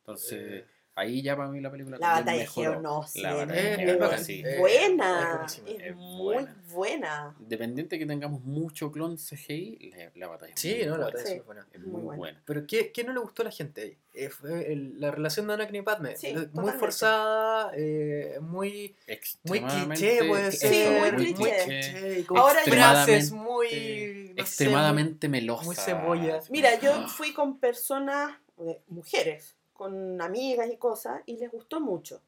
[0.00, 0.66] Entonces, Eh.
[0.96, 2.70] Ahí ya para mí la película La batalla de mejoró.
[2.72, 4.48] Geonosis La es batalla es buena, buenísima.
[4.48, 6.56] es, Es muy buena.
[6.72, 7.36] buena.
[7.38, 11.04] Independiente que tengamos mucho clon CGI, la, la batalla es Sí, muy no, la buena.
[11.06, 11.34] verdad es Sí.
[11.36, 11.66] súper buena.
[11.72, 12.16] Es Muy muy buena.
[12.18, 12.42] buena.
[12.44, 13.98] Pero ¿qué, qué no le gustó a la gente ahí?
[14.18, 16.16] Eh, fue el- la relación de Anakin y Padme.
[16.16, 16.78] Sí, Eh, muy totalmente.
[16.80, 18.96] forzada, eh, muy,
[19.44, 20.72] muy cliché puede ser.
[20.72, 21.64] Sí, muy muy cliché.
[21.64, 24.32] cliché, con Ahora frases muy...
[24.34, 25.64] no extremadamente melosa.
[25.64, 26.40] muy cebolla.
[26.48, 28.32] Mira, yo fui con personas,
[28.88, 32.22] mujeres, con amigas y cosas, y les gustó mucho.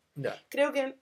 [0.49, 0.99] Creo que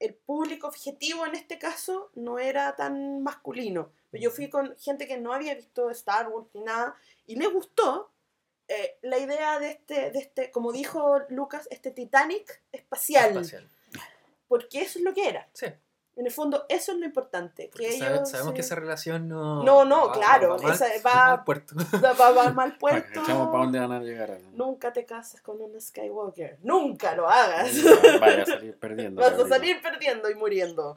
[0.00, 3.92] el público objetivo en este caso no era tan masculino.
[4.12, 8.12] Yo fui con gente que no había visto Star Wars ni nada, y les gustó
[8.68, 13.30] eh, la idea de este, de este, como dijo Lucas, este Titanic espacial.
[13.30, 13.68] espacial.
[14.46, 15.48] Porque eso es lo que era.
[15.52, 15.66] Sí,
[16.18, 17.68] En el fondo, eso es lo importante.
[17.72, 19.62] porque que sabe- ellos, sabemos que eh, esa relación no...
[19.62, 21.74] No, no, claro, mal- esa va- mal puerto.
[22.04, 23.22] va, va- va mal puerto.
[23.24, 24.36] Para dónde van a llegar.
[24.52, 26.58] Nunca te casas con un Skywalker.
[26.62, 27.70] Nunca lo hagas.
[28.20, 29.22] Vaya a salir perdiendo.
[29.22, 30.96] Vas a salir perdiendo y muriendo.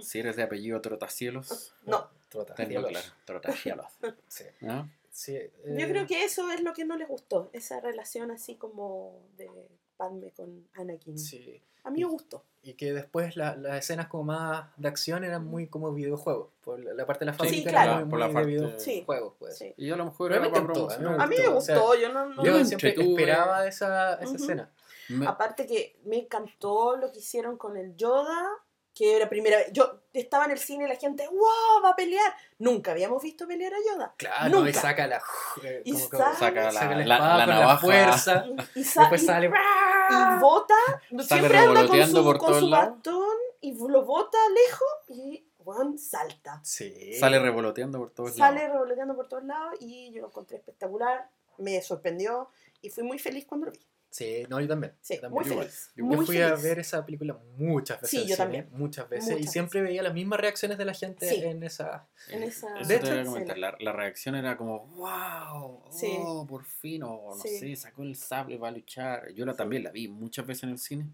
[0.00, 2.08] Si eres de apellido Trotacielos, No.
[2.28, 2.90] Trota, tenlo cielos.
[2.90, 3.06] claro.
[3.24, 3.86] Trotacielos.
[4.26, 4.90] Sí, ¿No?
[5.10, 7.50] sí, Yo eh, creo que eso es lo que no les gustó.
[7.52, 9.48] Esa relación así como de
[9.96, 11.18] Padme con Anakin.
[11.18, 11.60] Sí.
[11.84, 12.42] A mí me gustó.
[12.62, 16.48] Y que después la- las escenas como más de acción eran muy como videojuegos.
[16.64, 17.90] Por la, la parte de la fábrica claro.
[17.92, 18.90] era muy, Por la muy parte- de Sí.
[18.90, 19.34] videojuegos.
[19.38, 19.56] Pues.
[19.58, 19.72] Sí.
[19.76, 21.06] Y a lo mejor era encantó, a mí.
[21.18, 21.94] A mí me o sea, gustó.
[21.94, 23.12] Yo no, no- Yo siempre entretuve.
[23.22, 24.34] esperaba esa, esa Ujú.
[24.34, 24.70] escena.
[25.10, 28.48] Me- Aparte que me encantó lo que hicieron con el Yoda,
[28.96, 29.68] que era primera vez.
[29.72, 31.82] Yo estaba en el cine y la gente, ¡wow!
[31.84, 32.32] Va a pelear.
[32.58, 34.14] Nunca habíamos visto pelear a Yoda.
[34.16, 34.70] Claro, Nunca.
[34.70, 35.22] y saca la.
[35.62, 37.72] eh, Y como sale- Saca la, saca la la- espada la con navaja.
[37.74, 38.44] la fuerza.
[38.74, 39.46] Y, sa- Después y- sale.
[39.48, 40.74] y bota,
[41.10, 42.88] Sale siempre anda con revoloteando su, por con todos su lados.
[42.94, 46.60] bastón y lo bota lejos y Juan salta.
[46.64, 47.12] Sí.
[47.20, 48.72] Sale revoloteando por todos Sale lados.
[48.72, 51.28] revoloteando por todos lados y yo lo encontré espectacular,
[51.58, 52.48] me sorprendió
[52.80, 53.80] y fui muy feliz cuando lo vi.
[54.16, 54.94] Sí, no, yo también.
[55.02, 55.46] Sí, yo también.
[55.48, 55.90] muy feliz.
[55.94, 58.10] Yo muy fui a ver esa película muchas veces.
[58.10, 58.68] Sí, yo cine, también.
[58.72, 59.38] Muchas veces.
[59.38, 61.42] y siempre veía las mismas reacciones de la gente Sí.
[61.44, 62.08] en esa.
[62.30, 63.54] En esa- Eso De te hecho.
[63.56, 66.16] La, la reacción era como, wow, Sí.
[66.18, 67.58] oh, por fin, o no Sí.
[67.58, 69.32] sé, sacó el sable, va a luchar.
[69.34, 69.58] Yo la Sí.
[69.58, 71.06] también la vi muchas veces en el cine.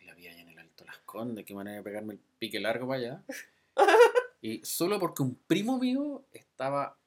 [0.00, 2.60] Y la vi allá en el Alto Las Condes, qué manera de pegarme el pique
[2.60, 3.22] largo para allá.
[4.42, 6.98] y solo porque un primo mío estaba,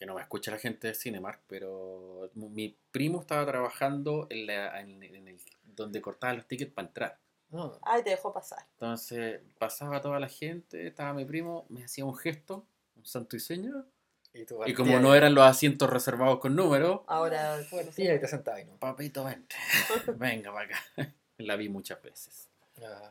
[0.00, 4.80] que no me escucha la gente de Cinemark, pero mi primo estaba trabajando en, la,
[4.80, 5.38] en, en el,
[5.76, 7.18] donde cortaba los tickets para entrar.
[7.50, 8.64] No, Ay, te dejó pasar.
[8.72, 12.64] Entonces pasaba toda la gente, estaba mi primo, me hacía un gesto,
[12.96, 13.84] un santo y seña,
[14.32, 18.18] y, tú y como no eran los asientos reservados con número, Ahora, bueno, Sí, ahí
[18.18, 18.76] te sentabas, ¿no?
[18.78, 19.54] papito, vente,
[20.16, 20.80] venga para acá.
[21.38, 22.48] La vi muchas veces.
[22.82, 23.10] Ah.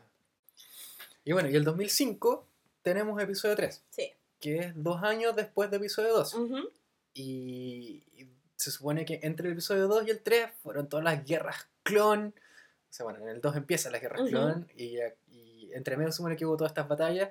[1.24, 2.48] Y bueno, y el 2005
[2.82, 4.12] tenemos episodio 3, Sí.
[4.40, 6.34] que es dos años después de episodio 2.
[6.34, 6.70] Ujú.
[7.14, 11.24] Y, y se supone que entre el episodio 2 y el 3 fueron todas las
[11.26, 12.34] guerras clon.
[12.38, 14.98] O sea, bueno, en el 2 empiezan las guerras clon y,
[15.32, 17.30] y entre medio se supone que hubo todas estas batallas.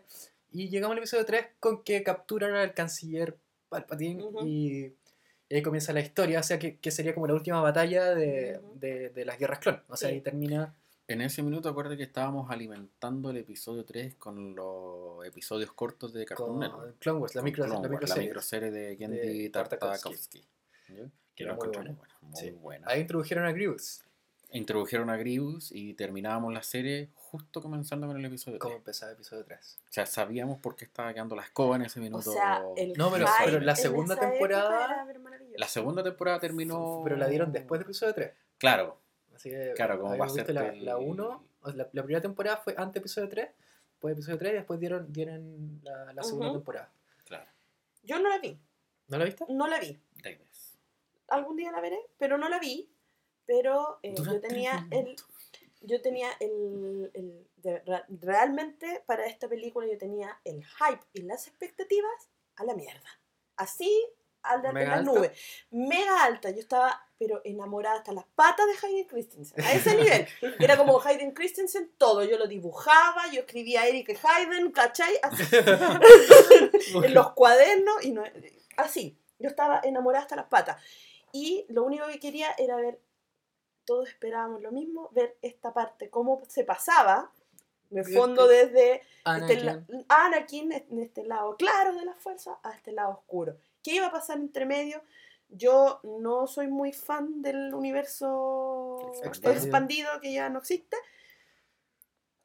[0.50, 3.36] Y llegamos al episodio 3 con que capturan al canciller
[3.68, 4.84] Palpatine y,
[5.48, 6.40] y ahí comienza la historia.
[6.40, 9.82] O sea, que, que sería como la última batalla de, de- de las guerras clon.
[9.88, 10.14] O sea, Sí.
[10.16, 10.74] ahí termina.
[11.08, 16.26] En ese minuto acuerdo que estábamos alimentando el episodio 3 con los episodios cortos de
[16.26, 16.98] Cartoon Con Network.
[16.98, 18.24] Clone Wars, la, Con micro, Clone la Wars, microserie.
[18.28, 20.44] microserie de Genndy de Tartakovsky.
[21.34, 21.90] Que Era muy encontré buena.
[21.92, 22.50] muy buena, muy Sí.
[22.50, 22.86] buena.
[22.90, 24.04] Ahí introdujeron a Grievous.
[24.50, 28.60] Introdujeron a Grievous y terminábamos la serie justo comenzando con el episodio 3.
[28.62, 29.78] Como empezaba el episodio 3.
[29.88, 32.32] O sea, sabíamos por qué estaba quedando la escoba en ese O minuto.
[32.32, 35.06] sea, el No, pero- pero la segunda temporada-.
[35.56, 37.00] La segunda temporada terminó.
[37.02, 38.32] Pero la dieron después del episodio 3.
[38.58, 38.98] Claro,
[39.38, 42.20] Así que Claro, como va a ser la, la 1, o sea, la, la primera
[42.20, 43.48] temporada fue antes de episodio 3,
[43.92, 46.56] después de episodio 3 y después dieron, dieron la, la segunda Ujú.
[46.58, 46.90] temporada.
[47.24, 47.46] claro.
[48.02, 48.58] Yo no la vi,
[49.06, 49.44] ¿No la viste?
[49.48, 49.96] no la vi.
[50.22, 50.76] Davis.
[51.28, 52.90] Algún día la veré, pero no la vi.
[53.46, 55.14] Pero eh, yo tenía el,
[55.82, 57.82] yo tenía el, el- de-
[58.20, 63.08] realmente para esta película yo tenía el hype y las expectativas a la mierda.
[63.56, 63.90] Así
[64.42, 65.32] al de ¿Mega la nube.
[65.70, 66.50] Mega alta.
[66.50, 69.64] Yo estaba pero enamorada hasta las patas de Hayden Christensen.
[69.64, 70.28] A ese nivel.
[70.60, 72.22] Era como Hayden Christensen todo.
[72.24, 75.18] Yo lo dibujaba, yo escribía Eric Hayden, ¿cachai?
[75.22, 75.42] Así.
[77.04, 78.22] en los cuadernos y no,
[78.76, 79.18] así.
[79.38, 80.80] Yo estaba enamorada hasta las patas.
[81.32, 83.00] Y lo único que quería era ver,
[83.84, 87.32] todos esperábamos lo mismo, ver esta parte, cómo se pasaba,
[87.90, 89.66] Ver fondo desde este Anakin.
[89.66, 93.56] la- Anakin en este lado claro de la fuerza a este lado oscuro.
[93.82, 95.02] ¿Qué iba a pasar entre medio?
[95.48, 99.52] Yo no soy muy fan del universo Expandido.
[99.64, 100.96] expandido que ya no existe.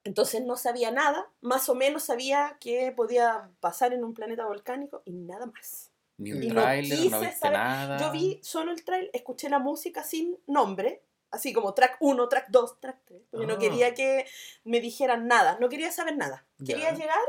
[0.05, 5.01] Entonces no sabía nada, más o menos sabía que podía pasar en un planeta volcánico
[5.05, 5.91] y nada más.
[6.17, 7.97] Ni un tráiler, no quise viste saber- nada.
[7.97, 12.47] Yo vi solo el trailer, escuché la música sin nombre, así como track 1, track
[12.49, 13.59] 2, track 3, porque no Ah.
[13.59, 14.25] quería que
[14.65, 16.45] me dijeran nada, no quería saber nada.
[16.65, 17.19] Quería llegar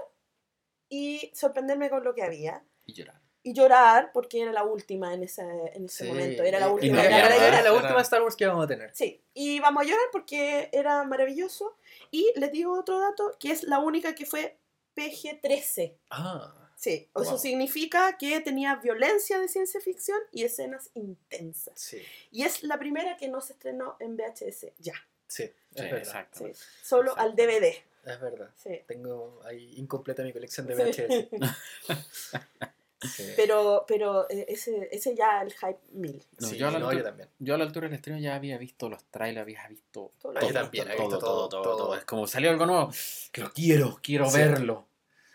[0.89, 2.65] y sorprenderme con lo que había.
[2.87, 3.21] Y llorar.
[3.47, 5.43] Y llorar porque era la última en ese,
[5.75, 6.95] en ese Sí, momento, era la última.
[6.97, 8.91] no era, era la- era última Star Wars que vamos a tener.
[8.95, 11.77] Sí, y vamos a llorar porque era maravilloso.
[12.11, 14.57] Y les digo otro dato, que es la única que fue
[14.97, 15.95] PG-13.
[16.11, 17.39] Ah, Sí, eso Wow.
[17.39, 21.73] significa que tenía violencia de ciencia ficción y escenas intensas.
[21.81, 24.95] sí, Y es la primera que no se estrenó en VHS, ya.
[25.27, 25.99] sí, es Sí, verdad.
[25.99, 26.39] exacto.
[26.47, 27.23] Sí, solo Exacto.
[27.31, 27.85] al DVD.
[28.05, 28.51] Es verdad.
[28.57, 28.81] Sí.
[28.87, 31.03] Tengo ahí incompleta mi colección de Sí.
[31.03, 31.29] VHS.
[33.01, 33.23] Sí.
[33.37, 36.23] Pero, pero eh, ese, ese ya el hype mil.
[36.39, 37.29] No, Sí, yo, a la no, altura, yo también.
[37.39, 40.53] yo a la altura del estreno ya había visto los trailers, había visto Todo todo,
[40.53, 41.95] también, todo, he visto todo, todo, todo, todo.
[41.97, 42.91] Es como salió algo nuevo,
[43.31, 44.39] que lo quiero, quiero Sí.
[44.39, 44.87] verlo.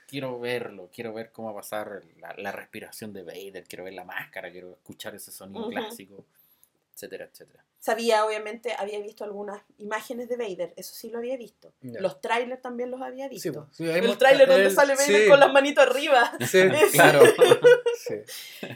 [0.07, 3.93] Quiero verlo, quiero ver cómo va a pasar la, la respiración de Vader, quiero ver
[3.93, 5.70] la máscara, quiero escuchar ese sonido Ujú.
[5.70, 6.26] clásico,
[7.00, 7.64] etcétera, etcétera.
[7.80, 11.74] Sabía, obviamente, había visto algunas imágenes de Vader, eso sí lo había visto.
[11.82, 13.50] Los trailers también los había visto.
[13.50, 16.32] Sí, pues, sí, ahí el tráiler donde el- sale Vader sí, con las manitos arriba.
[16.45, 16.60] Sí,
[16.91, 17.22] Claro.
[17.97, 18.16] sí.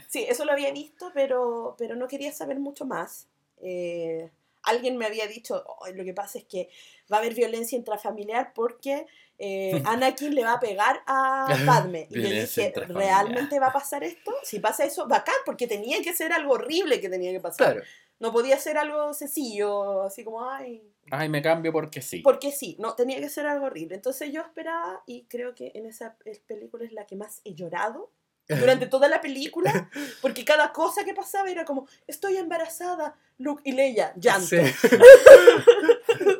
[0.08, 3.28] Sí, eso lo había visto, pero, pero no quería saber mucho más.
[3.60, 4.30] Eh,
[4.62, 6.70] alguien me había dicho, "Oh, lo que pasa es que
[7.12, 9.06] va a haber violencia intrafamiliar porque
[9.38, 12.06] eh, Anakin le va a pegar a Padme.
[12.10, 12.86] Y Violencia dije.
[12.86, 14.32] ¿realmente va a pasar esto?
[14.44, 17.72] Si pasa eso, bacán, porque tenía que ser algo horrible que tenía que pasar.
[17.74, 17.82] Claro.
[18.24, 22.20] No podía ser algo sencillo, así como, ay, Ay, me cambio porque sí.
[22.20, 23.96] porque sí, no, tenía que ser algo horrible.
[23.96, 26.16] Entonces yo esperaba, y creo que en esa
[26.46, 28.10] película es la que más he llorado
[28.48, 29.90] durante toda la película,
[30.22, 34.46] porque cada cosa que pasaba era como, estoy embarazada, Luke y Leia, llanto.
[34.46, 34.56] Sí.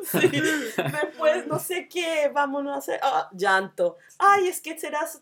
[0.05, 0.29] Sí.
[0.29, 3.97] Después, no sé qué, vámonos a hacer, ah, llanto.
[4.17, 5.21] Ay, es que serás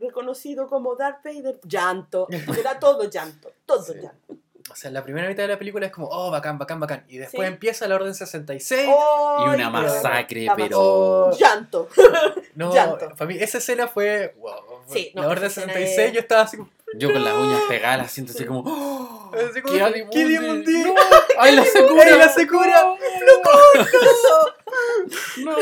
[0.00, 2.26] reconocido como Darth Vader, llanto.
[2.58, 3.94] Era todo llanto, todo Sí.
[4.02, 4.36] llanto.
[4.70, 7.04] O sea, la primera mitad de la película es como, oh, bacán, bacán, bacán.
[7.08, 7.52] Y después Sí.
[7.52, 8.88] empieza la Orden 66.
[8.90, 9.44] ¡Oh!
[9.46, 10.78] Y una masacre, La pero.
[10.80, 11.36] Oh.
[11.38, 11.88] Llanto.
[12.54, 13.08] no, llanto.
[13.16, 14.52] para mí esa escena fue, wow.
[14.88, 17.34] Sí, no, la Orden esa escena 66 es- yo estaba así como, Yo con las
[17.34, 18.62] uñas pegadas siento así como.
[18.66, 19.32] ¡Oh!
[19.50, 19.74] así como,
[20.10, 20.38] ¡Qué.
[20.38, 20.94] ¡No!
[21.38, 22.04] ¡Ay, la Sakura!
[22.04, 22.84] ¡Ay, la Sakura!
[25.38, 25.56] ¡No!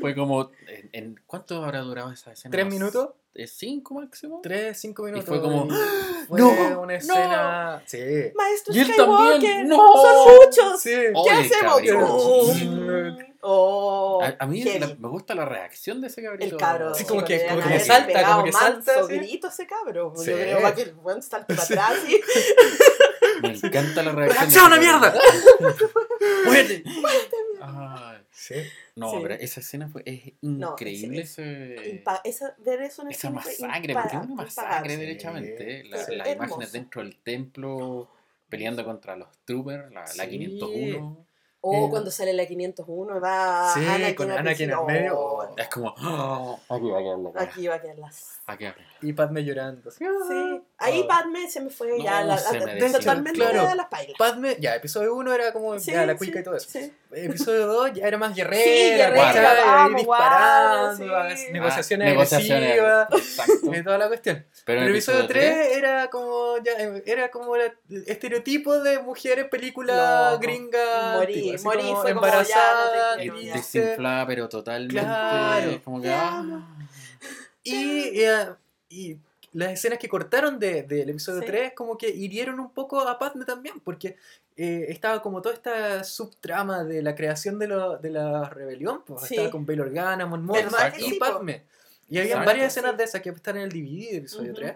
[0.00, 0.50] Fue como.
[0.66, 2.52] En, en- ¿Cuánto habrá durado esa escena?
[2.52, 3.10] ¿Tres minutos?
[3.34, 4.40] ¿Es cinco máximo?
[4.42, 5.26] Tres, cinco minutos.
[5.26, 6.80] fue como, y Fue ¡No!
[6.82, 7.82] una escena.
[7.86, 7.98] Sí.
[8.34, 9.32] Maestro Y él Skywalker.
[9.32, 9.76] también, ¡no!
[9.96, 10.80] Son muchos.
[10.82, 10.90] Sí.
[10.90, 11.80] ¿Qué Oye, hacemos?
[11.80, 13.16] cabrón.
[13.18, 13.32] Mm.
[13.44, 16.44] Oh, A, a mí la- me gusta la reacción de ese cabrito.
[16.54, 16.94] El cabro.
[16.94, 19.16] Sí, como que- como que salta, como que salta, manso sí.
[19.16, 20.12] grito ese cabro.
[20.16, 20.30] Sí.
[20.30, 22.20] Yo creo va que el buen salte para atrás y
[23.42, 24.28] Me encanta la reacción.
[24.28, 25.14] ¡Reacciona, de ese mierda!
[27.60, 28.54] Ay, Sí.
[28.96, 29.18] No, Sí.
[29.22, 31.20] pero esa escena fue es increíble.
[31.22, 35.84] es- ese- impa- esa, ver eso en esa masacre, porque es una masacre derechamente.
[35.84, 36.14] La- Sí.
[36.16, 36.46] las Hermoso.
[36.48, 38.08] imágenes dentro del templo
[38.48, 40.28] peleando contra los troopers, la, la Sí.
[40.28, 41.24] 501.
[41.64, 45.16] O Eh, cuando sale la 501 va Sí, Anakin con al Anakin en medio.
[45.18, 45.94] Oh, Es como.
[45.96, 46.56] ¡ah!
[46.68, 47.44] aquí va a quedar la cara.
[47.44, 48.40] Aquí va a quedar las.
[48.46, 48.74] Aquí va.
[49.00, 49.88] Y Padme llorando.
[49.88, 49.98] así,
[50.28, 51.06] Sí, ahí Ah.
[51.08, 53.68] Padme se me fue No, ya la, totalmente claro.
[53.68, 54.16] de las pailas.
[54.18, 56.68] Padme, ya, episodio 1 era como Sí, ya, la sí, cuica y todo eso.
[56.68, 56.92] sí.
[57.12, 59.46] Episodio 2 ya era más guerrera, guerrera, ¿cachai?
[59.46, 61.46] Ahí vamos, disparando, guarda, sí.
[61.52, 63.74] negociaciones Ah, agresivas, Exacto.
[63.76, 64.46] y toda la cuestión.
[64.64, 66.72] Pero el episodio 3 tres, era como ya,
[67.04, 67.72] era como el
[68.06, 73.24] estereotipo de mujer en película No, gringa, morí, así morí, como fue como, embarazada, ya,
[73.26, 73.58] no triste.
[73.58, 75.00] desinflada, pero totalmente.
[75.00, 75.80] Claro.
[75.84, 76.10] Como que.
[76.10, 76.66] Ah.
[77.62, 78.46] Y, eh,
[78.88, 79.18] y
[79.52, 81.46] las escenas que cortaron de- del episodio Sí.
[81.46, 84.16] 3 como que hirieron un poco a Padme también, porque
[84.56, 89.22] eh, estaba como toda esta subtrama de la creación de, lo- de la rebelión, pues
[89.22, 89.34] Sí.
[89.34, 91.18] estaba con Bail Organa, Mon Mothma ¿Verdad que y sí?
[91.18, 91.62] Padme.
[92.10, 92.96] Y había varias escenas Sí.
[92.98, 94.60] de esas que están en el DVD del episodio Ujú.
[94.60, 94.74] 3.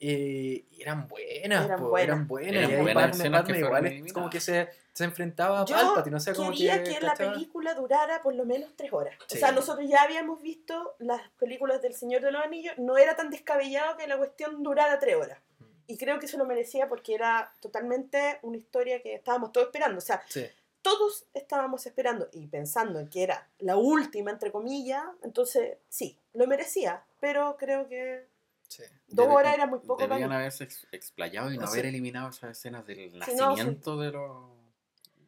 [0.00, 2.08] Eh, y eran buenas, Eran po, buenas.
[2.08, 2.52] eran buenas.
[2.54, 5.64] Eran y buenas Padme, escenas Padme que igual es como que se, se enfrentaba a
[5.64, 6.94] Yo Palpatine, o sea, como quería que...
[6.94, 9.16] que, la película durara por lo menos tres horas.
[9.26, 9.36] Sí.
[9.36, 13.16] O sea, nosotros ya habíamos visto las películas del Señor de los Anillos, no era
[13.16, 15.38] tan descabellado que la cuestión durara tres horas.
[15.58, 15.64] Mm.
[15.88, 19.98] Y creo que eso lo merecía porque era totalmente una historia que estábamos todos esperando.
[19.98, 20.46] O sea, Sí.
[20.80, 25.02] todos estábamos esperando y pensando en que era la última, entre comillas.
[25.24, 27.02] Entonces, sí, lo merecía.
[27.20, 28.26] Pero creo que
[28.68, 28.82] sí.
[29.08, 30.36] dos Debe- horas era muy poco para Deberían mí.
[30.36, 31.74] haberse ex- explayado y no No sé.
[31.74, 34.50] haber eliminado esas escenas del Sí, no, nacimiento de los.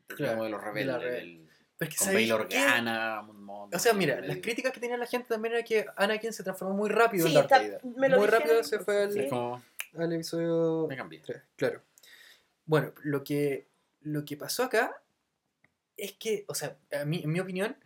[0.08, 1.02] de- Claro, de los de rebeldes.
[1.02, 2.40] re- del- Pero es que con ¿sabéis Bail?
[2.42, 3.26] Organa,
[3.72, 6.74] O sea, mira, las críticas que tenía la gente también era que Anakin se transformó
[6.74, 7.80] muy rápido Sí, en Darth Vader.
[7.84, 9.28] muy dijeron, rápido se fue al, sí.
[9.30, 9.62] Como.
[9.96, 11.20] al episodio Me cambié.
[11.24, 11.82] 3, claro.
[12.66, 13.66] Bueno, lo que,
[14.02, 15.02] lo que pasó acá
[15.96, 17.76] es que, o sea, a mí, en mi opinión,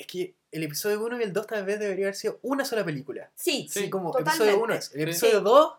[0.00, 2.84] es que el episodio 1 y el 2 tal vez debería haber sido una sola
[2.84, 3.30] película.
[3.34, 4.44] Sí, Sí, como totalmente.
[4.44, 4.94] episodio 1 es.
[4.94, 5.72] El episodio 2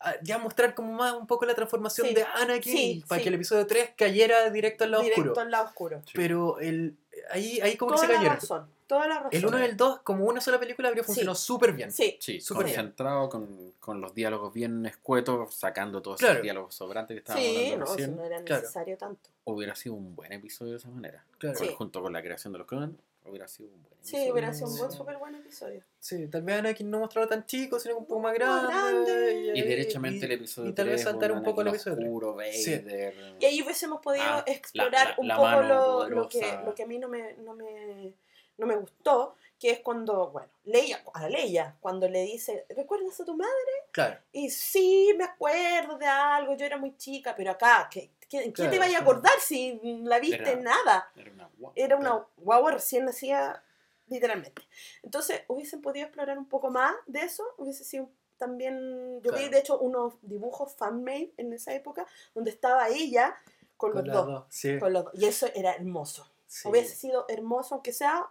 [0.00, 3.22] ah, ya mostrar como más un poco la transformación Sí, de Anakin sí, para sí.
[3.24, 5.40] que el episodio 3 cayera directo al lado Directo oscuro.
[5.42, 6.02] al lado oscuro.
[6.06, 6.12] Sí.
[6.14, 6.96] Pero el,
[7.30, 8.36] ahí, ahí como que Toda se la cayeron.
[8.40, 8.74] razón.
[8.86, 9.30] Toda la razón.
[9.32, 11.06] El 1 y el 2 como una sola película habría Sí.
[11.06, 11.90] funcionado súper bien.
[11.90, 12.76] Sí, Sí, Súper bien.
[12.76, 16.34] concentrado con, con los diálogos bien escuetos, sacando todos Claro.
[16.34, 18.16] esos diálogos sobrantes que estábamos sí, hablando no, recién.
[18.16, 18.62] no era Claro.
[18.62, 19.30] necesario tanto.
[19.44, 21.24] Hubiera sido un buen episodio de esa manera.
[21.38, 21.58] Claro.
[21.58, 21.68] Sí.
[21.76, 24.32] Junto con la creación de los Conan, hubiera sido un buen Sí, episodio.
[24.32, 24.96] hubiera sido un buen, Sí.
[24.96, 25.82] súper buen episodio.
[25.98, 29.12] Sí, tal vez Anakin no mostrarlo tan chico, sino un poco más Más grande.
[29.12, 29.52] grande.
[29.58, 32.08] Y derechamente y- el episodio y tal vez 3, saltar un poco el episodio 3.
[32.08, 32.70] oscuro, Sí.
[32.76, 33.36] Vader.
[33.40, 36.74] Y ahí hubiésemos podido Ah, explorar la- la- un la poco lo, lo que, lo
[36.74, 38.12] que a mí no me, no, me,
[38.58, 43.24] no me gustó, que es cuando, bueno, Leia, a Leia, cuando le dice, ¿recuerdas a
[43.24, 43.52] tu madre?
[43.92, 44.18] Claro.
[44.32, 48.10] Y sí, me acuerdo de algo, yo era muy chica, pero acá, ¿qué,
[48.42, 51.10] ¿qué Claro, te vaya a acordar si la viste Era- en nada?
[51.16, 51.72] Era una guapa.
[51.80, 53.64] Era una guagua recién nacida,
[54.08, 54.62] literalmente.
[55.02, 59.50] Entonces, hubiesen podido explorar un poco más de eso, hubiese sido también, yo vi Claro.
[59.50, 63.36] de hecho unos dibujos fan-made en esa época, donde estaba ella
[63.76, 64.44] con, Con los dos, dos.
[64.50, 64.78] Sí.
[64.78, 66.30] con los dos, y eso era hermoso.
[66.46, 68.26] sí, Hubiese sido hermoso, aunque sea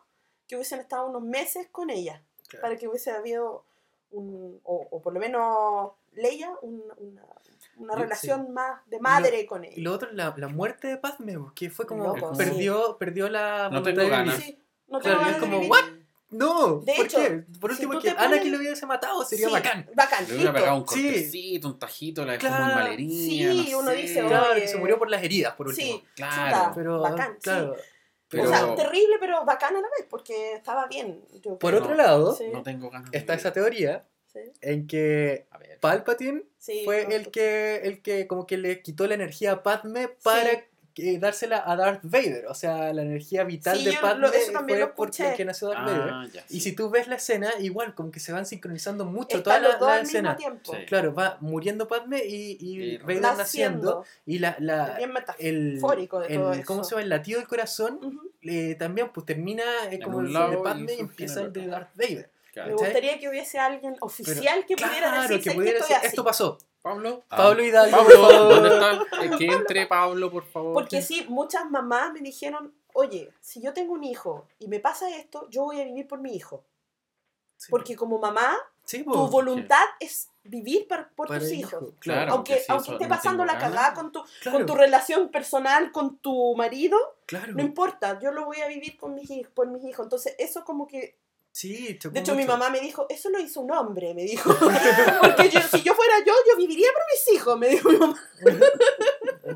[0.48, 2.62] que hubiesen estado unos meses con ella, claro.
[2.62, 3.66] para que hubiese habido
[4.12, 7.26] un, o, o por lo menos Leia, un- una,
[7.78, 9.76] una relación más de madre con Y ella.
[9.84, 12.04] lo otro, la, la muerte de Padme, pues, que fue como.
[12.16, 13.70] Loco, perdió, perdió la.
[13.72, 14.38] No voluntad tengo de ganas.
[14.38, 14.56] vivir.
[14.56, 15.72] Sí, no Claro, tengo y es ganas de como, vivir.
[15.72, 16.04] ¿what?
[16.30, 17.30] No, De ¿por hecho, qué?
[17.60, 19.88] Por si último, tú que pones- Anakin lo hubiese matado sería Sí, bacán.
[19.96, 20.28] Bacán.
[20.28, 21.04] Le hubiera pegado un Sí.
[21.04, 22.92] cortecito, un tajito, la dejó Claro.
[22.92, 23.10] muy.
[23.10, 23.96] Sí, no uno sé.
[23.98, 24.62] dice, Claro, Oye.
[24.62, 25.98] que se murió por las heridas, por último.
[25.98, 26.34] Sí, Claro.
[26.58, 27.40] chuta, Pero, bacán, sí.
[27.44, 27.76] claro.
[28.30, 31.24] Pero- O sea, terrible, pero bacán a la vez, porque estaba bien.
[31.44, 31.84] yo Por creo.
[31.84, 32.46] otro lado, Sí.
[32.52, 33.10] No tengo ganas.
[33.14, 35.46] está esa teoría Sí, en que.
[35.82, 39.64] Palpatine sí, fue no, el que, el que como que le quitó la energía a
[39.64, 42.46] Padme para que dársela a Darth Vader.
[42.46, 45.44] O sea, la energía vital Sí, de Padme lo- eso también fue lo porque que
[45.44, 46.10] nació Darth Vader.
[46.14, 49.38] Ah, ya, Y si tú ves la escena, igual, como que se van sincronizando mucho
[49.38, 50.30] Están toda los la, dos la al mismo
[50.62, 50.86] escena.
[50.86, 53.38] Claro, va muriendo Padme y, y Y Vader Naciendo.
[53.38, 54.06] naciendo.
[54.28, 57.02] Y la, la, Bien el, de todo el- ¿cómo se llama?
[57.02, 61.00] El latido del corazón eh, también pues termina eh, como el lado de Padme y,
[61.00, 61.66] empieza el de.
[61.66, 62.30] Darth Vader.
[62.54, 62.70] Claro.
[62.70, 65.90] Me gustaría que hubiese alguien oficial que pudiera claro, decir que "¿Sabes pudiera que estoy
[65.96, 66.08] decir, así?".
[66.08, 66.58] esto pasó.
[66.84, 67.24] Pablo.
[67.30, 67.38] Ah.
[67.38, 68.50] Pablo Hidalgo, Pablo.
[68.50, 69.38] ¿dónde está?
[69.40, 70.74] Que entre Pablo, por favor.
[70.74, 75.10] Porque sí, muchas mamás me dijeron, oye, si yo tengo un hijo y me pasa
[75.18, 76.64] esto, yo voy a vivir por mi hijo.
[77.58, 81.82] Sí, Porque como mamá, sí, tu voluntad es vivir por, por tus hijos.
[81.82, 82.34] hijo, Claro.
[82.34, 86.54] aunque aunque esté pasando la cagada con tu, claro, con tu relación personal con tu
[86.58, 87.54] marido, claro.
[87.54, 90.06] no importa, yo lo voy a vivir con mis hijos, por mis hijos.
[90.06, 91.18] Entonces, eso como que...
[91.56, 92.58] Sí, chocó De hecho, mi mucho.
[92.58, 94.50] mamá me dijo, eso lo hizo un hombre, me dijo.
[95.22, 98.20] Porque yo- si yo fuera yo, yo viviría por mis hijos, me dijo mi mamá.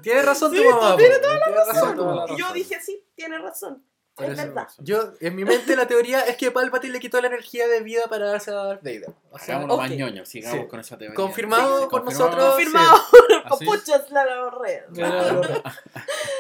[0.03, 0.95] Tiene razón Sí, tu mamá.
[0.95, 2.25] tiene razón toda la mamá.
[2.33, 2.53] Y yo razón.
[2.53, 3.83] dije, sí, tiene razón.
[4.17, 4.67] Por es eso- verdad.
[4.79, 8.01] Yo, en mi mente la teoría es que Palpatine le quitó la energía de vida
[8.09, 9.09] para darse a Darth Vader.
[9.31, 10.67] O sea, más ñoño, sigamos Sí.
[10.67, 11.15] con esa teoría.
[11.15, 12.43] Confirmado Sí, por nosotros.
[12.55, 12.97] Confirmado
[13.45, 14.83] ¿Ah, con puchas la red.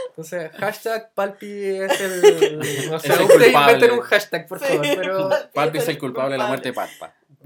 [0.09, 2.89] Entonces, hashtag Palpi es el.
[2.89, 3.73] No sé, Es el ustedes culpable.
[3.73, 4.65] inventen un hashtag, por Sí.
[4.65, 4.81] favor.
[4.97, 5.29] Pero.
[5.53, 6.95] Padme es el culpable de la muerte de Padme.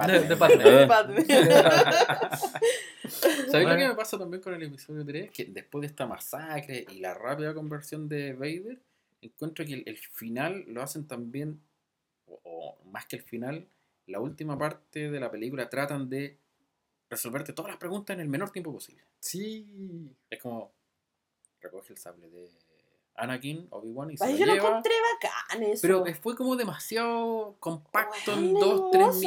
[0.07, 0.63] De- de Padme.
[0.83, 0.87] Eh.
[0.87, 1.25] Padme.
[3.51, 5.29] ¿Sabes lo que me pasa también con el episodio 3?
[5.31, 8.77] Que después de esta masacre y la rápida conversión de Vader,
[9.21, 11.61] encuentro que el, el final lo hacen también,
[12.27, 13.67] o, o más que el final,
[14.07, 16.37] la última parte de la película tratan de
[17.09, 19.03] resolverte todas las preguntas en el menor tiempo posible.
[19.19, 20.09] Sí.
[20.29, 20.71] Es como,
[21.61, 22.49] recoge el sable de
[23.15, 24.67] Anakin, Obi-Wan y se Ay, lo yo lo lleva.
[24.69, 25.81] encontré bacán eso.
[25.81, 29.19] Pero fue como demasiado compacto en 2-3 hermoso.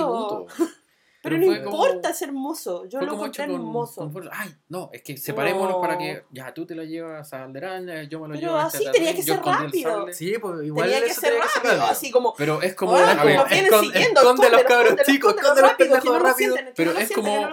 [0.47, 0.53] minutos.
[1.25, 2.85] Pero pero no fue como- importa, es hermoso.
[2.87, 4.11] Yo lo como encontré hermoso.
[4.13, 4.29] con.
[4.31, 8.03] Ay, no, es que separémonos para que ya tú te la llevas a Alderaan, ya
[8.05, 9.45] yo me lo Pero llevo a así este tenía Tatooine, que yo ser
[9.93, 10.13] rápido.
[10.13, 12.35] Sí, pues igual Tenía que ser tenía rápido, así como.
[12.37, 12.93] Pero es como.
[12.93, 16.55] "Oye, a ver, nos vienen esconde- los cabros chicos, esconde los que pendejos rápido.
[16.57, 17.49] que Pero es que como-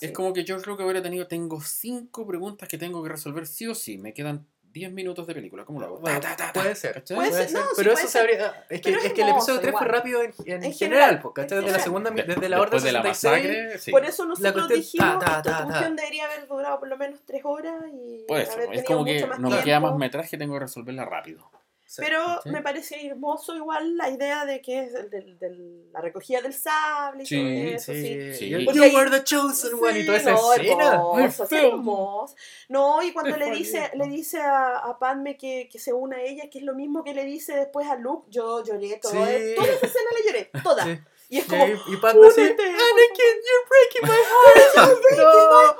[0.00, 1.26] es como que yo creo que hubiera tenido.
[1.26, 3.98] Tengo cinco preguntas que tengo que resolver sí o sí.
[3.98, 5.64] Me quedan 10 minutos de película.
[5.64, 5.98] ¿Cómo lo hago?
[5.98, 6.60] Bueno, Ta, ta, ta, ta.
[6.62, 6.94] puede ser.
[6.94, 7.16] ¿Cachai?
[7.16, 8.64] Puede ser, no, sí pero puede eso se habría.
[8.68, 9.88] Es que, es es que el episodio 3 fue igual.
[9.88, 11.80] rápido en, en En general, porque desde la general.
[11.82, 13.32] segunda, De- desde la orden de la 66.
[13.52, 13.90] masacre, sí.
[13.90, 15.64] Por eso nosotros cuestión- dijimos ta, ta, esta ta, ta.
[15.66, 19.04] cuestión debería haber durado por lo menos tres horas y Pues eso, haber es como
[19.04, 21.50] que no me queda más metraje, tengo que resolverla rápido.
[21.92, 22.02] Sí.
[22.04, 22.52] Pero ¿cachai?
[22.52, 26.54] me parece hermoso igual la idea de que es el del- del- la recogida del
[26.54, 28.32] sable y Sí, todo eso, sí.
[28.32, 28.48] Sí, Sí.
[28.48, 30.84] You- ahí- were the chosen one y toda esa no, escena.
[30.94, 32.36] hermoso, sí, felt- hermoso.
[32.68, 36.22] No, y cuando le dice, le dice a, a Padme que, que se una a
[36.22, 39.54] ella, que es lo mismo que le dice después a Luke, yo lloré todo, Sí.
[39.56, 40.84] toda esa escena la lloré, toda.
[40.84, 40.98] Sí.
[41.30, 45.74] Y es como, y Padme así, Anakin, you're breaking my heart.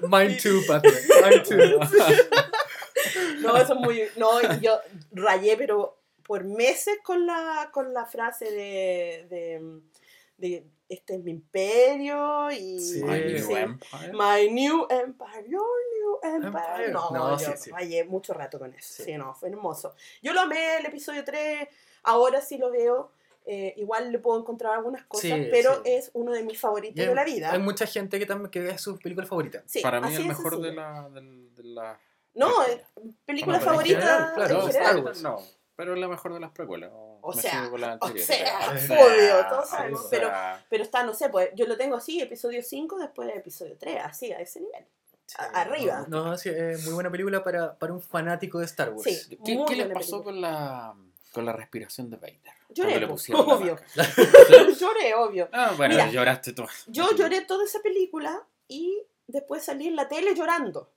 [0.00, 0.08] no.
[0.08, 0.90] Mine too, Padme.
[1.22, 1.80] Mine too.
[3.40, 4.02] No, eso es muy.
[4.16, 4.78] No, yo
[5.12, 9.80] rayé, pero por meses con la, con la frase de, de,
[10.38, 12.80] de este es mi imperio y.
[12.80, 13.02] Sí.
[13.02, 14.12] My New sí, Empire.
[14.12, 16.64] My new empire, your new empire.
[16.86, 16.92] Empire.
[16.92, 19.02] No, No, yo sí, rayé mucho rato con eso.
[19.02, 19.12] Sí.
[19.16, 19.94] No, fue hermoso.
[20.22, 21.68] Yo lo amé el episodio 3,
[22.04, 23.10] ahora sí lo veo.
[23.46, 25.80] eh, igual le puedo encontrar algunas cosas, Sí, pero sí.
[25.92, 27.52] es uno de mis favoritos hay- de la vida.
[27.52, 29.62] Hay mucha gente que también que es su película favorita.
[29.66, 32.00] Sí, Para mí el mejor de la, de la
[32.34, 32.84] No, eh,
[33.24, 34.86] película No, pero favorita general, claro, en No, general.
[34.90, 35.22] Star Wars.
[35.22, 35.42] no,
[35.76, 36.90] pero es la mejor de las precuelas.
[37.26, 41.76] O sea, o pero- obvio, todos sabemos, sea, Pero está, no sé, pues yo lo
[41.76, 44.84] tengo así, episodio 5 después de episodio 3, así, a ese nivel.
[45.54, 46.04] Arriba.
[46.08, 49.04] No, no, sí, es muy buena película para, para un fanático de Star Wars.
[49.04, 49.38] Sí.
[49.44, 50.22] ¿Qué, qué les pasó película.
[50.24, 50.94] con la,
[51.32, 52.40] con la respiración de Vader?
[52.68, 53.78] Lloré, le pues, obvio.
[54.78, 55.48] Lloré, obvio.
[55.52, 56.64] Ah, bueno, Mira, lloraste tú.
[56.88, 60.90] Yo lloré toda esa película y después salí en la tele llorando.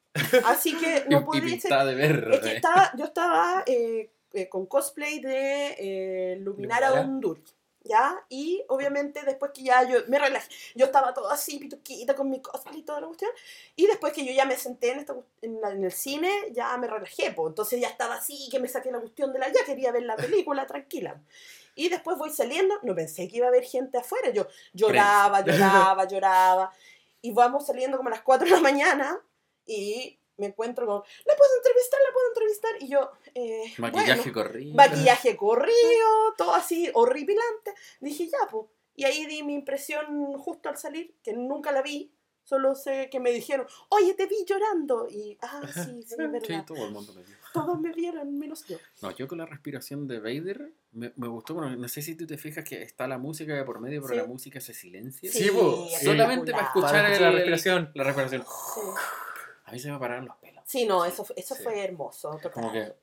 [0.46, 1.70] Así que no podía ser.
[1.96, 2.36] de.
[2.36, 6.94] Es que estaba, yo estaba eh, eh, con cosplay de eh, Luminara.
[7.02, 7.42] Undul.
[7.84, 8.20] ¿Ya?
[8.28, 12.42] Y obviamente después que ya yo me relajé, yo estaba todo así, pituquita con mi
[12.42, 13.32] cosplay y toda la cuestión.
[13.78, 16.76] Y después que yo ya me senté en, esta, en, la- en el cine, ya
[16.78, 17.52] me relajé, pues.
[17.52, 19.48] Entonces ya estaba así, que me saqué la cuestión de la.
[19.48, 21.22] Ya quería ver la película tranquila.
[21.76, 24.32] Y después voy saliendo, no pensé que iba a haber gente afuera.
[24.32, 26.74] Yo lloraba, lloraba, lloraba.
[27.22, 29.18] Y vamos saliendo como a las 4 de la mañana
[29.68, 32.00] y me encuentro con, ¿la puedo entrevistar?
[32.06, 32.72] ¿La puedo entrevistar?
[32.82, 34.76] Y yo, eh, Maquillaje bueno, corrido.
[34.76, 37.74] maquillaje corrido, todo así horripilante.
[38.00, 38.66] Dije, ya, pues.
[38.96, 42.12] Y ahí di mi impresión justo al salir, que nunca la vi.
[42.44, 45.08] Solo sé que me dijeron, oye, te vi llorando.
[45.10, 46.66] Y, ah, sí, sí, es Sí, verdad.
[46.66, 47.38] todo el mundo me dijo.
[47.54, 48.78] Todos me vieron, menos yo.
[49.02, 51.56] No, yo con la respiración de Vader me, me gustó.
[51.56, 54.14] Bueno, no sé si tú te fijas que está la música de por medio, pero
[54.14, 54.20] Sí.
[54.22, 55.30] la música se silencia.
[55.32, 56.02] Sí, espectacular.
[56.04, 57.92] Solamente para escuchar Para escuchar la respiración.
[57.96, 58.44] La respiración.
[58.44, 58.82] Sí.
[59.68, 60.64] A mí se me pararon los pelos.
[60.66, 61.64] Sí, no, eso, fue- eso Sí.
[61.64, 62.32] fue hermoso.
[62.32, 62.52] total.
[62.52, 62.94] Como que,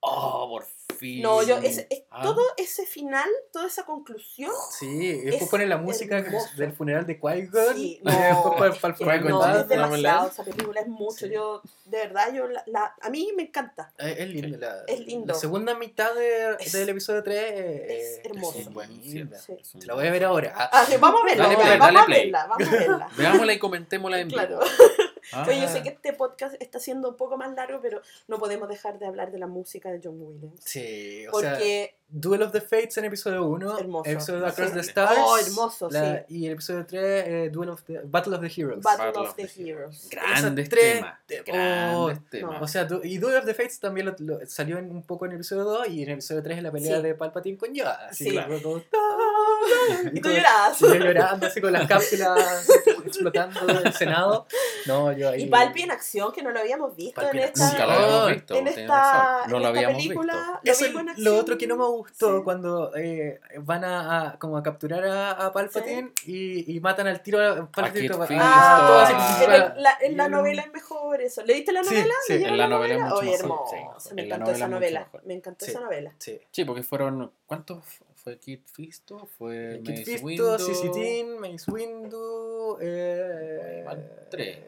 [0.00, 0.64] oh, por
[0.98, 1.20] fin.
[1.22, 2.22] No, yo, ese- es- Ah.
[2.22, 6.48] todo ese final, toda esa conclusión, Sí, y después Es ponen la música hermoso.
[6.56, 7.74] del funeral de Qui-Gon.
[7.74, 9.52] Sí, y después para, para el no, es.
[9.56, 9.64] ¿no?
[9.64, 11.26] demasiado, esa película es mucho.
[11.26, 11.32] Sí.
[11.32, 13.92] Yo, de verdad, yo la, la- a mí me encanta.
[13.98, 14.56] Eh, Es lindo.
[14.58, 15.32] La, Es lindo.
[15.34, 17.52] La segunda mitad de- Es- del episodio 3
[17.90, 18.58] es hermoso.
[18.58, 18.64] Es.
[19.02, 19.18] Sí.
[19.58, 20.54] Es un Se la voy a ver ahora.
[20.56, 22.20] Ah, Ah, sí, vamos a verla, Dale vamos play, a dale play.
[22.22, 23.08] verla, vamos a verla.
[23.16, 24.60] Veámosla y comentémosla en Claro.
[24.60, 24.60] vivo.
[25.32, 28.38] Ah, Oye, yo sé que este podcast está siendo un poco más largo, pero no
[28.38, 30.60] podemos dejar de hablar de la música de John Williams.
[30.64, 34.08] Sí, o sea, Porque, Duel of the Fates en episodio 1, Hermoso.
[34.08, 34.74] episodio Across Sí.
[34.74, 38.40] the Stars, Oh, hermoso, la- y el episodio 3, eh, Duel of the, Battle of
[38.40, 38.80] the Heroes.
[38.84, 40.08] Battle, Battle of, of the, the Heroes.
[40.10, 41.18] Grandes tres temas.
[41.26, 42.62] te- Grandes oh, temas.
[42.62, 45.24] O sea, du- y Duel of the Fates también lo, lo- salió en- un poco
[45.26, 47.02] en el episodio 2 y en el episodio 3 en la pelea Sí.
[47.02, 48.06] de Palpatine con Yoda.
[48.10, 48.38] Así Sí.
[48.38, 48.80] fue como-
[50.12, 50.80] Y tú llorabas.
[50.80, 52.68] y yo llorando así con las cápsulas
[53.06, 54.46] explotando del Senado.
[54.86, 55.42] No, yo ahí...
[55.42, 57.66] Y Palpi en acción, que no lo habíamos visto Palpi en esta.
[57.70, 58.54] Nunca lo habíamos visto.
[58.54, 59.38] en esta.
[59.38, 60.34] No en lo esta habíamos película.
[60.34, 60.60] visto.
[60.62, 62.44] Lo Eso lo otro que no me gustó Sí.
[62.44, 67.22] cuando eh, van a, a- como a capturar a, a Palpatine y, y matan al
[67.22, 68.38] tiro a Palpatine.
[68.40, 71.42] Ah, así Ah, el- la, en la novela es mejor eso.
[71.44, 72.14] ¿Leíste la Sí, novela?
[72.26, 74.00] sí, ¿Leyeron en la novela es mucho Oye, mejor, hermoso.
[74.00, 74.14] sí.
[74.14, 75.00] Me En la encantó esa novela es mucho novela.
[75.00, 75.26] mejor.
[75.26, 75.70] Me encantó Sí.
[75.70, 76.14] esa novela.
[76.18, 76.40] Sí.
[76.50, 77.32] Sí, porque fueron.
[77.46, 77.84] ¿Cuántos
[78.14, 79.26] fue Kid Fisto?
[79.26, 80.24] Fue Kit Mace Fisto,
[80.56, 80.92] Windu.
[80.92, 82.78] Teen, Mace Windu.
[82.80, 83.84] Eh,
[84.30, 84.58] tres.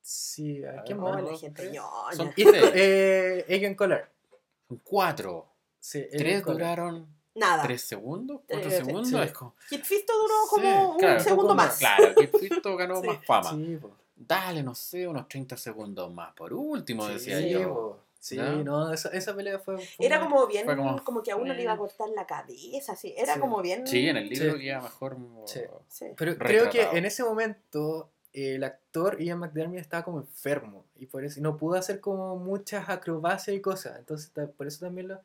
[0.00, 1.22] Sí, ¿a A quién más?
[1.22, 1.72] la gente.
[2.12, 2.46] Son tres.
[2.74, 4.10] eh, Collar.
[4.68, 5.53] Son Cuatro.
[5.84, 7.06] Sí, Tres duraron.
[7.34, 7.62] Nada.
[7.64, 8.40] ¿Tres segundos?
[8.48, 9.08] ¿Cuatro Tres, segundos?
[9.08, 9.18] sí.
[9.18, 9.54] Es como.
[9.68, 11.66] Kid Fisto duró como claro, un un segundo más.
[11.66, 11.78] más.
[11.78, 13.06] Claro, Kid Fisto ganó Sí.
[13.08, 13.50] más fama.
[13.82, 13.90] Po.
[14.16, 16.32] Dale, no sé, unos 30 segundos más.
[16.34, 17.68] Por último, decía Sí, yo.
[17.74, 17.98] po.
[18.18, 18.64] Sí, ¿No?
[18.64, 19.76] no, esa, esa pelea fue.
[19.76, 22.92] fue Era como bien, como, como- que a uno le iba a cortar la cabeza,
[22.92, 23.12] así.
[23.18, 23.40] Era Sí.
[23.40, 23.86] como bien.
[23.86, 24.60] Sí, en el libro Sí.
[24.62, 25.18] queda mejor.
[25.44, 25.60] Sí.
[25.88, 26.06] Sí.
[26.16, 26.96] Pero creo que retratado.
[26.96, 31.56] en ese momento eh, el actor Ian McDermott estaba como enfermo y por eso no
[31.58, 33.98] pudo hacer como muchas acrobacias y cosas.
[33.98, 35.20] Entonces por eso también lo,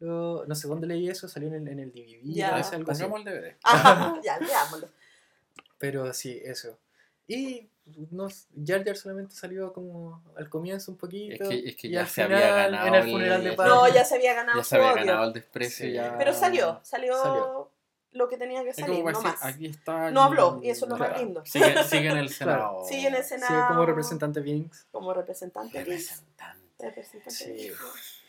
[0.00, 2.50] lo- no sé dónde leí eso, salió en el, en el DVD, Ya.
[2.50, 3.02] parece algo así.
[3.04, 3.56] Pongamos el DVD.
[3.64, 4.88] Ajá, ya, veámoslo.
[5.78, 6.78] Pero sí, eso.
[7.26, 7.68] Y
[8.10, 8.28] no,
[8.66, 11.44] Jar Jar solamente salió como al comienzo un poquito.
[11.44, 13.52] Es que- es que y ya al se había final, ganado en el funeral de
[13.52, 13.70] Padme.
[13.70, 14.96] No, ya se había ganado Ya se había odio.
[15.06, 15.86] ganado el desprecio.
[15.86, 15.92] Sí.
[15.92, 16.16] ya.
[16.18, 17.70] Pero salió, salió, Salió.
[18.12, 19.44] lo que tenía que Es como salir, no más.
[19.44, 20.10] aquí está.
[20.10, 21.42] No habló, y eso es lo más lindo.
[21.46, 22.84] Sigue, sigue en el Senado.
[22.84, 23.68] Sigue en el Senado.
[23.68, 24.86] como representante Vinx.
[24.90, 25.78] Como representante.
[25.78, 25.84] gay.
[25.84, 26.60] Representante.
[26.78, 27.30] Representante.
[27.30, 27.70] Sí.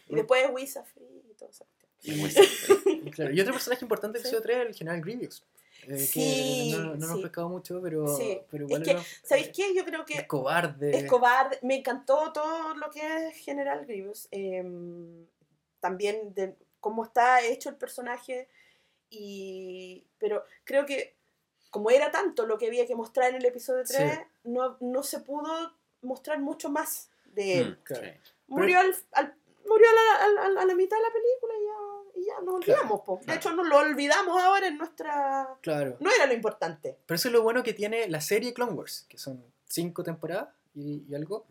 [0.10, 1.68] Y después Wisa Free todo
[3.12, 5.44] claro, y otro personaje importante del episodio 3 el general Grievous.
[5.88, 7.06] eh, Sí, que no, no nos sí.
[7.12, 8.40] hemos pescado mucho, pero, Sí.
[8.50, 9.74] pero Es igual que, era- ¿sabéis qué?
[9.76, 10.98] Yo creo que es cobarde.
[10.98, 11.60] es cobarde.
[11.62, 14.28] Me encantó todo lo que es General Grievous.
[14.32, 15.26] em,
[15.80, 18.48] también de cómo está hecho el personaje.
[19.10, 21.16] Y, pero creo que
[21.70, 25.20] como era tanto lo que había que mostrar en el episodio 3, no, no se
[25.22, 27.72] pudo mostrar mucho más de él.
[27.80, 28.06] mm, claro.
[28.06, 28.12] sí.
[28.48, 29.36] Murió, al, al-
[29.72, 32.64] murió a, la, al- a la mitad de la película y ya, y ya nos
[32.66, 33.02] Claro, olvidamos.
[33.06, 33.18] po.
[33.20, 33.40] De claro.
[33.40, 35.48] hecho, nos lo olvidamos ahora en nuestra...
[35.62, 35.98] Claro.
[36.00, 36.98] No era lo importante.
[37.06, 40.50] Pero eso es lo bueno que tiene la serie Clone Wars, que son cinco temporadas
[40.76, 41.46] y, y algo.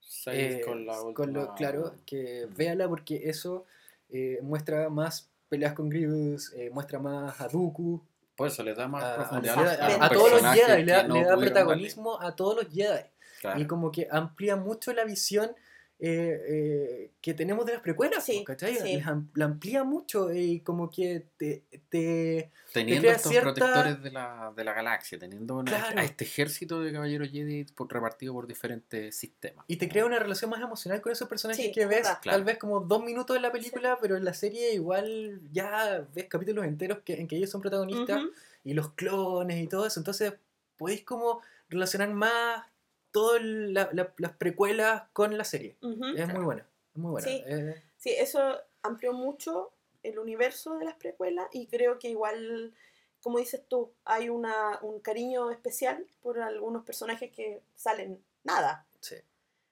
[0.00, 3.64] Seis Eh, con la lo- última- claro, que véala porque eso
[4.10, 8.00] eh, muestra más peleas con Grievous, eh, muestra más a Dooku,
[8.36, 11.02] Por eso le da más a, a- profundidad a- los a todos los Jedi, le
[11.08, 12.86] no le da protagonismo a todos los Jedi.
[12.88, 13.10] darle.
[13.40, 13.60] Claro.
[13.60, 15.54] Y como que amplía mucho la visión
[15.98, 18.76] eh, eh, que tenemos de las precuelas, Sí, ¿cachai?
[18.76, 19.00] sí.
[19.00, 21.64] La, am- la amplía mucho y como que te...
[21.88, 25.98] te Teniendo crea estos cierta- protectores de la, de la galaxia, teniendo una- Claro.
[26.00, 29.64] a este ejército de caballeros Jedi por- repartido por diferentes sistemas.
[29.68, 32.02] y te crea una relación más emocional con esos personajes Sí, que ves.
[32.02, 32.20] Claro.
[32.22, 36.26] tal vez como dos minutos en la película, pero en la serie igual ya ves
[36.28, 38.22] capítulos enteros que, en que ellos son protagonistas
[38.64, 39.98] y los clones y todo eso.
[39.98, 40.34] Entonces
[40.76, 41.40] podéis como
[41.70, 42.64] relacionar más
[43.10, 45.76] todas la- la- las precuelas con la serie.
[46.16, 47.26] Es muy buena, es muy buena.
[47.26, 47.42] Sí.
[47.46, 52.72] Eh, Sí, eso amplió mucho el universo de las precuelas y creo que igual,
[53.20, 58.86] como dices tú, hay una, un cariño especial por algunos personajes que salen nada.
[59.00, 59.16] sí,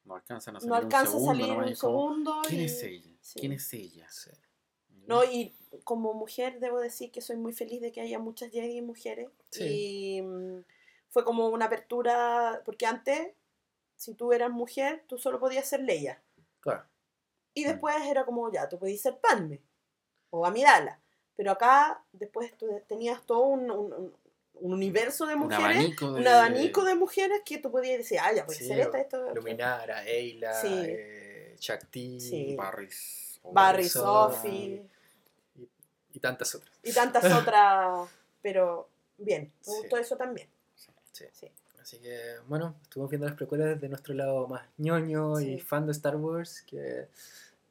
[0.04, 2.42] No alcanzan a salir No alcanza un a segundo, salir nomás, un segundo.
[2.48, 3.10] ¿Quién y- es ella?
[3.20, 3.38] sí.
[3.40, 4.06] ¿Quién es ella?
[4.10, 4.30] sí.
[5.06, 5.54] No, y
[5.84, 9.28] como mujer debo decir que soy muy feliz de que haya muchas Jedi mujeres.
[9.50, 10.16] Sí.
[10.18, 10.64] Y mm,
[11.14, 13.28] fue como una apertura, porque antes,
[13.96, 16.20] si tú eras mujer, tú solo podías ser Leia.
[16.58, 16.82] Claro.
[17.54, 17.68] Y Mm.
[17.68, 19.60] después era como, ya, tú podías ser Padme
[20.30, 21.00] o Amidala.
[21.36, 24.14] Pero acá, después tú tenías todo un, un- un-
[24.54, 28.18] un universo de un mujeres, abanico de, un abanico de mujeres que tú podías decir,
[28.20, 29.34] ah, ya, puede Sí, ser esta, esto, otro".
[29.36, 30.68] Luminara, Eila, Sí.
[30.86, 32.56] eh, Shakti Sí.
[32.56, 33.40] Barris.
[33.52, 34.84] Barry, Sophie.
[35.56, 35.68] Y,
[36.12, 36.76] y tantas otras.
[36.82, 37.22] y tantas
[37.54, 38.08] otras.
[38.42, 40.48] Pero bien, me gustó eso también.
[41.14, 41.24] Sí.
[41.32, 41.46] Sí.
[41.80, 45.92] Así que, bueno, estuvimos viendo las precuelas desde nuestro lado más ñoño y fan de
[45.92, 47.08] Star Wars, que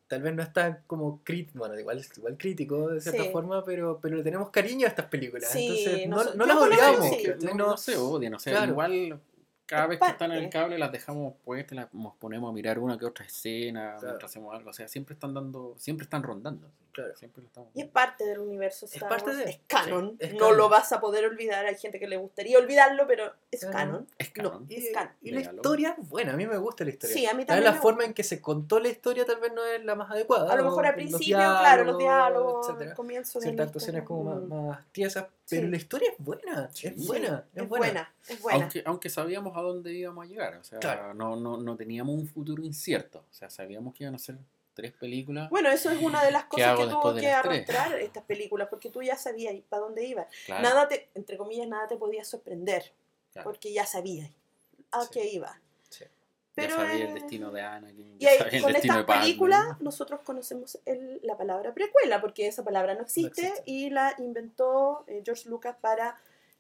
[0.07, 3.29] tal vez no está como crítico, bueno, igual, igual crítico de cierta Sí.
[3.31, 5.49] forma, pero, pero le tenemos cariño a estas películas.
[5.51, 5.67] Sí,
[6.03, 7.07] Entonces, no, no las odiamos.
[7.43, 8.71] No, No- se odian, o sea, Claro.
[8.71, 9.19] igual
[9.65, 12.77] cada vez que están en el cable las dejamos puestas, las nos ponemos a mirar
[12.77, 14.07] una que otra escena, Claro.
[14.09, 16.69] mientras hacemos algo, o sea, siempre están dando, siempre están rondando.
[16.93, 17.15] Claro.
[17.15, 20.11] Siempre lo estamos Y es parte del universo Es Star parte Wars, de- es canon.
[20.11, 20.57] sí, es no canon.
[20.57, 21.65] lo vas a poder olvidar.
[21.65, 23.73] Hay gente que le gustaría olvidarlo, pero es Canon.
[23.73, 24.07] canon.
[24.19, 24.65] Es No, canon.
[24.69, 25.13] Y, es canon.
[25.21, 27.15] y la historia es buena, a mí me gusta la historia.
[27.15, 29.25] Sí, a mí Tal vez también la me forma en que se contó la historia
[29.25, 30.53] tal vez no es la más adecuada.
[30.53, 32.89] A lo mejor al los principio, claro, los diálogos, etcétera.
[32.91, 34.67] al comienzo de Ciertas la actuaciones como más, Mm.
[34.67, 35.67] más tiesas, pero Sí.
[35.71, 36.87] la historia es buena, Sí.
[36.87, 37.85] es buena, es es buena.
[37.87, 38.13] buena.
[38.27, 38.59] es buena.
[38.63, 41.13] Aunque, aunque sabíamos a dónde íbamos a llegar, o sea, Claro.
[41.13, 44.37] no, no, no teníamos un futuro incierto, o sea, sabíamos que iban a ser
[44.74, 45.49] tres películas.
[45.49, 47.34] Bueno, eso es una de las ¿Qué cosas que tuvo que tres?
[47.34, 50.28] arrastrar estas películas, porque tú ya sabías para dónde ibas.
[50.45, 52.91] claro, Nada te, entre comillas, nada te podía sorprender,
[53.32, 53.49] claro.
[53.49, 54.30] porque ya sabías
[54.91, 55.09] a Sí.
[55.13, 55.59] qué iba.
[55.89, 56.05] Sí.
[56.55, 60.78] Pero ya sabía eh, el destino de Anakin, Y ahí, con estas películas nosotros conocemos
[60.86, 63.63] el- la palabra precuela, porque esa palabra no existe, existe.
[63.65, 66.15] y la inventó eh, George Lucas para,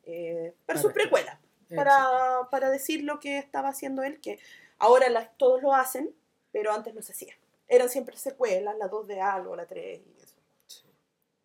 [0.05, 0.93] eh, para Para su esto.
[0.99, 1.39] precuela,
[1.69, 1.75] Exacto.
[1.75, 4.39] para, para decir lo que estaba haciendo él, que
[4.79, 6.13] ahora las- todos lo hacen,
[6.51, 7.35] pero antes no se hacía.
[7.67, 10.35] Eran siempre secuelas, la 2 de algo, la 3 y eso.
[10.67, 10.83] Sí.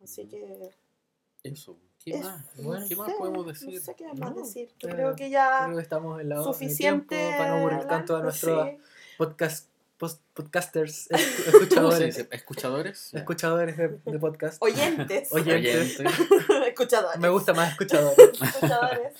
[0.02, 0.70] Así que...
[1.44, 2.44] Eso, ¿qué es- más?
[2.56, 3.74] Bueno, ¿Qué no más sé, podemos decir?
[3.74, 4.74] No sé qué más No, decir.
[4.80, 7.16] Yo eh, creo que ya Creo que estamos en la en el suficiente...
[7.16, 8.78] tiempo para no aburrir tanto a nuestros sí.
[9.16, 12.28] podcast, post- podcasters, escu- ¿Cómo se escuchadores?
[12.30, 13.10] ¿Escuchadores?
[13.12, 13.18] Ya.
[13.20, 14.60] escuchadores de, de podcast.
[14.62, 15.32] Oyentes.
[15.32, 16.00] Oyentes.
[16.66, 17.20] Escuchadores.
[17.20, 18.18] Me gusta más escuchadores.
[18.42, 19.12] escuchadores.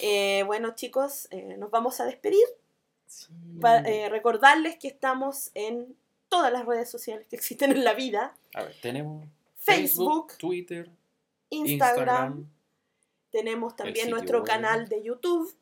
[0.00, 2.44] Eh, bueno, chicos, eh, nos vamos a despedir.
[3.06, 3.26] Sí.
[3.60, 5.94] Pa- eh, recordarles que estamos en
[6.32, 9.28] todas las redes sociales que existen en la vida: A ver, tenemos
[9.58, 10.90] Facebook, Twitter,
[11.50, 11.98] Instagram.
[11.98, 12.50] Instagram.
[13.30, 14.46] Tenemos también nuestro web.
[14.46, 15.54] canal de YouTube,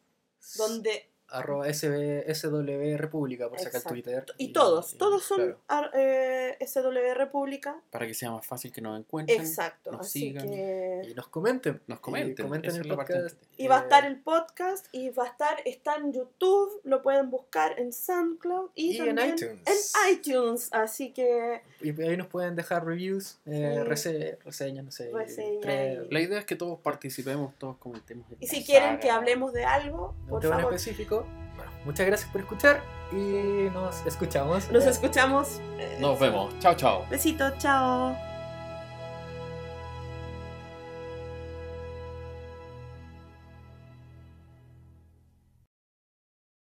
[0.56, 1.09] donde.
[1.30, 3.82] Arroba SB, SW República, por sacar.
[3.82, 4.24] Twitter.
[4.38, 5.58] Y todos, todos son claro.
[5.68, 7.80] ar- eh, SW República.
[7.90, 9.40] para que sea más fácil que nos encuentren.
[9.40, 9.92] Exacto.
[9.92, 10.48] nos Así sigan.
[10.48, 11.02] que.
[11.10, 11.80] Y nos comenten.
[11.86, 13.36] Nos comenten, Y comenten el podcast.
[13.56, 17.02] Y va a Eh, estar el podcast y va a estar, está en YouTube, lo
[17.02, 19.60] pueden buscar en SoundCloud y, Y en también iTunes.
[19.66, 20.68] en iTunes.
[20.72, 23.88] Así que Y ahí nos pueden dejar reviews, eh, Sí.
[23.88, 25.10] rese- reseñas, no sé.
[25.10, 28.26] Y- La idea es que todos participemos, todos comentemos.
[28.40, 31.19] Y si quieren que hablemos de algo, de un por favor, específico.
[31.56, 34.70] Bueno, muchas gracias por escuchar y nos escuchamos.
[34.70, 35.60] nos escuchamos.
[35.78, 36.58] Eh, Nos vemos.
[36.60, 37.06] Chao, chao.
[37.10, 38.29] Besitos, chao.